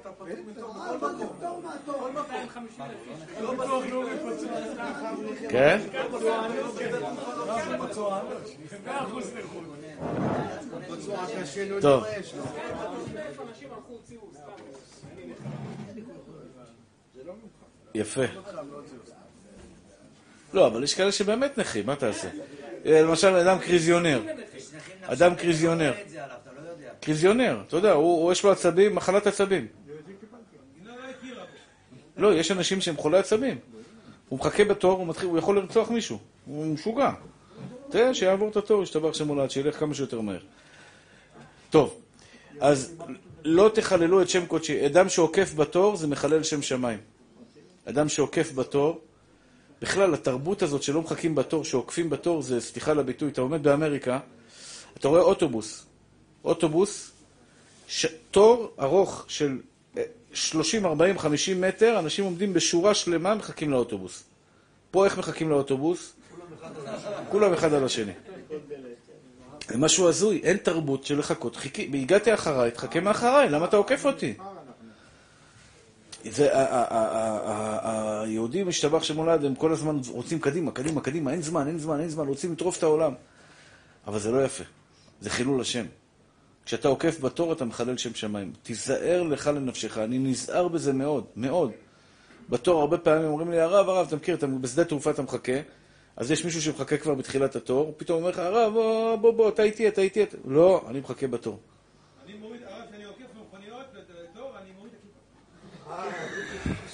[5.49, 5.79] כן?
[11.81, 12.03] טוב.
[17.95, 18.21] יפה.
[20.53, 22.29] לא, אבל יש כאלה שבאמת נכים, מה תעשה?
[22.85, 24.21] אה, למשל, אדם קריזיונר.
[25.01, 25.93] אדם קריזיונר.
[27.01, 29.67] קריזיונר, אתה יודע, הוא, יש לו עצבים, מחלת עצבים.
[32.17, 33.57] לא, יש אנשים שהם חולי עצבים.
[34.29, 36.17] הוא מחכה בתור, הוא יכול לרצוח מישהו.
[36.45, 37.11] הוא משוגע.
[37.89, 40.39] תראה, שיעבור את התור, ישתבח שם מולד, שילך כמה שיותר מהר.
[41.69, 42.01] טוב,
[42.59, 42.95] אז
[43.43, 44.85] לא תחללו את שם קודשי.
[44.85, 46.99] אדם שעוקף בתור זה מחלל שם שמיים.
[47.85, 48.99] אדם שעוקף בתור,
[49.81, 54.19] בכלל, התרבות הזאת שלא מחכים בתור, שעוקפים בתור, זה, סליחה על הביטוי, אתה עומד באמריקה,
[54.97, 55.85] אתה רואה אוטובוס,
[56.43, 57.11] אוטובוס,
[57.87, 58.05] ש...
[58.31, 59.57] תור ארוך של
[59.97, 60.03] אה,
[60.33, 64.23] 30, 40, 50 מטר, אנשים עומדים בשורה שלמה, מחכים לאוטובוס.
[64.91, 66.13] פה איך מחכים לאוטובוס?
[67.29, 68.11] כולם אחד על השני.
[69.67, 71.55] זה משהו הזוי, אין תרבות של לחכות.
[71.55, 74.33] חיכי, הגעתי אחריי, תחכה מאחריי, למה אתה עוקף אותי?
[76.31, 76.49] זה,
[77.83, 82.09] היהודים משתבח שמולד, הם כל הזמן רוצים קדימה, קדימה, קדימה, אין זמן, אין זמן, אין
[82.09, 83.13] זמן, רוצים לטרוף את העולם.
[84.07, 84.63] אבל זה לא יפה,
[85.21, 85.85] זה חילול השם.
[86.65, 88.53] כשאתה עוקף בתור אתה מחלל שם שמיים.
[88.63, 91.71] תיזהר לך לנפשך, אני נזהר בזה מאוד, מאוד.
[92.49, 95.53] בתור הרבה פעמים אומרים לי, הרב, הרב, אתה מכיר, אתה בשדה תעופה אתה מחכה,
[96.17, 99.63] אז יש מישהו שמחכה כבר בתחילת התור, פתאום אומר לך, הרב, בוא, בוא, בוא, אתה
[99.63, 100.37] איתי, אתה איתי, אתה...
[100.45, 101.59] לא, אני מחכה בתור.
[102.25, 104.99] אני מוריד, הרב, כשאני עוקף במכוניות לתור, אני מוריד את
[106.65, 106.86] הכיפה.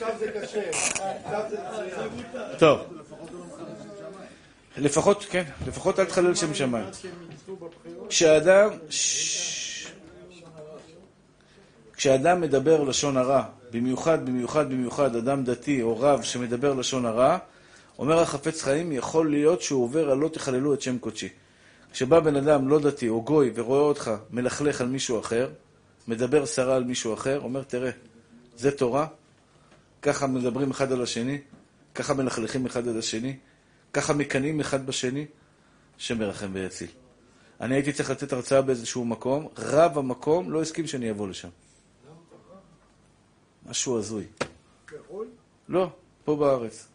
[2.59, 2.79] טוב.
[4.77, 6.85] לפחות, כן, לפחות אל תחלל שם שמיים.
[8.09, 8.69] כשאדם...
[11.97, 17.37] כשאדם מדבר לשון הרע, במיוחד, במיוחד, במיוחד אדם דתי או רב שמדבר לשון הרע,
[17.99, 21.29] אומר החפץ חיים, יכול להיות שהוא עובר על לא תחללו את שם קודשי.
[21.93, 25.49] כשבא בן אדם לא דתי או גוי ורואה אותך מלכלך על מישהו אחר,
[26.07, 27.91] מדבר סרה על מישהו אחר, אומר, תראה,
[28.57, 29.07] זה תורה,
[30.03, 31.37] ככה מדברים אחד על השני,
[31.95, 33.37] ככה מלכלכים אחד על השני,
[33.93, 35.25] ככה מקנאים אחד בשני,
[35.97, 36.87] השם ירחם ויציל.
[37.61, 41.49] אני הייתי צריך לתת הרצאה באיזשהו מקום, רב המקום לא הסכים שאני אבוא לשם.
[43.69, 44.25] משהו הזוי.
[45.69, 45.89] לא,
[46.25, 46.87] פה בארץ.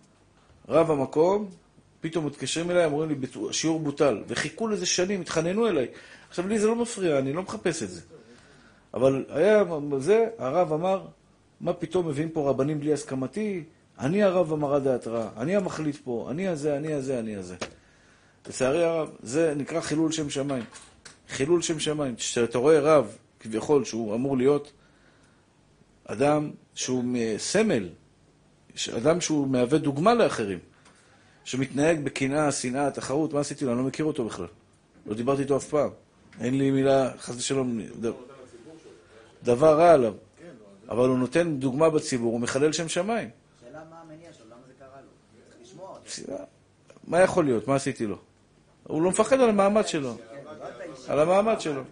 [0.69, 1.51] רב המקום,
[2.01, 4.23] פתאום מתקשרים אליי, אומרים לי, "בט- השיעור בוטל.
[4.29, 5.89] וחיכו לזה שנים, התחננו אליי.
[6.29, 8.01] עכשיו, לי זה לא מפריע, אני לא מחפש את זה.
[8.95, 9.65] אבל היה
[9.99, 11.07] זה, הרב אמר,
[11.61, 13.65] מה פתאום מביאים פה רבנים בלי הסכמתי?
[13.99, 17.57] אני הרב דעת רע, אני המחליט פה, אני הזה, אני הזה, אני הזה.
[18.49, 20.65] לצערי הרב, זה נקרא חילול שם שמיים.
[21.29, 22.17] חילול שם שמיים.
[22.17, 24.73] כשאתה רואה רב, כביכול, שהוא אמור להיות
[26.05, 27.05] אדם שהוא
[27.39, 27.89] סמל,
[28.97, 30.59] אדם שהוא מהווה דוגמה לאחרים,
[31.45, 33.73] שמתנהג בקנאה, שנאה, תחרות, מה עשיתי לו?
[33.73, 34.47] אני לא מכיר אותו בכלל.
[35.07, 35.91] לא דיברתי איתו אף פעם.
[36.41, 37.81] אין לי מילה, חס ושלום,
[39.43, 40.15] דבר רע עליו.
[40.89, 43.31] אבל הוא נותן דוגמה בציבור, הוא מחלל שם שמיים.
[43.61, 45.09] שאלה מה המניע שלו, למה זה קרה לו?
[45.51, 46.45] צריך לשמוע אותו.
[47.07, 47.69] מה יכול להיות?
[47.69, 48.17] מה עשיתי לו?
[48.83, 50.15] הוא לא מפחד על המעמד שלו.
[50.15, 51.13] כן.
[51.13, 51.83] על המעמד שלו.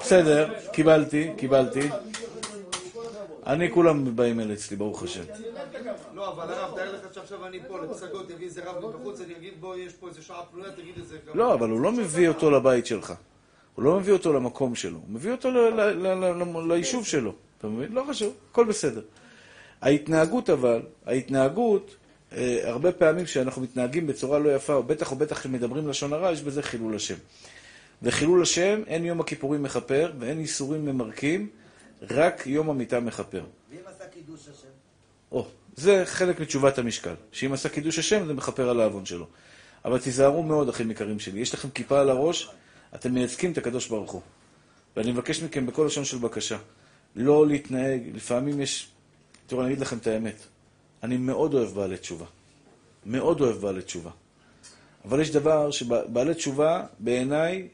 [0.00, 1.88] בסדר, קיבלתי, קיבלתי.
[3.48, 5.22] אני, כולם באים אל אצלי, ברוך השם.
[6.14, 9.52] לא, אבל הרב, תאר לך שעכשיו אני פה לפסגות, יביא איזה רב מבחוץ, אני אגיד
[9.60, 11.18] בוא, יש פה איזה שעה פנויה, תגיד את זה.
[11.34, 13.12] לא, אבל הוא לא מביא אותו לבית שלך.
[13.74, 14.98] הוא לא מביא אותו למקום שלו.
[14.98, 15.48] הוא מביא אותו
[16.68, 17.32] ליישוב שלו.
[17.58, 17.92] אתה מבין?
[17.92, 19.02] לא חשוב, הכל בסדר.
[19.80, 21.96] ההתנהגות אבל, ההתנהגות,
[22.32, 26.32] אה, הרבה פעמים כשאנחנו מתנהגים בצורה לא יפה, או בטח או בטח כשמדברים לשון הרע,
[26.32, 27.14] יש בזה חילול השם.
[28.02, 31.48] וחילול השם, אין יום הכיפורים מכפר, ואין ייסורים ממרקים,
[32.02, 33.44] רק יום המיטה מכפר.
[33.70, 34.68] ואם עשה קידוש השם?
[35.32, 35.46] או,
[35.76, 37.14] זה חלק מתשובת המשקל.
[37.32, 39.26] שאם עשה קידוש השם, זה מכפר על העוון שלו.
[39.84, 41.40] אבל תיזהרו מאוד, אחים יקרים שלי.
[41.40, 42.50] יש לכם כיפה על הראש,
[42.94, 44.22] אתם מייצגים את הקדוש ברוך הוא.
[44.96, 46.58] ואני מבקש מכם בכל לשון של בקשה,
[47.16, 48.88] לא להתנהג, לפעמים יש...
[49.46, 50.36] תראו, אני אגיד לכם את האמת.
[51.02, 52.26] אני מאוד אוהב בעלי תשובה.
[53.06, 54.10] מאוד אוהב בעלי תשובה.
[55.04, 57.68] אבל יש דבר שבעלי תשובה, בעיניי,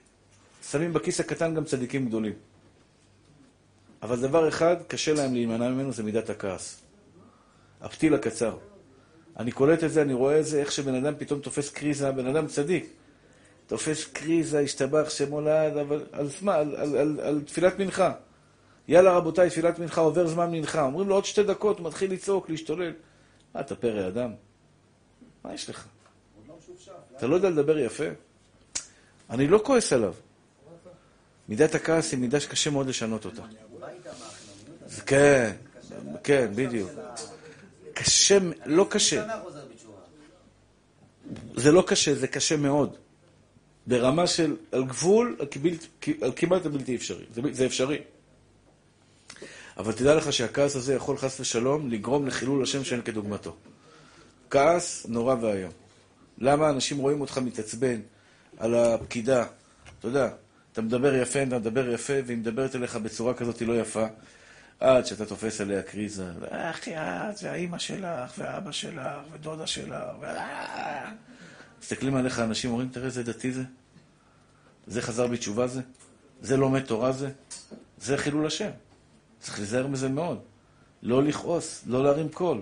[0.71, 2.33] שמים בכיס הקטן גם צדיקים גדולים.
[4.05, 6.81] אבל דבר אחד, קשה להם להימנע ממנו, זה מידת הכעס.
[7.81, 8.57] הפתיל הקצר.
[9.37, 12.27] אני קולט את זה, אני רואה את זה, איך שבן אדם פתאום תופס קריזה, בן
[12.27, 12.93] אדם צדיק.
[13.67, 18.13] תופס קריזה, השתבח שמולד, אבל על, זמן, על, על, על, על תפילת מנחה.
[18.89, 20.83] יאללה רבותיי, תפילת מנחה, עובר זמן מנחה.
[20.83, 22.93] אומרים לו עוד שתי דקות, הוא מתחיל לצעוק, להשתולל.
[23.55, 24.33] מה, אתה פרא אדם?
[25.45, 25.87] מה יש לך?
[27.17, 28.09] אתה לא יודע לדבר יפה?
[29.31, 30.15] אני לא כועס עליו.
[31.49, 33.43] מידת הכעס היא מידה שקשה מאוד לשנות אותה.
[35.07, 35.53] כן,
[36.25, 36.91] כן, בדיוק.
[37.95, 39.27] קשה, לא קשה.
[41.57, 42.97] זה לא קשה, זה קשה מאוד.
[43.87, 45.37] ברמה של, על גבול,
[46.21, 47.25] על כמעט הבלתי אפשרי.
[47.53, 47.99] זה אפשרי.
[49.77, 53.57] אבל תדע לך שהכעס הזה יכול חס ושלום לגרום לחילול השם שאין כדוגמתו.
[54.51, 55.73] כעס נורא ואיום.
[56.39, 58.01] למה אנשים רואים אותך מתעצבן
[58.59, 59.47] על הפקידה?
[59.99, 60.29] אתה יודע,
[60.73, 64.07] אתה מדבר יפה, אתה מדבר יפה, והיא מדברת אליך בצורה כזאת לא יפה,
[64.81, 66.31] עד שאתה תופס עליה קריזה.
[66.51, 69.03] אחי, את, והאימא שלך, והאבא שלך,
[69.33, 70.27] ודודה שלך, ו...
[71.83, 73.63] מסתכלים עליך אנשים, אומרים, תראה איזה דתי זה.
[74.87, 75.81] זה חזר בתשובה זה?
[76.41, 77.31] זה לומד תורה זה?
[77.99, 78.71] זה חילול השם.
[79.41, 80.41] צריך להיזהר מזה מאוד.
[81.03, 82.61] לא לכעוס, לא להרים קול.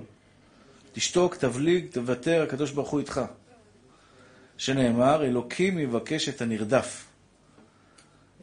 [0.92, 3.20] תשתוק, תבליג, תוותר, הקדוש ברוך הוא איתך.
[4.56, 7.04] שנאמר, אלוקים יבקש את הנרדף.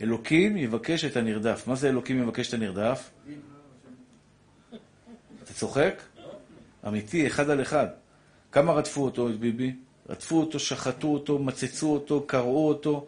[0.01, 1.67] אלוקים יבקש את הנרדף.
[1.67, 3.09] מה זה אלוקים יבקש את הנרדף?
[5.49, 6.01] אתה צוחק?
[6.87, 7.87] אמיתי, אחד על אחד.
[8.51, 9.75] כמה רדפו אותו, את ביבי?
[10.09, 13.07] רדפו אותו, שחטו אותו, מצצו אותו, קרעו אותו.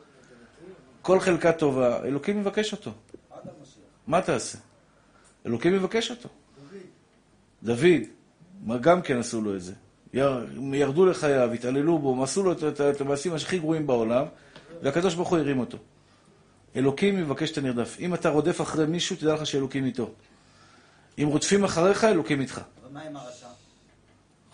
[1.02, 2.92] כל חלקה טובה, אלוקים יבקש אותו.
[4.08, 4.58] מה תעשה?
[5.46, 6.30] אלוקים יבקש אותו.
[7.64, 8.02] דוד,
[8.66, 9.74] מה גם כן עשו לו את זה.
[10.14, 14.26] יר- ירדו לחייו, התעללו בו, עשו לו את- המעשים הכי גרועים בעולם,
[14.82, 15.78] והקדוש ברוך הוא הרים אותו.
[16.76, 17.98] אלוקים יבקש את הנרדף.
[18.00, 20.10] אם אתה רודף אחרי מישהו, תדע לך שאלוקים איתו.
[21.18, 22.62] אם רודפים אחריך, אלוקים איתך.
[22.84, 23.48] אבל מה עם הרשע?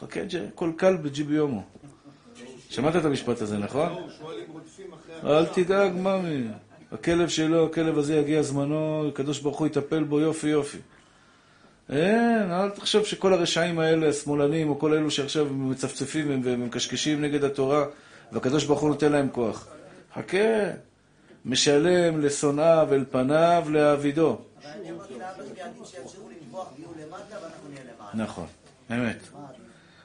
[0.02, 1.64] חכה, ג'ה, כל קל בג'יבי הומו.
[2.70, 3.96] שמעת את המשפט הזה, נכון?
[4.20, 5.38] שואלים רודפים אחרי...
[5.38, 6.48] אל תדאג, ממי.
[6.92, 10.78] הכלב שלו, הכלב הזה יגיע זמנו, הקדוש ברוך הוא יטפל בו יופי יופי.
[11.90, 17.86] אין, אל תחשוב שכל הרשעים האלה, השמאלנים, או כל אלו שעכשיו מצפצפים ומקשקשים נגד התורה,
[18.32, 19.68] והקדוש ברוך הוא נותן להם כוח.
[20.16, 20.38] חכה,
[21.46, 24.30] משלם לשונאיו אל פניו להעבידו.
[24.30, 26.27] אבל אני אמרתי לאבא שלי, עדיף
[28.14, 28.48] נכון,
[28.92, 29.18] אמת.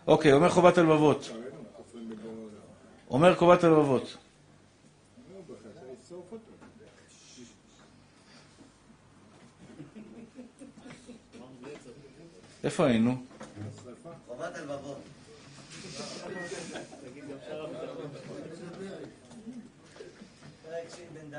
[0.07, 1.31] אוקיי, אומר חובת הלבבות.
[3.11, 4.17] אומר חובת הלבבות.
[12.65, 13.17] איפה היינו?
[14.27, 14.99] חובת הלבבות.
[20.63, 21.37] פרק ש"ד.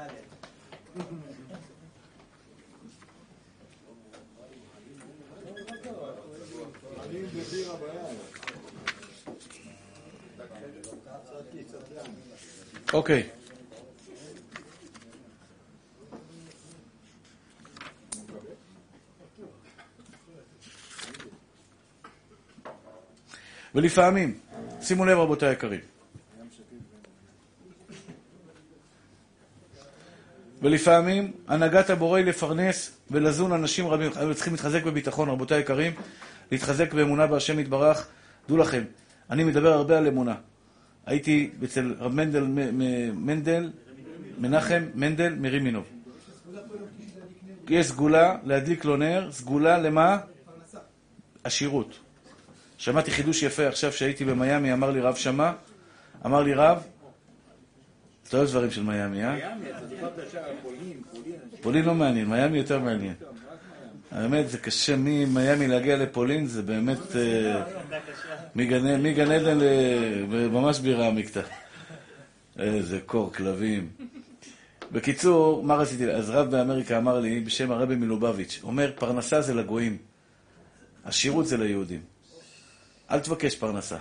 [12.94, 13.30] אוקיי.
[23.76, 24.40] ולפעמים,
[24.82, 25.80] שימו לב רבותיי היקרים,
[30.62, 34.12] ולפעמים הנהגת הבורא היא לפרנס ולזון אנשים רבים.
[34.12, 35.94] אנחנו צריכים להתחזק בביטחון, רבותיי היקרים,
[36.52, 38.08] להתחזק באמונה בהשם יתברך.
[38.48, 38.84] דעו לכם,
[39.30, 40.36] אני מדבר הרבה על אמונה.
[41.06, 42.44] הייתי אצל רב מנדל,
[43.14, 43.72] מנדל,
[44.38, 45.86] מנחם מנדל מרימינוב.
[47.70, 50.18] יש סגולה להדליק לו נר, סגולה למה?
[51.44, 52.00] עשירות.
[52.78, 55.52] שמעתי חידוש יפה עכשיו שהייתי במיאמי, אמר לי רב שמע,
[56.26, 56.84] אמר לי רב,
[58.28, 59.36] אתה אוהב דברים של מיאמי, אה?
[59.36, 61.40] מיאמי, אתה דיברת ישר על פולין, פולין.
[61.62, 63.14] פולין לא מעניין, מיאמי יותר מעניין.
[64.14, 67.64] האמת, זה קשה ממיאמי להגיע לפולין, זה באמת אה,
[68.56, 71.42] מגן עדן ל- ממש בירה עמיקתא.
[72.60, 73.90] איזה קור כלבים.
[74.92, 76.12] בקיצור, מה רציתי?
[76.12, 79.98] אז רב באמריקה אמר לי, בשם הרבי מלובביץ', אומר, פרנסה זה לגויים,
[81.04, 82.02] עשירות זה ליהודים.
[83.12, 83.98] אל תבקש פרנסה.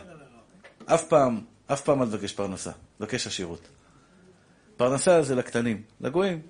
[0.86, 3.68] אף פעם, אף פעם אל תבקש פרנסה, תבקש עשירות.
[4.76, 6.40] פרנסה זה לקטנים, לגויים.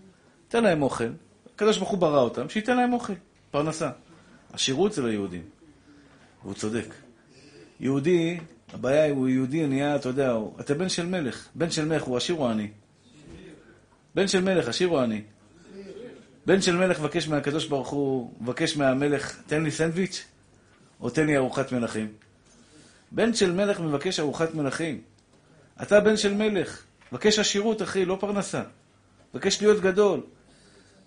[0.49, 1.09] תן להם אוכל,
[1.55, 3.13] הקדוש ברוך הוא ברא אותם, שייתן להם אוכל,
[3.53, 3.91] פרנסה.
[4.53, 5.43] עשירות זה ליהודים.
[6.43, 6.87] והוא צודק.
[7.81, 8.39] יהודי,
[8.73, 11.49] הבעיה היא, הוא יהודי נהיה, אתה יודע, הוא, אתה בן של מלך.
[11.55, 12.71] בן של מלך הוא עשיר או עני?
[14.15, 15.23] בן של מלך, עשיר או עני?
[16.47, 20.25] בן של מלך מבקש מהקדוש ברוך הוא, מבקש מהמלך, תן לי סנדוויץ',
[21.01, 22.13] או תן לי ארוחת מלכים.
[23.13, 25.01] בן של מלך מבקש ארוחת מלכים.
[25.83, 28.63] אתה בן של מלך, מבקש עשירות, אחי, לא פרנסה.
[29.35, 30.21] מבקש להיות גדול.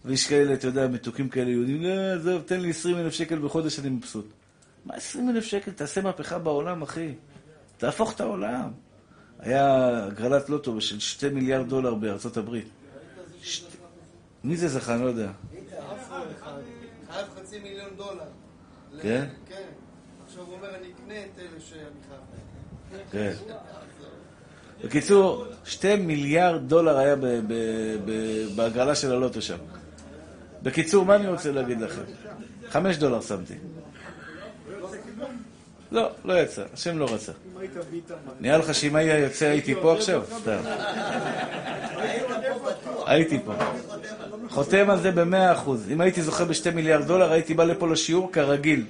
[0.06, 3.80] ויש כאלה, אתה יודע, מתוקים כאלה יהודים, לא, עזוב, תן לי 20 אלף שקל בחודש,
[3.80, 4.26] אני מבסוט.
[4.86, 5.72] מה 20 אלף שקל?
[5.72, 7.14] תעשה מהפכה בעולם, אחי.
[7.78, 8.72] תהפוך את העולם.
[9.40, 12.68] היה הגרלת לוטו של 2 מיליארד דולר בארצות הברית.
[14.44, 14.96] מי זה זכה?
[14.96, 15.32] אני לא יודע.
[17.12, 18.26] חייב חצי מיליון דולר.
[19.02, 19.26] כן?
[19.50, 19.64] כן.
[20.28, 21.80] עכשיו הוא אומר, אני אקנה את אלה שאני
[22.10, 23.02] חייב.
[23.12, 23.34] כן.
[24.84, 27.16] בקיצור, 2 מיליארד דולר היה
[28.56, 29.58] בהגרלה של הלוטו שם.
[30.66, 32.02] בקיצור, מה אני רוצה להגיד לכם?
[32.70, 33.54] 5 דולר שמתי.
[35.92, 37.32] לא, לא יצא, השם לא רצה.
[38.40, 40.24] נראה לך שאם היה יוצא הייתי פה עכשיו?
[40.40, 40.58] סתם.
[43.06, 43.54] הייתי פה.
[44.50, 45.92] חותם על זה במאה אחוז.
[45.92, 48.86] אם הייתי זוכה בשתי מיליארד דולר, הייתי בא לפה לשיעור כרגיל.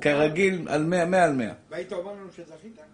[0.00, 1.52] כרגיל, על מאה, מאה על מאה.
[1.70, 2.91] והיית אומר לנו שזכית?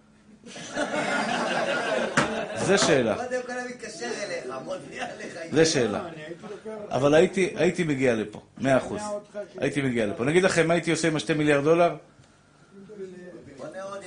[2.56, 3.16] זה שאלה.
[5.52, 6.04] זה שאלה.
[6.90, 9.00] אבל הייתי, מגיע לפה, מאה אחוז.
[9.58, 10.24] הייתי מגיע לפה.
[10.24, 11.96] נגיד לכם, מה הייתי עושה עם השתי מיליארד דולר?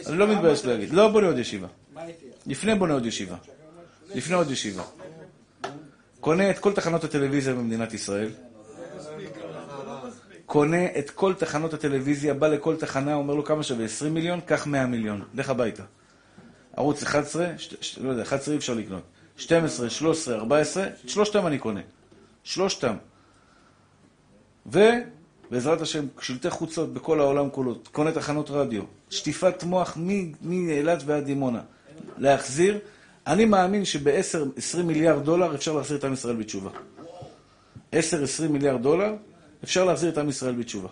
[0.08, 0.94] אני לא מתבייש להגיד.
[0.94, 1.68] לא בונה עוד ישיבה.
[2.48, 3.36] לפני בונה עוד ישיבה.
[4.16, 4.84] לפני עוד ישיבה.
[6.20, 8.30] קונה את כל תחנות הטלוויזיה במדינת ישראל.
[10.46, 13.86] קונה את כל תחנות הטלוויזיה, בא לכל תחנה, אומר לו כמה שווה?
[13.86, 14.40] 20 מיליון?
[14.46, 15.24] קח 100 מיליון.
[15.34, 15.84] לך הביתה.
[16.78, 17.76] ערוץ 11, ש...
[17.82, 17.98] ש...
[17.98, 19.04] לא יודע, 11 אי אפשר לקנות.
[19.38, 21.82] 12, 13, 14, את שלושתם אני קונה.
[22.44, 22.96] שלושתם.
[24.66, 29.98] ובעזרת השם, שלטי חוצות בכל העולם כולו, קונה תחנות רדיו, שטיפת מוח
[30.42, 31.62] מאילת ועד דימונה.
[32.18, 32.80] להחזיר,
[33.28, 36.70] אני מאמין שב-10-20 מיליארד דולר אפשר להחזיר את עם ישראל בתשובה.
[37.94, 37.98] 10-20
[38.50, 39.14] מיליארד דולר
[39.64, 40.90] אפשר להחזיר את עם ישראל בתשובה.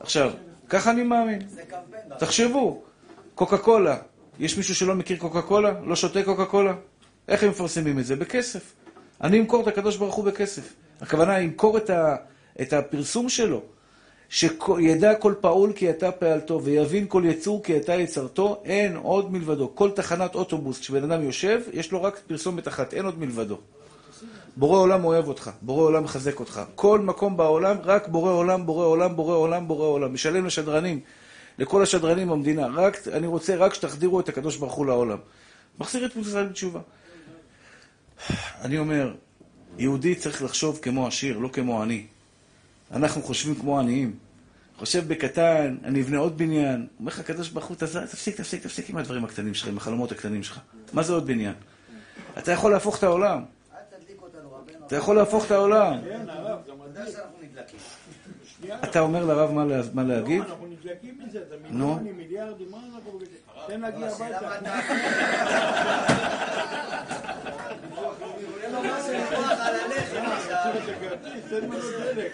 [0.00, 0.30] עכשיו,
[0.68, 1.38] ככה אני מאמין.
[1.40, 2.18] קמפיין.
[2.18, 2.82] תחשבו,
[3.34, 3.96] קוקה קולה,
[4.40, 5.72] יש מישהו שלא מכיר קוקה קולה?
[5.84, 6.74] לא שותה קוקה קולה?
[7.28, 8.16] איך הם מפרסמים את זה?
[8.16, 8.72] בכסף.
[9.20, 10.74] אני אמכור את הקדוש ברוך הוא בכסף.
[11.00, 12.16] הכוונה, ימכור את, ה,
[12.60, 13.62] את הפרסום שלו,
[14.28, 19.70] שידע כל פעול כי אתה פעלתו, ויבין כל יצור כי אתה יצרתו, אין עוד מלבדו.
[19.74, 23.58] כל תחנת אוטובוס, כשבן אדם יושב, יש לו רק פרסומת אחת, אין עוד מלבדו.
[24.56, 26.60] בורא עולם אוהב אותך, בורא עולם מחזק אותך.
[26.74, 30.14] כל מקום בעולם, רק בורא עולם, בורא עולם, בורא עולם, בורא עולם.
[30.14, 31.00] משלם לשדרנים,
[31.60, 32.66] לכל השדרנים במדינה.
[32.66, 35.18] רק, אני רוצה רק שתחדירו את הקדוש ברוך הוא לעולם.
[35.78, 36.80] מחזיר את ישראל בתשובה.
[38.60, 39.14] אני אומר,
[39.78, 42.06] יהודי צריך לחשוב כמו עשיר, לא כמו עני.
[42.92, 44.16] אנחנו חושבים כמו עניים.
[44.78, 46.86] חושב בקטן, אני אבנה עוד בניין.
[47.00, 50.12] אומר לך הקדוש ברוך הוא, "תז- תפסיק, תפסיק, תפסיק עם הדברים הקטנים שלך, עם החלומות
[50.12, 50.60] הקטנים שלך.
[50.92, 51.54] מה זה עוד בניין?
[52.38, 53.42] אתה יכול להפוך את העולם.
[54.86, 56.00] אתה יכול להפוך את העולם.
[56.04, 57.78] כן, הרב, גם אתה יודע שאנחנו נדלקים.
[58.84, 60.38] אתה אומר לרב מה לה- מה להגיד?
[60.40, 61.86] לא, אנחנו נדלקים מזה, זה נו.
[61.94, 63.20] מיליונים, מיליארדים, מה אנחנו...
[63.66, 64.38] תן להגיע הביתה.
[64.38, 64.70] אתה...
[71.50, 71.72] תן לנו
[72.14, 72.32] דלק.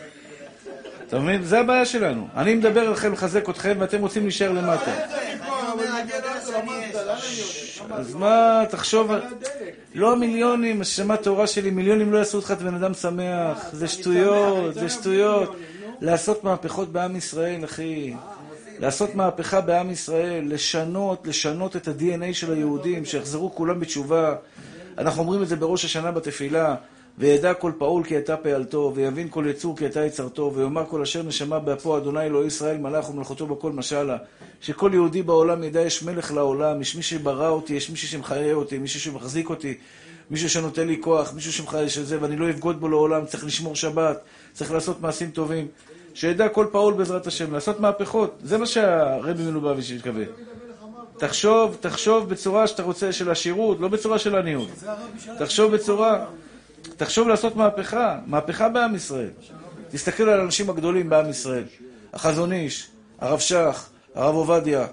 [1.08, 1.42] אתה מבין?
[1.42, 2.28] זה הבעיה שלנו.
[2.36, 4.92] אני מדבר עליכם לחזק אתכם ואתם רוצים להישאר למטה.
[7.90, 9.10] אז מה, תחשוב...
[9.94, 13.68] לא מיליונים, השמה טהורה שלי, מיליונים לא יעשו אותך את בן אדם שמח.
[13.72, 15.56] זה שטויות, זה שטויות.
[16.00, 18.14] לעשות מהפכות בעם ישראל, אחי.
[18.78, 24.34] לעשות מהפכה בעם ישראל, לשנות, לשנות את ה-DNA של היהודים, שיחזרו כולם בתשובה.
[24.98, 26.74] אנחנו אומרים את זה בראש השנה בתפילה,
[27.18, 31.22] וידע כל פעול כי אתה פעלתו, ויבין כל יצור כי אתה יצרתו, ויאמר כל אשר
[31.22, 34.16] נשמה באפו אדוני אלוהי ישראל מלאך ומלכותו בכל משלה.
[34.60, 38.78] שכל יהודי בעולם ידע יש מלך לעולם, יש מי שברא אותי, יש מישהו שמחיה אותי,
[38.78, 39.78] מישהו שמחזיק אותי,
[40.30, 44.20] מישהו שנותן לי כוח, מישהו שמחיה שזה, ואני לא אבגוד בו לעולם, צריך לשמור שבת,
[44.52, 45.66] צריך לעשות מעשים טובים.
[46.14, 48.38] שידע כל פעול בעזרת השם, לעשות מהפכות.
[48.42, 50.24] זה מה שהרבי מלובביץ' מתכוון.
[51.18, 54.68] תחשוב, תחשוב בצורה שאתה רוצה, של השירות, לא בצורה של עניות.
[55.38, 56.24] תחשוב בצורה,
[56.96, 59.30] תחשוב לעשות מהפכה, מהפכה בעם ישראל.
[59.90, 61.64] תסתכל על האנשים הגדולים בעם ישראל.
[62.12, 62.88] החזון איש,
[63.20, 64.86] הרב שך, הרב עובדיה,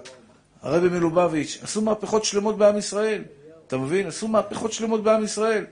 [0.62, 3.22] הרבי מלובביץ', עשו מהפכות שלמות בעם ישראל.
[3.66, 4.06] אתה מבין?
[4.06, 5.64] עשו מהפכות שלמות בעם ישראל.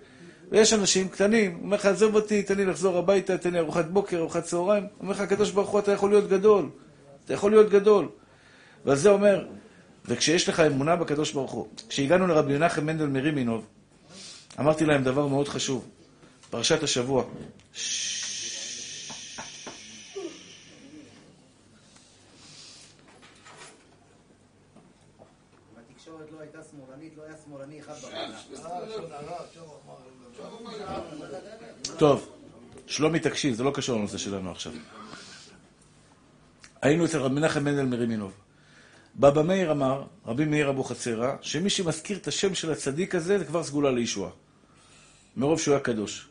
[0.51, 4.19] ויש אנשים קטנים, אומר לך, עזוב אותי, תן לי לחזור הביתה, תן לי ארוחת בוקר,
[4.19, 4.87] ארוחת צהריים.
[5.01, 6.69] אומר לך, הקדוש ברוך הוא, אתה יכול להיות גדול.
[7.25, 8.09] אתה יכול להיות גדול.
[8.85, 9.47] ועל זה אומר,
[10.05, 13.67] וכשיש לך אמונה בקדוש ברוך הוא, כשהגענו לרבי מנחם מנדל מרימינוב,
[14.61, 15.89] אמרתי להם דבר מאוד חשוב,
[16.51, 17.25] פרשת השבוע.
[25.77, 28.39] התקשורת לא הייתה שמאלנית, לא היה שמאלני אחד במדינה.
[31.99, 32.29] טוב,
[32.87, 34.73] שלומי תקשיב, זה לא קשור לנושא שלנו עכשיו.
[36.83, 38.33] היינו אצל רבי מנחם מנדל מרימינוב.
[39.17, 43.65] בבא מאיר אמר, רבי מאיר אבוחצירא, שמי שמזכיר את השם של הצדיק הזה, זה כבר
[43.65, 44.31] סגולה לישועה.
[45.37, 46.29] מרוב שהוא היה קדוש.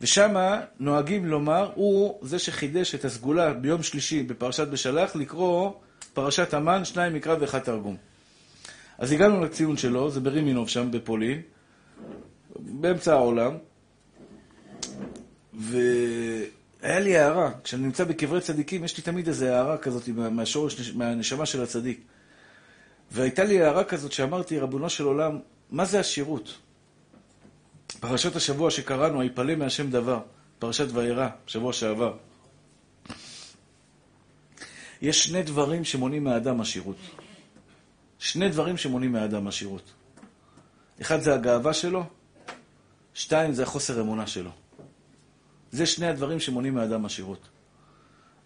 [0.00, 5.72] ושמה נוהגים לומר, הוא זה שחידש את הסגולה ביום שלישי בפרשת בשלח, לקרוא
[6.14, 7.96] פרשת המן, שניים מקרא ואחד תרגום.
[8.98, 11.42] אז הגענו לציון שלו, זה ברימינוב שם בפולין,
[12.58, 13.52] באמצע העולם,
[15.54, 20.90] והיה לי הערה, כשאני נמצא בקברי צדיקים, יש לי תמיד איזו הערה כזאת מה- מהשורש,
[20.90, 22.00] מהנשמה של הצדיק.
[23.10, 25.38] והייתה לי הערה כזאת שאמרתי, רבונו של עולם,
[25.70, 26.54] מה זה השירות?
[28.00, 30.20] פרשת השבוע שקראנו, היפלא מהשם דבר,
[30.58, 32.16] פרשת וירא, שבוע שעבר.
[35.02, 36.96] יש שני דברים שמונעים מהאדם השירות.
[38.18, 39.92] שני דברים שמונעים מהאדם השירות.
[41.00, 42.04] אחד זה הגאווה שלו,
[43.14, 44.50] שתיים זה החוסר אמונה שלו.
[45.70, 47.48] זה שני הדברים שמונעים מהאדם השירות.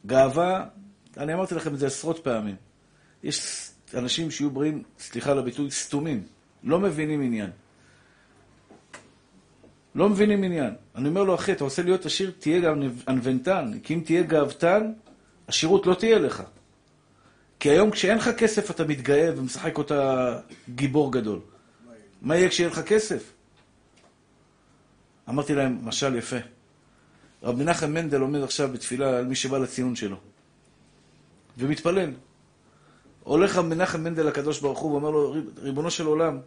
[0.07, 0.65] גאווה,
[1.17, 2.57] אני אמרתי לכם את זה עשרות פעמים.
[3.23, 6.27] יש אנשים שיהיו בריאים, סליחה על הביטוי, סתומים,
[6.65, 7.51] לא מבינים עניין.
[9.95, 10.75] לא מבינים עניין.
[10.95, 14.93] אני אומר לו, אחי, אתה רוצה להיות עשיר, תהיה גם ענוונתן, כי אם תהיה גאוותן,
[15.49, 16.43] השירות לא תהיה לך.
[17.61, 20.39] כי היום כשאין לך כסף אתה מתגאה ומשחק אותה
[20.69, 21.41] גיבור גדול.
[22.23, 23.33] מה יהיה כשיהיה לך כסף?
[25.29, 26.37] אמרתי להם, משל יפה.
[27.43, 30.17] רב מנחם מנדל עומד עכשיו בתפילה על מי שבא לציון שלו.
[31.59, 32.11] ומתפלל.
[33.23, 36.39] הולך רב מנחם מנדל לקדוש ברוך הוא ואומר לו, ריבונו של עולם,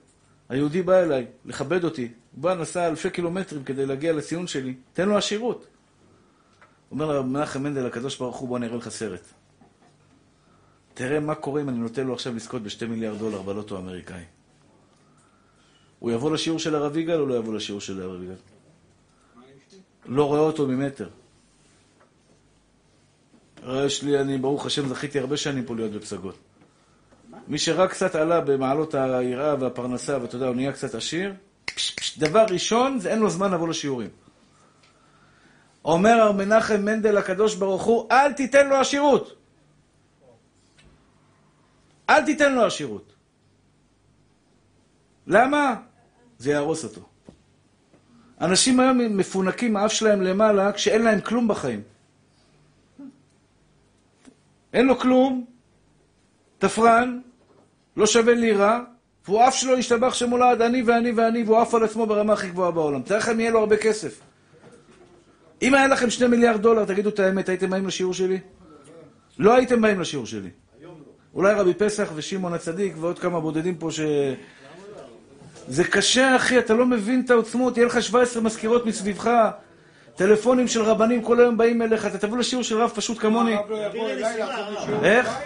[0.49, 2.11] היהודי בא אליי לכבד אותי.
[2.31, 5.68] הוא בא, נסע אלפי קילומטרים כדי להגיע לציון שלי, תן לו עשירות.
[6.91, 9.43] אומר לרב מנחם מנדל לקדוש ברוך הוא, בוא אני אראה לך סרט.
[10.94, 14.24] תראה מה קורה אם אני נותן לו עכשיו לזכות בשתי מיליארד דולר בלוטו האמריקאי.
[15.99, 18.36] הוא יבוא לשיעור של הרב יגאל או לא יבוא לשיעור של הרב יגאל?
[20.06, 21.10] לא רואה אותו ממטר.
[23.68, 26.36] יש לי, אני ברוך השם זכיתי הרבה שנים פה להיות בפסגות.
[27.48, 31.34] מי שרק קצת עלה במעלות היראה והפרנסה, ואתה יודע, הוא נהיה קצת עשיר,
[31.65, 34.10] פש, פש, דבר ראשון, זה אין לו זמן לבוא לשיעורים.
[35.86, 39.43] אומר הרב מנחם מנדל הקדוש ברוך הוא, אל תיתן לו עשירות.
[42.10, 43.14] אל תיתן לו עשירות.
[45.28, 45.76] למה?
[46.38, 47.02] זה יהרוס אותו.
[48.42, 51.82] אנשים היום מפונקים, האף שלהם למעלה, כשאין להם כלום בחיים.
[54.74, 55.46] אין לו כלום,
[56.58, 57.20] תפרן,
[57.98, 58.82] לא שווה לירה,
[59.26, 62.72] והוא אף שלו ישתבח שמולד, אני ואני ואני, והוא עף על עצמו ברמה הכי גבוהה
[62.72, 63.02] בעולם.
[63.02, 64.20] תאר לכם, יהיה לו הרבה כסף.
[65.62, 68.40] אם היה לכם שני מיליארד דולר, תגידו את האמת, הייתם באים לשיעור שלי?
[69.40, 70.50] לא הייתם באים לשיעור שלי.
[71.34, 74.00] אולי רבי פסח ושמעון הצדיק ועוד כמה בודדים פה ש...
[75.68, 79.30] זה קשה, אחי, אתה לא מבין את העוצמות, יהיה לך 17 מזכירות מסביבך,
[80.16, 83.56] טלפונים של רבנים כל היום באים אליך, אתה תבוא לשיעור של רב פשוט כמוני.
[83.70, 84.24] לא לי?
[85.04, 85.38] איך?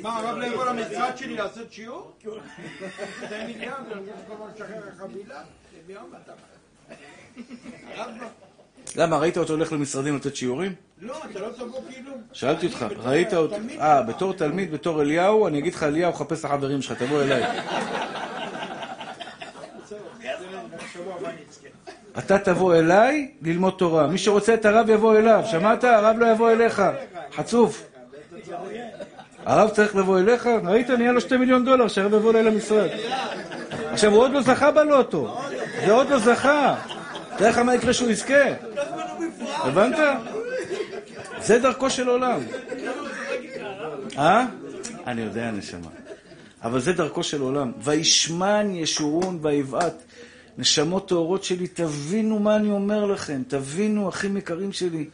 [0.00, 2.12] מה, הרב לא יבוא למשרד שלי לעשות שיעור?
[2.18, 5.40] שתי מיליארד, אני רוצה כל הזמן לשחרר חבילה?
[7.94, 8.26] הרב לא-
[8.96, 10.74] למה, ראית אותו הולך למשרדים לתת שיעורים?
[11.00, 12.12] לא, אתה לא תבוא כאילו...
[12.32, 13.56] שאלתי אותך, ראית אותו?
[13.80, 14.02] אה.
[14.02, 17.42] בתור תלמיד, בתור אליהו, אני אגיד לך, אליהו, חפש את החברים שלך, תבוא אליי.
[22.18, 24.06] אתה תבוא אליי ללמוד תורה.
[24.06, 25.42] מי שרוצה את הרב יבוא אליו.
[25.46, 25.84] שמעת?
[25.84, 26.82] הרב לא יבוא אליך.
[27.34, 27.82] חצוף.
[29.46, 30.48] הרב צריך לבוא אליך?
[30.64, 30.90] ראית?
[30.90, 32.88] נהיה לו שתי מיליון דולר שהרב יבוא אליי למשרד.
[33.92, 35.40] עכשיו, הוא עוד לא זכה בלוטו.
[35.86, 36.74] זה עוד לא זכה.
[37.38, 38.44] תאר לך מה יקרה שהוא יזכה.
[39.42, 39.98] הבנת?
[41.42, 42.40] זה דרכו של עולם.
[44.18, 44.46] אה?
[45.06, 45.88] אני יודע, נשמה.
[46.62, 47.72] אבל זה דרכו של עולם.
[47.82, 50.02] וישמן ישורון ויבעט.
[50.58, 53.42] נשמות טהורות שלי, תבינו מה אני אומר לכם.
[53.48, 55.06] תבינו, אחים יקרים שלי.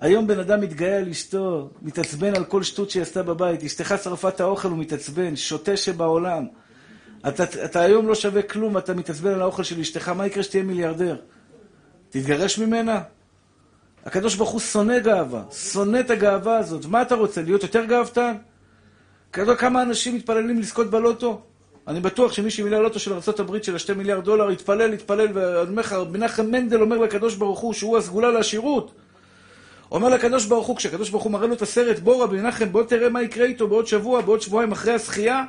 [0.00, 4.28] היום בן אדם מתגאה על אשתו, מתעצבן על כל שטות שהיא עשתה בבית, אשתך שרפה
[4.28, 6.46] את האוכל, הוא מתעצבן, שוטה שבעולם.
[7.28, 10.62] אתה, אתה היום לא שווה כלום, אתה מתעצבן על האוכל של אשתך, מה יקרה שתהיה
[10.62, 11.16] מיליארדר?
[12.10, 13.00] תתגרש ממנה?
[14.06, 16.86] הקדוש ברוך הוא שונא גאווה, שונא את הגאווה הזאת.
[16.86, 18.36] מה אתה רוצה, להיות יותר גאוותן?
[19.30, 21.42] אתה כמה אנשים מתפללים לזכות בלוטו?
[21.88, 25.82] אני בטוח שמי שמילא לוטו של ארה"ב של השתי מיליארד דולר, יתפלל, יתפלל, ואני אומר
[25.82, 28.92] לך, מנחם מנדל אומר לקדוש ברוך הוא שהוא הסגולה לעשירות.
[29.92, 32.82] אומר לקדוש ברוך הוא, כשהקדוש ברוך הוא מראה לו את הסרט, בוא רבי מנחם, בוא
[32.82, 35.44] תראה מה יקרה איתו בעוד שבוע, בעוד שבועיים אחרי הזכייה,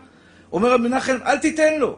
[0.52, 1.98] אומר רבי מנחם, אל תיתן לו.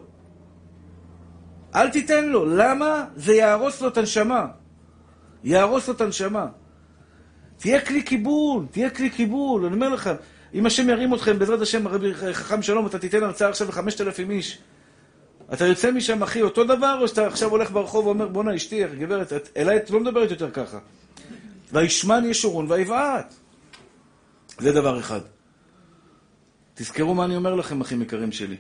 [1.76, 2.46] אל תיתן לו.
[2.46, 3.06] למה?
[3.16, 4.46] זה יהרוס לו את הנשמה.
[5.44, 6.48] יהרוס לו את הנשמה.
[7.58, 10.10] תהיה כלי קיבול, תהיה כלי קיבול, אני אומר לך,
[10.54, 14.32] אם השם ירים אתכם, בעזרת השם, רבי חכם שלום, אתה תיתן הרצאה עכשיו לחמשת אלפים
[14.32, 14.60] איש.
[15.54, 19.34] אתה יוצא משם, אחי, אותו דבר, או שאתה עכשיו הולך ברחוב ואומר, בואנה, אשתי, גברת,
[19.34, 20.80] את, אליי את לא מדברת יותר ככה.
[21.74, 23.34] וישמן ישורון ויבעט.
[24.60, 25.20] זה דבר אחד.
[26.74, 28.58] תזכרו מה אני אומר לכם, אחים יקרים שלי.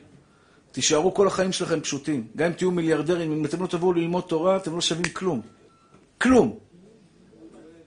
[0.74, 2.28] תישארו כל החיים שלכם פשוטים.
[2.36, 5.42] גם אם תהיו מיליארדרים, אם אתם לא תבואו ללמוד תורה, אתם לא שווים כלום.
[6.22, 6.58] כלום.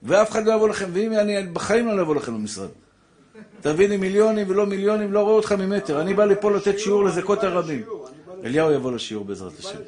[0.03, 2.69] ואף אחד לא יבוא לכם, ואם אני בחיים לא אבוא לכם למשרד.
[3.61, 6.01] תביא לי מיליונים ולא מיליונים, לא רואה אותך ממטר.
[6.01, 7.83] אני בא לפה לתת שיעור לזכות הרבים.
[8.43, 9.79] אליהו יבוא לשיעור בעזרת השם.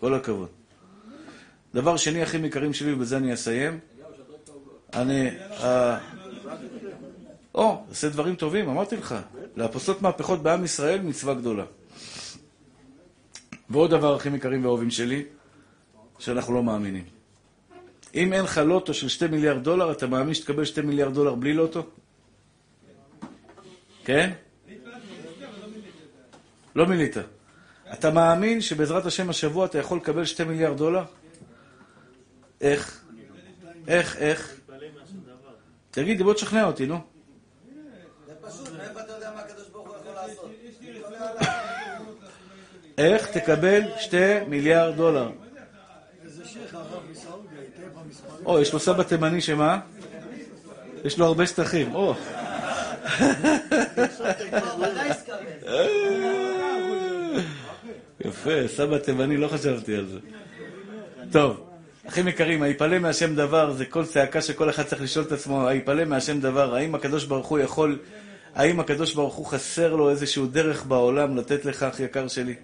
[0.00, 0.48] כל הכבוד.
[1.74, 3.78] דבר שני, אחים יקרים שלי, ובזה אני אסיים.
[4.94, 5.30] אני...
[5.62, 5.98] אה,
[7.54, 9.14] או, עושה דברים טובים, אמרתי לך.
[9.56, 11.64] לעשות מהפכות בעם ישראל, מצווה גדולה.
[13.70, 15.24] ועוד דבר, אחים יקרים ואהובים שלי,
[16.18, 17.04] שאנחנו לא מאמינים.
[18.14, 21.54] אם אין לך לוטו של 2 מיליארד דולר, אתה מאמין שתקבל 2 מיליארד דולר בלי
[21.54, 21.86] לוטו?
[24.04, 24.32] כן?
[26.74, 27.16] לא מילאת.
[27.92, 31.04] אתה מאמין שבעזרת השם השבוע אתה יכול לקבל 2 מיליארד דולר?
[32.60, 33.04] איך?
[33.86, 34.60] איך, איך?
[35.90, 37.00] תגיד, בוא תשכנע אותי, נו.
[38.26, 38.68] זה פשוט,
[42.98, 45.30] איך תקבל 2 מיליארד דולר?
[48.44, 49.80] או, יש לו סבא תימני שמה?
[51.04, 52.14] יש לו הרבה שטחים, או.
[58.24, 60.18] יפה, סבא תימני, לא חשבתי על זה.
[61.32, 61.64] טוב,
[62.08, 66.04] אחים יקרים, היפלא מהשם דבר, זה כל צעקה שכל אחד צריך לשאול את עצמו, היפלא
[66.04, 67.98] מהשם דבר, האם הקדוש ברוך הוא יכול,
[68.54, 72.54] האם הקדוש ברוך הוא חסר לו איזשהו דרך בעולם לתת לך, אח יקר שלי?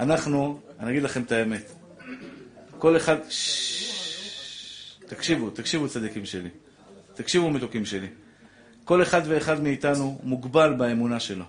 [0.00, 1.72] אנחנו, אני אגיד לכם את האמת,
[2.78, 3.16] כל אחד,
[5.06, 6.48] תקשיבו, תקשיבו צדיקים שלי,
[7.14, 8.06] תקשיבו מתוקים שלי.
[8.84, 11.44] כל אחד ואחד מאיתנו מוגבל באמונה שלו.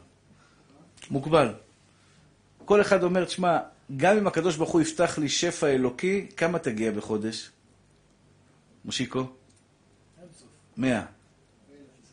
[1.11, 1.53] מוגבל.
[2.65, 3.59] כל אחד אומר, תשמע,
[3.97, 7.49] גם אם הקדוש ברוך הוא יפתח לי שפע אלוקי, כמה תגיע בחודש?
[8.85, 9.27] מושיקו?
[10.77, 11.01] מאה.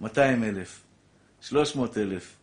[0.01, 0.81] מאתיים אלף.
[1.40, 2.38] שלוש מאות אלף.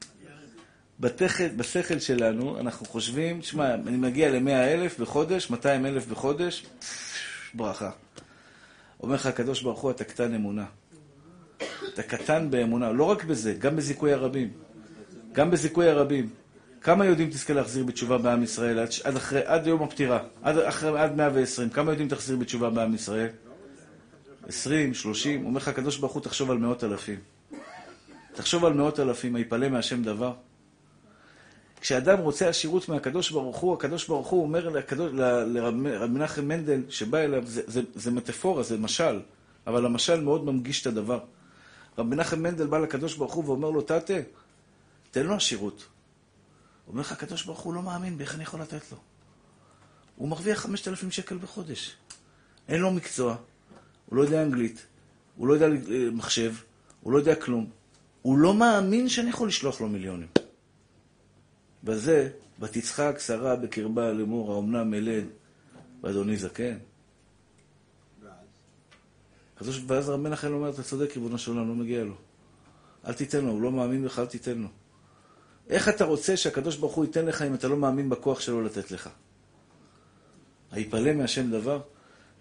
[0.99, 6.65] בתכת, בשכל שלנו, אנחנו חושבים, תשמע, אני מגיע למאה אלף בחודש, מאתיים אלף בחודש,
[7.53, 7.91] ברכה.
[9.03, 10.65] אומר לך הקדוש ברוך הוא, אתה קטן אמונה.
[11.93, 14.49] אתה קטן באמונה, לא רק בזה, גם בזיכוי הרבים.
[15.31, 16.29] גם בזיכוי הרבים.
[16.81, 20.19] כמה יהודים תזכה להחזיר בתשובה בעם ישראל עד, עד, אחרי, עד יום הפטירה?
[20.41, 21.69] עד, אחרי, עד 120.
[21.69, 23.27] כמה יהודים תחזיר בתשובה בעם ישראל?
[24.47, 25.45] 20, 30.
[25.45, 27.19] אומר לך הקדוש ברוך הוא, תחשוב על מאות אלפים.
[28.33, 30.33] תחשוב על מאות אלפים, היפלא מהשם דבר.
[31.85, 36.81] כשאדם רוצה עשירות מהקדוש ברוך הוא, הקדוש ברוך הוא אומר לקדוש, לרב רב מנחם מנדל,
[36.89, 39.19] שבא אליו, זה, זה, זה מטאפורה, זה משל,
[39.67, 41.19] אבל המשל מאוד ממגיש את הדבר.
[41.97, 44.13] רב מנחם מנדל בא לקדוש ברוך הוא ואומר לו, תתה,
[45.11, 45.85] תן לו עשירות.
[46.87, 48.97] אומר לך, הקדוש ברוך הוא לא מאמין, באיך אני יכול לתת לו?
[50.15, 51.95] הוא מרוויח 5,000 שקל בחודש.
[52.67, 53.35] אין לו מקצוע,
[54.05, 54.85] הוא לא יודע אנגלית,
[55.35, 56.53] הוא לא יודע אה, מחשב,
[57.01, 57.69] הוא לא יודע כלום.
[58.21, 60.44] הוא לא מאמין שאני יכול לשלוח לו מיליונים.
[61.85, 62.29] בזה,
[62.59, 65.25] ותצחק שרה בקרבה לאמור, האומנם אלד,
[66.03, 66.77] ואדוני זקן.
[69.55, 72.13] הקדוש- ואז רב מנחם אומר, אתה צודק, ריבונו של עולם, לא מגיע לו.
[73.07, 74.67] אל תיתן לו, הוא לא מאמין בך, אל תיתן לו.
[75.69, 78.91] איך אתה רוצה שהקדוש ברוך הוא ייתן לך אם אתה לא מאמין בכוח שלו לתת
[78.91, 79.09] לך?
[80.71, 81.81] היפלא מהשם דבר?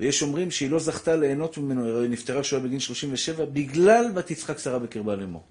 [0.01, 4.59] ויש אומרים שהיא לא זכתה ליהנות ממנו, היא נפטרה כשהוא היה בגיל 37, בגלל ותצחק
[4.59, 5.45] שרה בקרבה לאמור.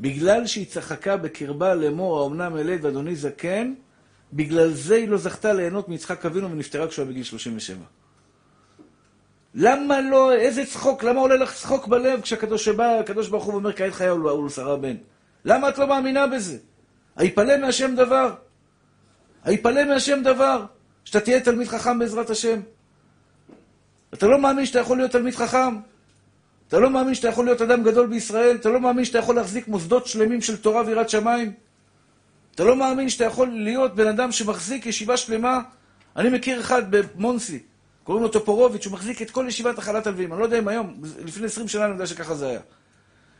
[0.00, 3.74] בגלל שהיא צחקה בקרבה לאמור, האומנם אלד ואדוני זקן,
[4.32, 7.78] בגלל זה היא לא זכתה ליהנות מיצחק אבינו ונפטרה כשהוא היה בגיל 37.
[9.54, 13.72] למה לא, איזה צחוק, למה עולה לך צחוק בלב כשהקדוש שבא, הקדוש ברוך הוא אומר
[13.72, 14.96] כעת חיה ולשרה בן?
[15.44, 16.58] למה את לא מאמינה בזה?
[17.16, 18.34] היפלא מהשם דבר.
[19.44, 20.64] היפלא מהשם דבר.
[21.04, 22.60] שאתה תהיה תלמיד חכם בעזרת השם.
[24.14, 25.76] אתה לא מאמין שאתה יכול להיות תלמיד חכם?
[26.68, 28.56] אתה לא מאמין שאתה יכול להיות אדם גדול בישראל?
[28.56, 31.52] אתה לא מאמין שאתה יכול להחזיק מוסדות שלמים של תורה ויראת שמיים?
[32.54, 35.60] אתה לא מאמין שאתה יכול להיות בן אדם שמחזיק ישיבה שלמה?
[36.16, 37.62] אני מכיר אחד במונסי,
[38.04, 40.32] קוראים לו טופורוביץ', הוא מחזיק את כל ישיבת החלת הלווים.
[40.32, 42.60] אני לא יודע אם היום, לפני 20 שנה אני יודע שככה זה היה.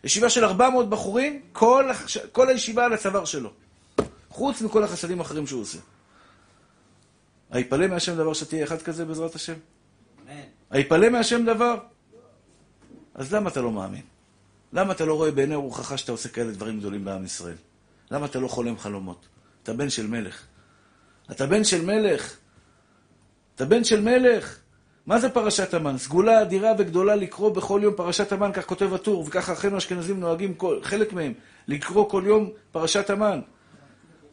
[0.05, 1.90] ישיבה של 400 בחורים, כל,
[2.32, 3.51] כל הישיבה על הצוואר שלו.
[4.31, 5.78] חוץ מכל החסדים האחרים שהוא עושה.
[7.51, 9.53] היפלא מהשם דבר שתהיה אחד כזה בעזרת השם?
[9.53, 10.40] אמן.
[10.70, 11.78] היפלא מהשם דבר?
[13.17, 14.03] אז למה אתה לא מאמין?
[14.73, 17.57] למה אתה לא רואה בעיני רוחך שאתה עושה כאלה דברים גדולים בעם ישראל?
[18.11, 19.27] למה אתה לא חולם חלומות?
[19.63, 20.43] אתה בן של מלך.
[21.31, 22.37] אתה בן של מלך.
[23.55, 24.59] אתה בן של מלך.
[25.07, 25.99] מה זה פרשת המן?
[25.99, 30.55] סגולה אדירה וגדולה לקרוא בכל יום פרשת המן, כך כותב הטור, וככה אחינו האשכנזים נוהגים,
[30.83, 31.33] חלק מהם,
[31.69, 33.41] לקרוא כל יום פרשת המן.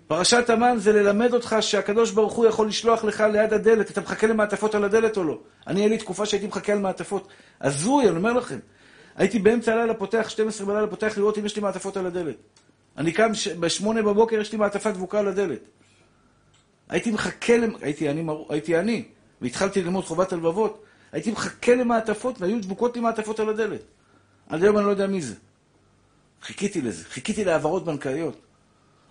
[0.07, 3.91] פרשת המן זה ללמד אותך שהקדוש ברוך הוא יכול לשלוח לך ליד הדלת.
[3.91, 5.39] אתה מחכה למעטפות על הדלת או לא?
[5.67, 7.27] אני, היה לי תקופה שהייתי מחכה על מעטפות.
[7.61, 8.59] הזוי, אני אומר לכם.
[9.15, 12.35] הייתי באמצע הלילה פותח, 12 בלילה פותח לראות אם יש לי מעטפות על הדלת.
[12.97, 15.59] אני קם ש- בשמונה בבוקר, יש לי מעטפה דבוקה על הדלת.
[16.89, 17.71] הייתי מחכה, למ...
[17.81, 19.05] הייתי אני, מר- הייתי אני,
[19.41, 20.83] והתחלתי ללמוד חובת הלבבות.
[21.11, 23.81] הייתי מחכה למעטפות, והיו דבוקות לי מעטפות על הדלת.
[24.49, 25.35] עד היום אני לא יודע מי זה.
[26.41, 28.37] חיכיתי לזה, חיכיתי להעברות בנקאיות.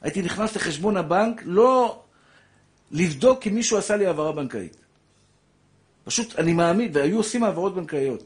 [0.03, 2.03] הייתי נכנס לחשבון הבנק, לא
[2.91, 4.77] לבדוק אם מישהו עשה לי העברה בנקאית.
[6.05, 8.23] פשוט, אני מאמין, והיו עושים העברות בנקאיות.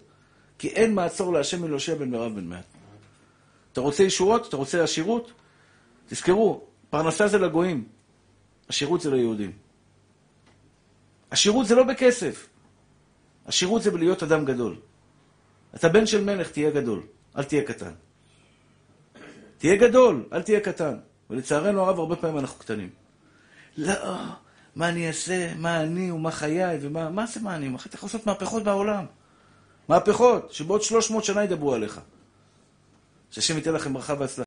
[0.58, 2.64] כי אין מעצור להשם אלושיע בן מירב בן מעט.
[3.72, 4.48] אתה רוצה ישועות?
[4.48, 5.32] אתה רוצה עשירות?
[6.08, 7.84] תזכרו, פרנסה זה לגויים,
[8.68, 9.52] עשירות זה ליהודים.
[11.30, 12.48] עשירות זה לא בכסף,
[13.44, 14.76] עשירות זה בלהיות אדם גדול.
[15.74, 17.02] אתה בן של מלך, תהיה גדול,
[17.36, 17.92] אל תהיה קטן.
[19.58, 20.96] תהיה גדול, אל תהיה קטן.
[21.30, 22.90] ולצערנו הרב, הרבה פעמים אנחנו קטנים.
[23.76, 23.94] לא,
[24.76, 27.10] מה אני אעשה, מה אני ומה חיי ומה...
[27.10, 27.76] מה זה מה אני?
[27.86, 29.04] אתה יכול לעשות מהפכות בעולם.
[29.88, 32.00] מהפכות, שבעוד 300 שנה ידברו עליך.
[33.30, 34.44] שהשם ייתן לכם ברכה והצלחה.